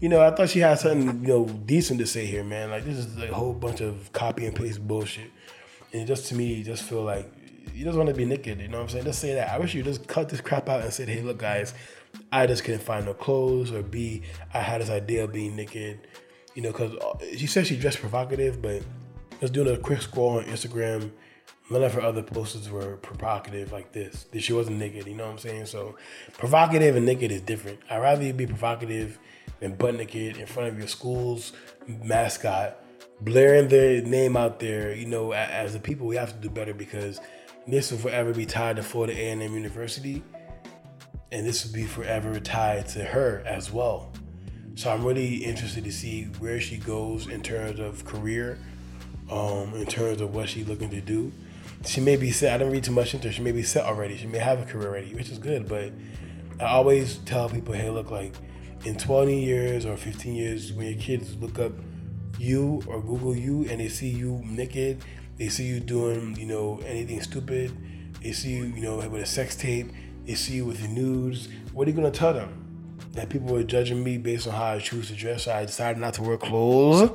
You 0.00 0.08
know, 0.08 0.20
I 0.20 0.32
thought 0.32 0.50
she 0.50 0.58
had 0.58 0.80
something, 0.80 1.20
you 1.20 1.28
know, 1.28 1.46
decent 1.46 2.00
to 2.00 2.06
say 2.08 2.26
here, 2.26 2.42
man. 2.42 2.70
Like 2.70 2.84
this 2.84 2.98
is 2.98 3.16
a 3.22 3.28
whole 3.28 3.52
bunch 3.52 3.80
of 3.80 4.12
copy 4.12 4.46
and 4.46 4.56
paste 4.56 4.84
bullshit. 4.84 5.30
And 5.92 6.08
just 6.08 6.26
to 6.30 6.34
me, 6.34 6.60
just 6.64 6.82
feel 6.82 7.04
like 7.04 7.32
you 7.74 7.84
just 7.84 7.96
want 7.96 8.08
to 8.08 8.14
be 8.14 8.24
naked. 8.24 8.60
You 8.60 8.68
know 8.68 8.78
what 8.78 8.84
I'm 8.84 8.88
saying? 8.90 9.04
Just 9.04 9.20
say 9.20 9.34
that. 9.34 9.50
I 9.50 9.58
wish 9.58 9.74
you 9.74 9.82
just 9.82 10.06
cut 10.06 10.28
this 10.28 10.40
crap 10.40 10.68
out 10.68 10.82
and 10.82 10.92
said, 10.92 11.08
"Hey, 11.08 11.22
look, 11.22 11.38
guys, 11.38 11.74
I 12.30 12.46
just 12.46 12.64
couldn't 12.64 12.82
find 12.82 13.06
no 13.06 13.14
clothes," 13.14 13.72
or 13.72 13.82
B, 13.82 14.22
I 14.54 14.60
had 14.60 14.80
this 14.80 14.90
idea 14.90 15.24
of 15.24 15.32
being 15.32 15.56
naked 15.56 16.06
you 16.54 16.62
know, 16.62 16.70
because 16.70 16.94
uh, 16.96 17.18
she 17.36 17.46
said 17.46 17.66
she 17.66 17.76
dressed 17.76 17.98
provocative, 17.98 18.60
but 18.60 18.82
just 19.40 19.52
doing 19.52 19.74
a 19.74 19.78
quick 19.78 20.02
scroll 20.02 20.38
on 20.38 20.44
Instagram, 20.44 21.10
none 21.70 21.82
of 21.82 21.94
her 21.94 22.00
other 22.00 22.22
posts 22.22 22.68
were 22.68 22.96
provocative 22.98 23.72
like 23.72 23.92
this. 23.92 24.26
She 24.38 24.52
wasn't 24.52 24.78
naked, 24.78 25.06
you 25.06 25.14
know 25.14 25.24
what 25.24 25.32
I'm 25.32 25.38
saying? 25.38 25.66
So 25.66 25.96
provocative 26.34 26.96
and 26.96 27.06
naked 27.06 27.32
is 27.32 27.40
different. 27.40 27.80
I'd 27.88 27.98
rather 27.98 28.22
you 28.22 28.32
be 28.32 28.46
provocative 28.46 29.18
than 29.60 29.74
butt 29.74 29.94
naked 29.94 30.36
in 30.36 30.46
front 30.46 30.68
of 30.68 30.78
your 30.78 30.88
school's 30.88 31.52
mascot, 31.86 32.78
blaring 33.20 33.68
their 33.68 34.02
name 34.02 34.36
out 34.36 34.60
there. 34.60 34.94
You 34.94 35.06
know, 35.06 35.32
as 35.32 35.72
the 35.72 35.80
people, 35.80 36.06
we 36.06 36.16
have 36.16 36.32
to 36.32 36.38
do 36.38 36.50
better 36.50 36.74
because 36.74 37.20
this 37.66 37.90
will 37.90 37.98
forever 37.98 38.32
be 38.32 38.46
tied 38.46 38.76
to 38.76 38.82
Florida 38.82 39.14
A&M 39.14 39.40
University, 39.40 40.22
and 41.30 41.46
this 41.46 41.64
will 41.64 41.72
be 41.72 41.84
forever 41.84 42.38
tied 42.40 42.88
to 42.88 43.04
her 43.04 43.42
as 43.46 43.72
well. 43.72 44.12
So 44.74 44.90
I'm 44.90 45.04
really 45.04 45.36
interested 45.36 45.84
to 45.84 45.92
see 45.92 46.24
where 46.38 46.60
she 46.60 46.78
goes 46.78 47.26
in 47.28 47.42
terms 47.42 47.78
of 47.78 48.04
career, 48.04 48.58
um, 49.30 49.74
in 49.74 49.86
terms 49.86 50.20
of 50.20 50.34
what 50.34 50.48
she's 50.48 50.66
looking 50.66 50.90
to 50.90 51.00
do. 51.00 51.32
She 51.84 52.00
may 52.00 52.16
be 52.16 52.30
set. 52.30 52.54
I 52.54 52.58
don't 52.58 52.72
read 52.72 52.84
too 52.84 52.92
much 52.92 53.14
into 53.14 53.28
her. 53.28 53.32
She 53.32 53.42
may 53.42 53.52
be 53.52 53.62
set 53.62 53.84
already. 53.84 54.16
She 54.16 54.26
may 54.26 54.38
have 54.38 54.60
a 54.60 54.64
career 54.64 54.88
already, 54.88 55.14
which 55.14 55.30
is 55.30 55.38
good. 55.38 55.68
But 55.68 55.92
I 56.60 56.64
always 56.64 57.18
tell 57.18 57.48
people, 57.48 57.74
hey, 57.74 57.90
look, 57.90 58.10
like 58.10 58.34
in 58.84 58.96
20 58.96 59.44
years 59.44 59.84
or 59.84 59.96
15 59.96 60.34
years, 60.34 60.72
when 60.72 60.86
your 60.86 60.98
kids 60.98 61.36
look 61.36 61.58
up 61.58 61.72
you 62.38 62.82
or 62.86 63.00
Google 63.00 63.36
you 63.36 63.66
and 63.68 63.80
they 63.80 63.88
see 63.88 64.08
you 64.08 64.42
naked, 64.44 65.04
they 65.38 65.48
see 65.48 65.64
you 65.64 65.80
doing, 65.80 66.36
you 66.36 66.46
know, 66.46 66.80
anything 66.86 67.20
stupid, 67.22 67.76
they 68.22 68.32
see 68.32 68.50
you, 68.50 68.64
you 68.64 68.82
know, 68.82 68.96
with 68.96 69.22
a 69.22 69.26
sex 69.26 69.56
tape, 69.56 69.90
they 70.24 70.34
see 70.34 70.54
you 70.56 70.64
with 70.64 70.80
the 70.80 70.88
nudes. 70.88 71.48
What 71.72 71.86
are 71.86 71.90
you 71.90 71.96
gonna 71.96 72.10
tell 72.10 72.32
them? 72.32 72.62
that 73.12 73.28
people 73.28 73.54
are 73.56 73.62
judging 73.62 74.02
me 74.02 74.18
based 74.18 74.46
on 74.46 74.54
how 74.54 74.64
I 74.64 74.78
choose 74.78 75.08
to 75.08 75.14
dress, 75.14 75.44
so 75.44 75.52
I 75.52 75.64
decided 75.64 76.00
not 76.00 76.14
to 76.14 76.22
wear 76.22 76.36
clothes. 76.36 77.10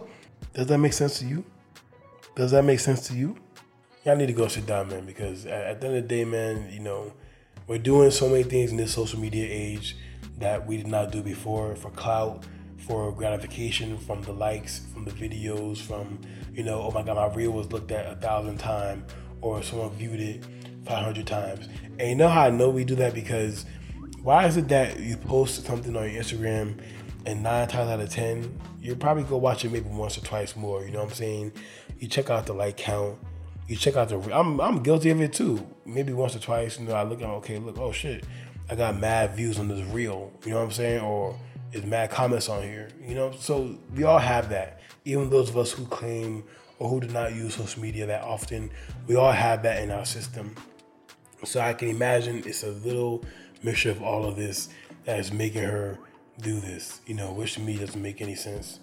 Does 0.54 0.68
that 0.68 0.78
make 0.78 0.94
sense 0.94 1.20
to 1.20 1.26
you? 1.26 1.44
Does 2.36 2.52
that 2.52 2.64
make 2.64 2.80
sense 2.80 3.08
to 3.08 3.16
you? 3.16 3.38
Y'all 4.06 4.16
need 4.16 4.28
to 4.28 4.34
go 4.34 4.48
sit 4.48 4.66
down, 4.66 4.90
man, 4.90 5.06
because 5.06 5.46
at, 5.46 5.82
the 5.82 5.88
end 5.88 5.98
of 5.98 6.04
the 6.04 6.08
day, 6.08 6.24
man, 6.24 6.70
you 6.72 6.80
know, 6.80 7.14
we're 7.66 7.80
doing 7.80 8.12
so 8.12 8.30
many 8.30 8.44
things 8.44 8.72
in 8.72 8.78
this 8.78 8.94
social 8.94 9.20
media 9.20 9.46
age 9.50 9.98
that 10.38 10.66
we 10.66 10.78
did 10.78 10.88
not 10.88 11.12
do 11.12 11.22
before 11.22 11.76
for 11.76 11.90
clout, 11.90 12.44
for 12.78 13.12
gratification 13.12 13.98
from 13.98 14.22
the 14.22 14.32
likes, 14.32 14.80
from 14.94 15.06
the 15.06 15.12
videos, 15.12 15.78
from, 15.78 16.20
you 16.54 16.64
know, 16.64 16.82
oh 16.82 16.92
my 16.92 17.04
God, 17.04 17.16
my 17.16 17.36
reel 17.36 17.52
was 17.52 17.72
looked 17.72 17.92
at 17.92 18.12
a 18.12 18.16
thousand 18.16 18.58
times, 18.58 19.12
or 19.42 19.62
someone 19.64 19.92
viewed 19.92 20.20
it 20.20 20.46
500 20.86 21.28
times. 21.28 21.68
And 22.00 22.10
you 22.10 22.16
know 22.16 22.30
how 22.30 22.44
I 22.44 22.50
know 22.50 22.70
we 22.70 22.86
do 22.86 22.96
that? 22.96 23.14
Because 23.14 23.66
why 24.22 24.46
is 24.46 24.58
it 24.58 24.68
that 24.70 25.00
you 25.00 25.18
post 25.18 25.66
something 25.66 25.96
on 25.96 26.12
your 26.12 26.22
Instagram 26.22 26.82
and 27.28 27.44
nine 27.44 27.68
times 27.68 27.90
out 27.90 28.00
of 28.00 28.10
ten, 28.10 28.58
you 28.82 28.96
probably 28.96 29.24
go 29.24 29.38
watch 29.38 29.66
it 29.66 29.72
maybe 29.72 29.90
once 29.90 30.18
or 30.18 30.22
twice 30.22 30.56
more. 30.56 30.86
You 30.86 30.92
know 30.92 31.00
what 31.00 31.10
I'm 31.10 31.16
saying? 31.16 31.52
You 32.00 32.08
check 32.08 32.30
out 32.30 32.46
the 32.46 32.54
like 32.54 32.78
count. 32.78 33.20
You 33.68 33.76
check 33.76 33.98
out 33.98 34.08
the. 34.08 34.18
I'm 34.34 34.62
I'm 34.62 34.82
guilty 34.82 35.10
of 35.10 35.20
it 35.20 35.34
too. 35.34 35.66
Maybe 35.86 36.14
once 36.14 36.36
or 36.38 36.40
twice. 36.40 36.80
You 36.80 36.86
know, 36.86 36.94
I 36.94 37.04
look 37.04 37.22
at 37.22 37.28
okay, 37.28 37.60
look, 37.60 37.78
oh 37.78 37.92
shit, 37.92 38.24
I 38.70 38.76
got 38.76 38.98
mad 38.98 39.36
views 39.36 39.60
on 39.60 39.68
this 39.68 39.86
reel. 39.88 40.32
You 40.46 40.52
know 40.52 40.58
what 40.58 40.66
I'm 40.66 40.72
saying? 40.72 41.02
Or 41.02 41.38
it's 41.72 41.86
mad 41.86 42.10
comments 42.10 42.50
on 42.50 42.64
here. 42.64 42.90
You 43.06 43.16
know, 43.16 43.32
so 43.32 43.78
we 43.94 44.04
all 44.04 44.20
have 44.20 44.50
that. 44.50 44.82
Even 45.06 45.30
those 45.30 45.50
of 45.50 45.58
us 45.58 45.72
who 45.72 45.86
claim 45.86 46.44
or 46.80 46.90
who 46.90 47.00
do 47.00 47.08
not 47.08 47.34
use 47.34 47.56
social 47.56 47.82
media 47.82 48.06
that 48.06 48.24
often, 48.24 48.72
we 49.08 49.16
all 49.16 49.32
have 49.32 49.64
that 49.64 49.82
in 49.82 49.92
our 49.92 50.06
system. 50.06 50.56
So 51.44 51.60
I 51.60 51.74
can 51.74 51.90
imagine 51.90 52.44
it's 52.46 52.64
a 52.64 52.72
little 52.72 53.24
mixture 53.64 53.92
of 53.92 54.02
all 54.02 54.26
of 54.26 54.36
this 54.36 54.70
that 55.06 55.20
is 55.20 55.32
making 55.32 55.64
her 55.64 55.98
do 56.42 56.60
this, 56.60 57.02
you 57.06 57.16
know, 57.16 57.32
which 57.32 57.54
to 57.54 57.62
me 57.62 57.78
doesn't 57.78 58.02
make 58.02 58.22
any 58.22 58.36
sense. 58.36 58.80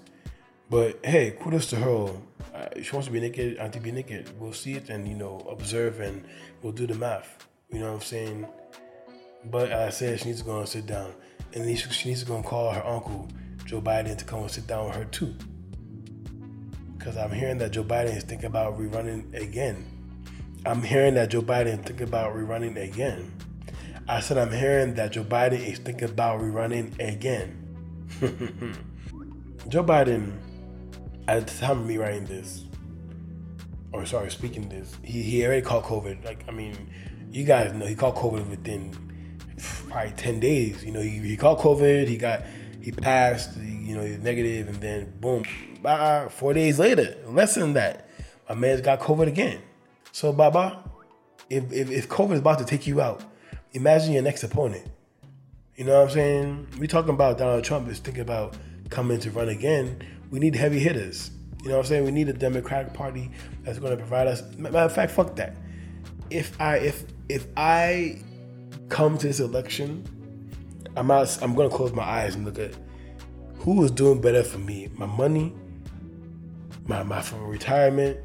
But 0.70 1.04
hey, 1.04 1.36
kudos 1.40 1.66
to 1.70 1.76
her. 1.76 2.10
Uh, 2.54 2.68
she 2.82 2.92
wants 2.92 3.06
to 3.06 3.12
be 3.12 3.20
naked, 3.20 3.58
I 3.58 3.68
to 3.68 3.80
be 3.80 3.92
naked. 3.92 4.30
We'll 4.40 4.52
see 4.52 4.74
it 4.74 4.88
and, 4.88 5.06
you 5.06 5.14
know, 5.14 5.46
observe 5.50 6.00
and 6.00 6.24
we'll 6.62 6.72
do 6.72 6.86
the 6.86 6.94
math. 6.94 7.46
You 7.70 7.80
know 7.80 7.88
what 7.88 7.94
I'm 7.96 8.00
saying? 8.00 8.46
But 9.50 9.72
I 9.72 9.90
said, 9.90 10.20
she 10.20 10.26
needs 10.26 10.40
to 10.40 10.46
go 10.46 10.58
and 10.58 10.68
sit 10.68 10.86
down. 10.86 11.12
And 11.54 11.78
she 11.78 12.08
needs 12.08 12.20
to 12.20 12.26
go 12.26 12.36
and 12.36 12.44
call 12.44 12.72
her 12.72 12.84
uncle, 12.84 13.28
Joe 13.64 13.80
Biden, 13.80 14.18
to 14.18 14.24
come 14.24 14.40
and 14.40 14.50
sit 14.50 14.66
down 14.66 14.86
with 14.86 14.96
her 14.96 15.04
too. 15.06 15.34
because 17.04 17.16
I'm 17.18 17.30
hearing 17.32 17.58
that 17.58 17.72
Joe 17.72 17.84
Biden 17.84 18.16
is 18.16 18.24
thinking 18.24 18.46
about 18.46 18.78
rerunning 18.78 19.34
again. 19.34 19.84
I'm 20.66 20.82
hearing 20.82 21.14
that 21.14 21.28
Joe 21.28 21.42
Biden 21.42 21.78
is 21.78 21.84
thinking 21.84 22.08
about 22.08 22.34
rerunning 22.34 22.82
again. 22.82 23.30
I 24.08 24.20
said 24.20 24.38
I'm 24.38 24.50
hearing 24.52 24.94
that 24.94 25.12
Joe 25.12 25.24
Biden 25.24 25.64
is 25.64 25.78
thinking 25.78 26.08
about 26.08 26.40
rerunning 26.40 26.98
again. 26.98 27.60
Joe 29.68 29.84
Biden, 29.84 30.32
at 31.28 31.46
the 31.46 31.58
time 31.58 31.80
of 31.80 31.86
me 31.86 31.98
writing 31.98 32.24
this, 32.24 32.64
or 33.92 34.06
sorry, 34.06 34.30
speaking 34.30 34.68
this, 34.70 34.96
he, 35.02 35.22
he 35.22 35.44
already 35.44 35.62
caught 35.62 35.84
COVID. 35.84 36.24
Like, 36.24 36.44
I 36.48 36.52
mean, 36.52 36.90
you 37.30 37.44
guys 37.44 37.72
know 37.74 37.86
he 37.86 37.94
caught 37.94 38.14
COVID 38.16 38.48
within 38.48 38.92
probably 39.88 40.12
10 40.12 40.40
days. 40.40 40.84
You 40.84 40.92
know, 40.92 41.00
he, 41.00 41.18
he 41.18 41.36
caught 41.36 41.58
COVID, 41.58 42.08
he 42.08 42.16
got, 42.16 42.42
he 42.80 42.92
passed, 42.92 43.56
you 43.56 43.96
know, 43.96 44.02
he's 44.02 44.18
negative, 44.18 44.68
and 44.68 44.80
then 44.80 45.12
boom, 45.20 45.44
bye, 45.82 46.28
four 46.30 46.52
days 46.54 46.78
later, 46.78 47.16
less 47.26 47.54
than 47.54 47.74
that, 47.74 48.08
my 48.48 48.54
man's 48.54 48.80
got 48.80 49.00
COVID 49.00 49.28
again. 49.28 49.60
So, 50.12 50.32
Baba, 50.32 50.82
if, 51.50 51.72
if, 51.72 51.90
if 51.90 52.08
COVID 52.08 52.32
is 52.32 52.40
about 52.40 52.58
to 52.58 52.64
take 52.64 52.86
you 52.86 53.00
out, 53.00 53.22
imagine 53.72 54.12
your 54.12 54.22
next 54.22 54.42
opponent. 54.42 54.86
You 55.76 55.84
know 55.84 56.00
what 56.00 56.08
I'm 56.08 56.14
saying? 56.14 56.66
We 56.78 56.86
talking 56.86 57.14
about 57.14 57.38
Donald 57.38 57.64
Trump 57.64 57.88
is 57.88 57.98
thinking 57.98 58.22
about 58.22 58.56
coming 58.90 59.18
to 59.20 59.30
run 59.30 59.48
again. 59.48 60.00
We 60.30 60.38
need 60.38 60.54
heavy 60.54 60.78
hitters. 60.78 61.30
You 61.62 61.70
know 61.70 61.76
what 61.76 61.86
I'm 61.86 61.88
saying? 61.88 62.04
We 62.04 62.10
need 62.10 62.28
a 62.28 62.32
Democratic 62.32 62.92
Party 62.92 63.30
that's 63.62 63.78
going 63.78 63.90
to 63.90 63.96
provide 63.96 64.26
us. 64.26 64.42
Matter 64.56 64.78
of 64.78 64.94
fact, 64.94 65.12
fuck 65.12 65.34
that. 65.36 65.56
If 66.30 66.60
I 66.60 66.76
if 66.76 67.04
if 67.28 67.46
I 67.56 68.22
come 68.88 69.18
to 69.18 69.26
this 69.26 69.40
election, 69.40 70.04
I'm 70.96 71.06
not. 71.06 71.38
I'm 71.42 71.54
to 71.54 71.68
close 71.74 71.92
my 71.92 72.02
eyes 72.02 72.34
and 72.34 72.44
look 72.44 72.58
at 72.58 72.74
who 73.58 73.82
is 73.82 73.90
doing 73.90 74.20
better 74.20 74.44
for 74.44 74.58
me, 74.58 74.88
my 74.94 75.06
money, 75.06 75.52
my 76.86 77.02
my 77.02 77.20
for 77.22 77.36
retirement, 77.46 78.18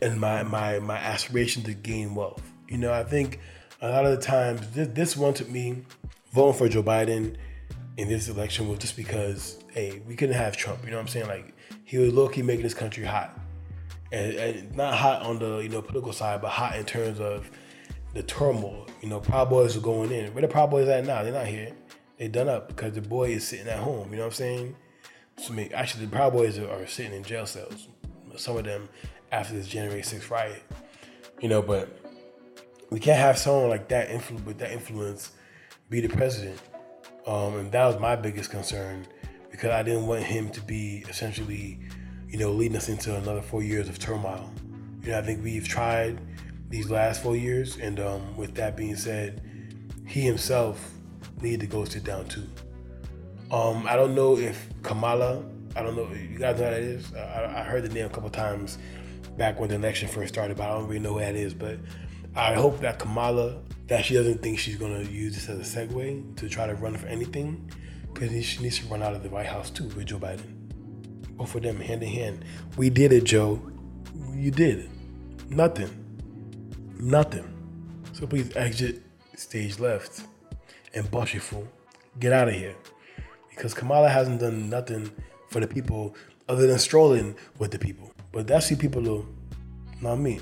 and 0.00 0.20
my 0.20 0.42
my 0.42 0.78
my 0.80 0.96
aspiration 0.96 1.62
to 1.64 1.74
gain 1.74 2.14
wealth. 2.14 2.42
You 2.68 2.78
know, 2.78 2.92
I 2.92 3.04
think 3.04 3.38
a 3.80 3.88
lot 3.88 4.04
of 4.04 4.12
the 4.12 4.24
times 4.24 4.68
this, 4.70 4.88
this 4.88 5.16
one 5.16 5.34
me 5.50 5.82
voting 6.32 6.58
for 6.58 6.68
Joe 6.68 6.82
Biden 6.82 7.36
in 7.96 8.08
this 8.08 8.28
election 8.28 8.68
was 8.68 8.78
just 8.78 8.96
because 8.96 9.58
hey, 9.72 10.02
we 10.06 10.16
couldn't 10.16 10.34
have 10.34 10.56
Trump. 10.56 10.84
You 10.84 10.90
know 10.90 10.96
what 10.96 11.02
I'm 11.02 11.08
saying? 11.08 11.28
Like 11.28 11.54
he 11.84 11.98
was 11.98 12.12
low 12.12 12.28
key 12.28 12.42
making 12.42 12.62
this 12.62 12.74
country 12.74 13.04
hot, 13.04 13.38
and, 14.10 14.34
and, 14.34 14.76
not 14.76 14.94
hot 14.94 15.22
on 15.22 15.38
the 15.38 15.58
you 15.58 15.68
know 15.68 15.82
political 15.82 16.12
side, 16.12 16.42
but 16.42 16.50
hot 16.50 16.76
in 16.76 16.84
terms 16.84 17.20
of 17.20 17.50
the 18.14 18.22
turmoil. 18.22 18.86
You 19.00 19.08
know, 19.08 19.20
Proud 19.20 19.50
Boys 19.50 19.76
are 19.76 19.80
going 19.80 20.12
in. 20.12 20.32
Where 20.34 20.42
the 20.42 20.48
Proud 20.48 20.70
Boys 20.70 20.88
at 20.88 21.04
now? 21.04 21.22
They're 21.22 21.32
not 21.32 21.46
here. 21.46 21.72
They 22.18 22.28
done 22.28 22.48
up 22.48 22.68
because 22.68 22.92
the 22.92 23.02
boy 23.02 23.30
is 23.30 23.46
sitting 23.46 23.68
at 23.68 23.78
home. 23.78 24.10
You 24.10 24.16
know 24.16 24.22
what 24.22 24.28
I'm 24.28 24.34
saying? 24.34 24.76
So 25.38 25.52
I 25.52 25.56
mean, 25.56 25.70
actually, 25.74 26.06
the 26.06 26.12
Proud 26.12 26.32
Boys 26.32 26.58
are, 26.58 26.70
are 26.70 26.86
sitting 26.86 27.12
in 27.12 27.24
jail 27.24 27.46
cells. 27.46 27.88
Some 28.36 28.56
of 28.56 28.64
them 28.64 28.88
after 29.30 29.54
this 29.54 29.66
January 29.66 30.02
6th 30.02 30.30
riot. 30.30 30.62
You 31.40 31.48
know, 31.48 31.62
but 31.62 31.88
we 32.90 33.00
can't 33.00 33.18
have 33.18 33.38
someone 33.38 33.68
like 33.68 33.88
that 33.88 34.10
influ- 34.10 34.44
with 34.44 34.58
that 34.58 34.70
influence 34.70 35.32
be 35.90 36.00
the 36.00 36.08
president. 36.08 36.60
Um, 37.26 37.56
and 37.56 37.72
that 37.72 37.86
was 37.86 37.98
my 37.98 38.16
biggest 38.16 38.50
concern 38.50 39.06
because 39.50 39.70
I 39.70 39.82
didn't 39.82 40.06
want 40.06 40.22
him 40.22 40.50
to 40.50 40.60
be 40.60 41.04
essentially, 41.08 41.78
you 42.28 42.38
know, 42.38 42.52
leading 42.52 42.76
us 42.76 42.88
into 42.88 43.16
another 43.16 43.42
four 43.42 43.62
years 43.62 43.88
of 43.88 43.98
turmoil. 43.98 44.50
You 45.02 45.12
know, 45.12 45.18
I 45.18 45.22
think 45.22 45.42
we've 45.42 45.66
tried 45.66 46.18
these 46.72 46.90
last 46.90 47.22
four 47.22 47.36
years, 47.36 47.76
and 47.76 48.00
um, 48.00 48.34
with 48.34 48.54
that 48.54 48.78
being 48.78 48.96
said, 48.96 49.42
he 50.06 50.22
himself 50.22 50.92
needed 51.42 51.60
to 51.60 51.66
go 51.66 51.84
sit 51.84 52.02
down 52.02 52.26
too. 52.26 52.48
Um, 53.50 53.86
I 53.86 53.94
don't 53.94 54.14
know 54.14 54.38
if 54.38 54.70
Kamala, 54.82 55.44
I 55.76 55.82
don't 55.82 55.94
know, 55.94 56.08
you 56.14 56.38
guys 56.38 56.58
know 56.58 56.64
who 56.64 56.70
that 56.70 56.80
is? 56.80 57.14
I, 57.14 57.60
I 57.60 57.62
heard 57.62 57.84
the 57.84 57.90
name 57.90 58.06
a 58.06 58.08
couple 58.08 58.30
times 58.30 58.78
back 59.36 59.60
when 59.60 59.68
the 59.68 59.74
election 59.74 60.08
first 60.08 60.32
started, 60.32 60.56
but 60.56 60.64
I 60.64 60.70
don't 60.70 60.86
really 60.86 60.98
know 60.98 61.12
who 61.12 61.20
that 61.20 61.34
is. 61.34 61.52
But 61.52 61.78
I 62.34 62.54
hope 62.54 62.80
that 62.80 62.98
Kamala, 62.98 63.60
that 63.88 64.06
she 64.06 64.14
doesn't 64.14 64.40
think 64.40 64.58
she's 64.58 64.76
going 64.76 65.04
to 65.04 65.12
use 65.12 65.34
this 65.34 65.50
as 65.50 65.76
a 65.76 65.86
segue 65.86 66.36
to 66.36 66.48
try 66.48 66.66
to 66.66 66.74
run 66.76 66.96
for 66.96 67.06
anything 67.06 67.70
because 68.14 68.30
she 68.46 68.62
needs 68.62 68.78
to 68.78 68.86
run 68.86 69.02
out 69.02 69.12
of 69.12 69.22
the 69.22 69.28
White 69.28 69.44
House 69.44 69.68
too 69.68 69.88
with 69.88 70.06
Joe 70.06 70.18
Biden. 70.18 70.54
Both 71.36 71.54
of 71.54 71.62
them 71.64 71.80
hand 71.80 72.02
in 72.02 72.08
hand. 72.08 72.46
We 72.78 72.88
did 72.88 73.12
it, 73.12 73.24
Joe. 73.24 73.60
You 74.32 74.50
did. 74.50 74.88
Nothing. 75.50 76.01
Nothing. 77.02 77.52
So 78.12 78.28
please 78.28 78.54
exit 78.54 79.02
stage 79.34 79.80
left 79.80 80.22
and 80.94 81.10
bust 81.10 81.34
your 81.34 81.42
fool. 81.42 81.66
Get 82.20 82.32
out 82.32 82.46
of 82.46 82.54
here. 82.54 82.76
Because 83.50 83.74
Kamala 83.74 84.08
hasn't 84.08 84.38
done 84.38 84.70
nothing 84.70 85.10
for 85.50 85.58
the 85.58 85.66
people 85.66 86.14
other 86.48 86.68
than 86.68 86.78
strolling 86.78 87.34
with 87.58 87.72
the 87.72 87.78
people. 87.78 88.12
But 88.30 88.46
that's 88.46 88.70
you 88.70 88.76
people 88.76 89.02
do. 89.02 89.26
Not 90.00 90.20
me. 90.20 90.38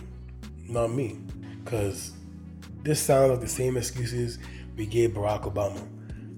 Not 0.68 0.88
me. 0.88 1.20
Because 1.64 2.12
this 2.82 3.00
sounds 3.00 3.30
like 3.30 3.40
the 3.40 3.48
same 3.48 3.78
excuses 3.78 4.38
we 4.76 4.84
gave 4.84 5.12
Barack 5.12 5.50
Obama 5.50 5.82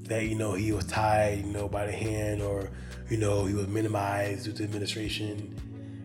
that 0.05 0.27
you 0.27 0.37
know 0.37 0.53
he 0.53 0.71
was 0.71 0.87
tied, 0.87 1.45
you 1.45 1.53
know, 1.53 1.69
by 1.69 1.85
the 1.85 1.93
hand, 1.93 2.43
or 2.43 2.71
you 3.11 3.17
know 3.17 3.47
he 3.47 3.55
was 3.55 3.67
minimized 3.67 4.45
due 4.45 4.53
to 4.53 4.63
administration. 4.63 5.53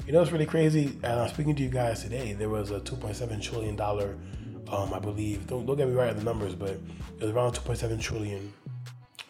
You 0.07 0.13
know, 0.13 0.21
it's 0.21 0.31
really 0.31 0.45
crazy. 0.45 0.97
And 1.03 1.19
I'm 1.19 1.27
speaking 1.27 1.53
to 1.57 1.63
you 1.63 1.67
guys 1.69 2.01
today. 2.01 2.31
There 2.31 2.47
was 2.47 2.71
a 2.71 2.79
2.7 2.79 3.41
trillion 3.41 3.75
dollar, 3.75 4.15
um, 4.69 4.93
I 4.93 4.99
believe. 4.99 5.45
Don't, 5.47 5.65
don't 5.65 5.75
get 5.75 5.89
me 5.89 5.95
right 5.95 6.09
on 6.09 6.15
the 6.15 6.23
numbers, 6.23 6.55
but 6.55 6.69
it 6.69 7.19
was 7.19 7.31
around 7.31 7.51
2.7 7.51 7.99
trillion 7.99 8.53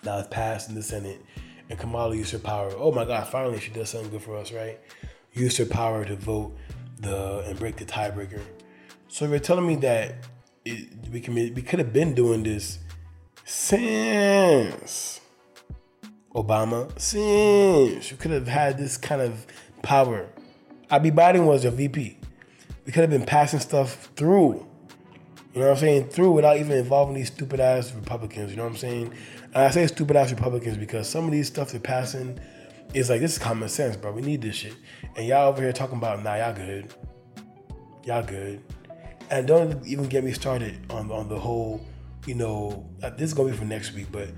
that 0.04 0.16
was 0.16 0.28
passed 0.28 0.70
in 0.70 0.76
the 0.76 0.84
Senate, 0.84 1.20
and 1.72 1.80
Kamala 1.80 2.16
used 2.16 2.32
her 2.32 2.38
power. 2.38 2.72
Oh 2.78 2.92
my 2.92 3.06
God! 3.06 3.28
Finally, 3.28 3.60
she 3.60 3.72
does 3.72 3.90
something 3.90 4.12
good 4.12 4.22
for 4.22 4.38
us, 4.38 4.52
right? 4.52 4.80
Used 5.34 5.58
her 5.58 5.66
power 5.66 6.06
to 6.06 6.16
vote 6.16 6.56
the 7.00 7.40
and 7.48 7.58
break 7.58 7.78
the 7.78 7.86
tiebreaker. 7.86 8.42
So 9.08 9.26
you're 9.26 9.40
telling 9.40 9.66
me 9.66 9.78
that 9.78 10.28
it, 10.64 10.90
we 11.12 11.22
can 11.22 11.34
we 11.34 11.50
could 11.64 11.80
have 11.80 11.92
been 11.92 12.14
doing 12.14 12.44
this 12.44 12.78
since 13.46 15.22
Obama, 16.36 17.00
since 17.00 18.12
you 18.12 18.18
could 18.18 18.30
have 18.30 18.48
had 18.48 18.78
this 18.78 18.96
kind 18.96 19.24
of 19.24 19.48
power. 19.82 20.28
Abi 20.90 21.12
Biden 21.12 21.46
was 21.46 21.64
your 21.64 21.74
VP. 21.74 22.18
We 22.86 22.92
could 22.92 23.02
have 23.02 23.10
been 23.10 23.26
passing 23.26 23.60
stuff 23.60 24.10
through. 24.16 24.66
You 25.54 25.62
know 25.62 25.68
what 25.68 25.72
I'm 25.72 25.78
saying? 25.78 26.10
Through 26.10 26.32
without 26.32 26.58
even 26.58 26.78
involving 26.78 27.16
these 27.16 27.28
stupid 27.28 27.60
ass 27.60 27.92
Republicans. 27.94 28.52
You 28.52 28.58
know 28.58 28.64
what 28.64 28.74
I'm 28.74 28.78
saying? 28.78 29.14
And 29.54 29.64
I 29.64 29.70
say 29.70 29.86
stupid 29.88 30.16
ass 30.16 30.32
Republicans 30.32 30.78
because 30.78 31.10
some 31.10 31.26
of 31.26 31.32
these 31.32 31.48
stuff 31.48 31.72
they're 31.72 31.82
passing 31.82 32.40
is 32.94 33.10
like 33.10 33.20
this 33.20 33.34
is 33.34 33.40
common 33.40 33.68
sense, 33.68 33.98
bro. 33.98 34.12
We 34.14 34.22
need 34.22 34.42
this 34.42 34.56
shit. 34.56 34.76
And 35.16 35.28
y'all 35.28 35.50
over 35.50 35.62
here 35.62 35.74
talking 35.74 35.98
about 35.98 36.24
nah, 36.24 36.36
y'all 36.36 36.54
good. 36.54 36.94
Y'all 38.06 38.24
good. 38.24 38.62
And 39.30 39.46
don't 39.46 39.86
even 39.86 40.06
get 40.06 40.24
me 40.24 40.32
started 40.32 40.80
on 40.90 41.12
on 41.12 41.28
the 41.28 41.38
whole 41.38 41.82
you 42.26 42.36
know, 42.36 42.88
uh, 43.02 43.10
this 43.10 43.24
is 43.24 43.34
gonna 43.34 43.52
be 43.52 43.58
for 43.58 43.66
next 43.66 43.94
week, 43.94 44.08
but 44.12 44.30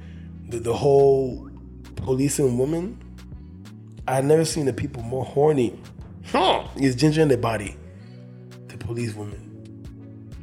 the, 0.48 0.60
the 0.60 0.74
whole 0.74 1.50
policing 1.98 2.58
woman. 2.58 3.04
I've 4.08 4.26
never 4.26 4.44
seen 4.46 4.66
the 4.66 4.74
people 4.74 5.04
more 5.04 5.24
horny. 5.24 5.80
Huh, 6.32 6.68
is 6.76 6.96
ginger 6.96 7.22
in 7.22 7.28
the 7.28 7.38
body 7.38 7.76
to 8.68 8.78
police 8.78 9.16
women. 9.16 9.46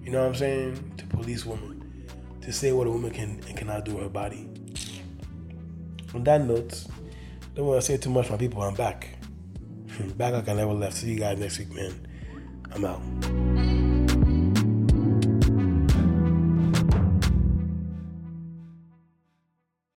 You 0.03 0.11
know 0.11 0.21
what 0.21 0.29
I'm 0.29 0.35
saying? 0.35 0.93
To 0.97 1.07
police 1.07 1.47
women. 1.47 2.09
To 2.41 2.53
say 2.53 2.73
what 2.73 2.87
a 2.87 2.91
woman 2.91 3.11
can 3.11 3.41
and 3.47 3.57
cannot 3.57 3.85
do 3.85 3.95
with 3.95 4.03
her 4.03 4.09
body. 4.09 4.49
On 6.15 6.25
that 6.25 6.43
note, 6.43 6.87
don't 7.55 7.67
want 7.67 7.81
to 7.81 7.87
say 7.87 7.97
too 7.97 8.11
much, 8.11 8.31
my 8.31 8.37
people. 8.37 8.63
I'm 8.63 8.75
back. 8.75 9.17
back 10.17 10.33
like 10.33 10.49
I 10.49 10.55
never 10.55 10.73
left. 10.73 10.97
See 10.97 11.13
you 11.13 11.19
guys 11.19 11.39
next 11.39 11.59
week, 11.59 11.73
man. 11.73 12.07
I'm 12.73 12.85
out. 12.85 13.56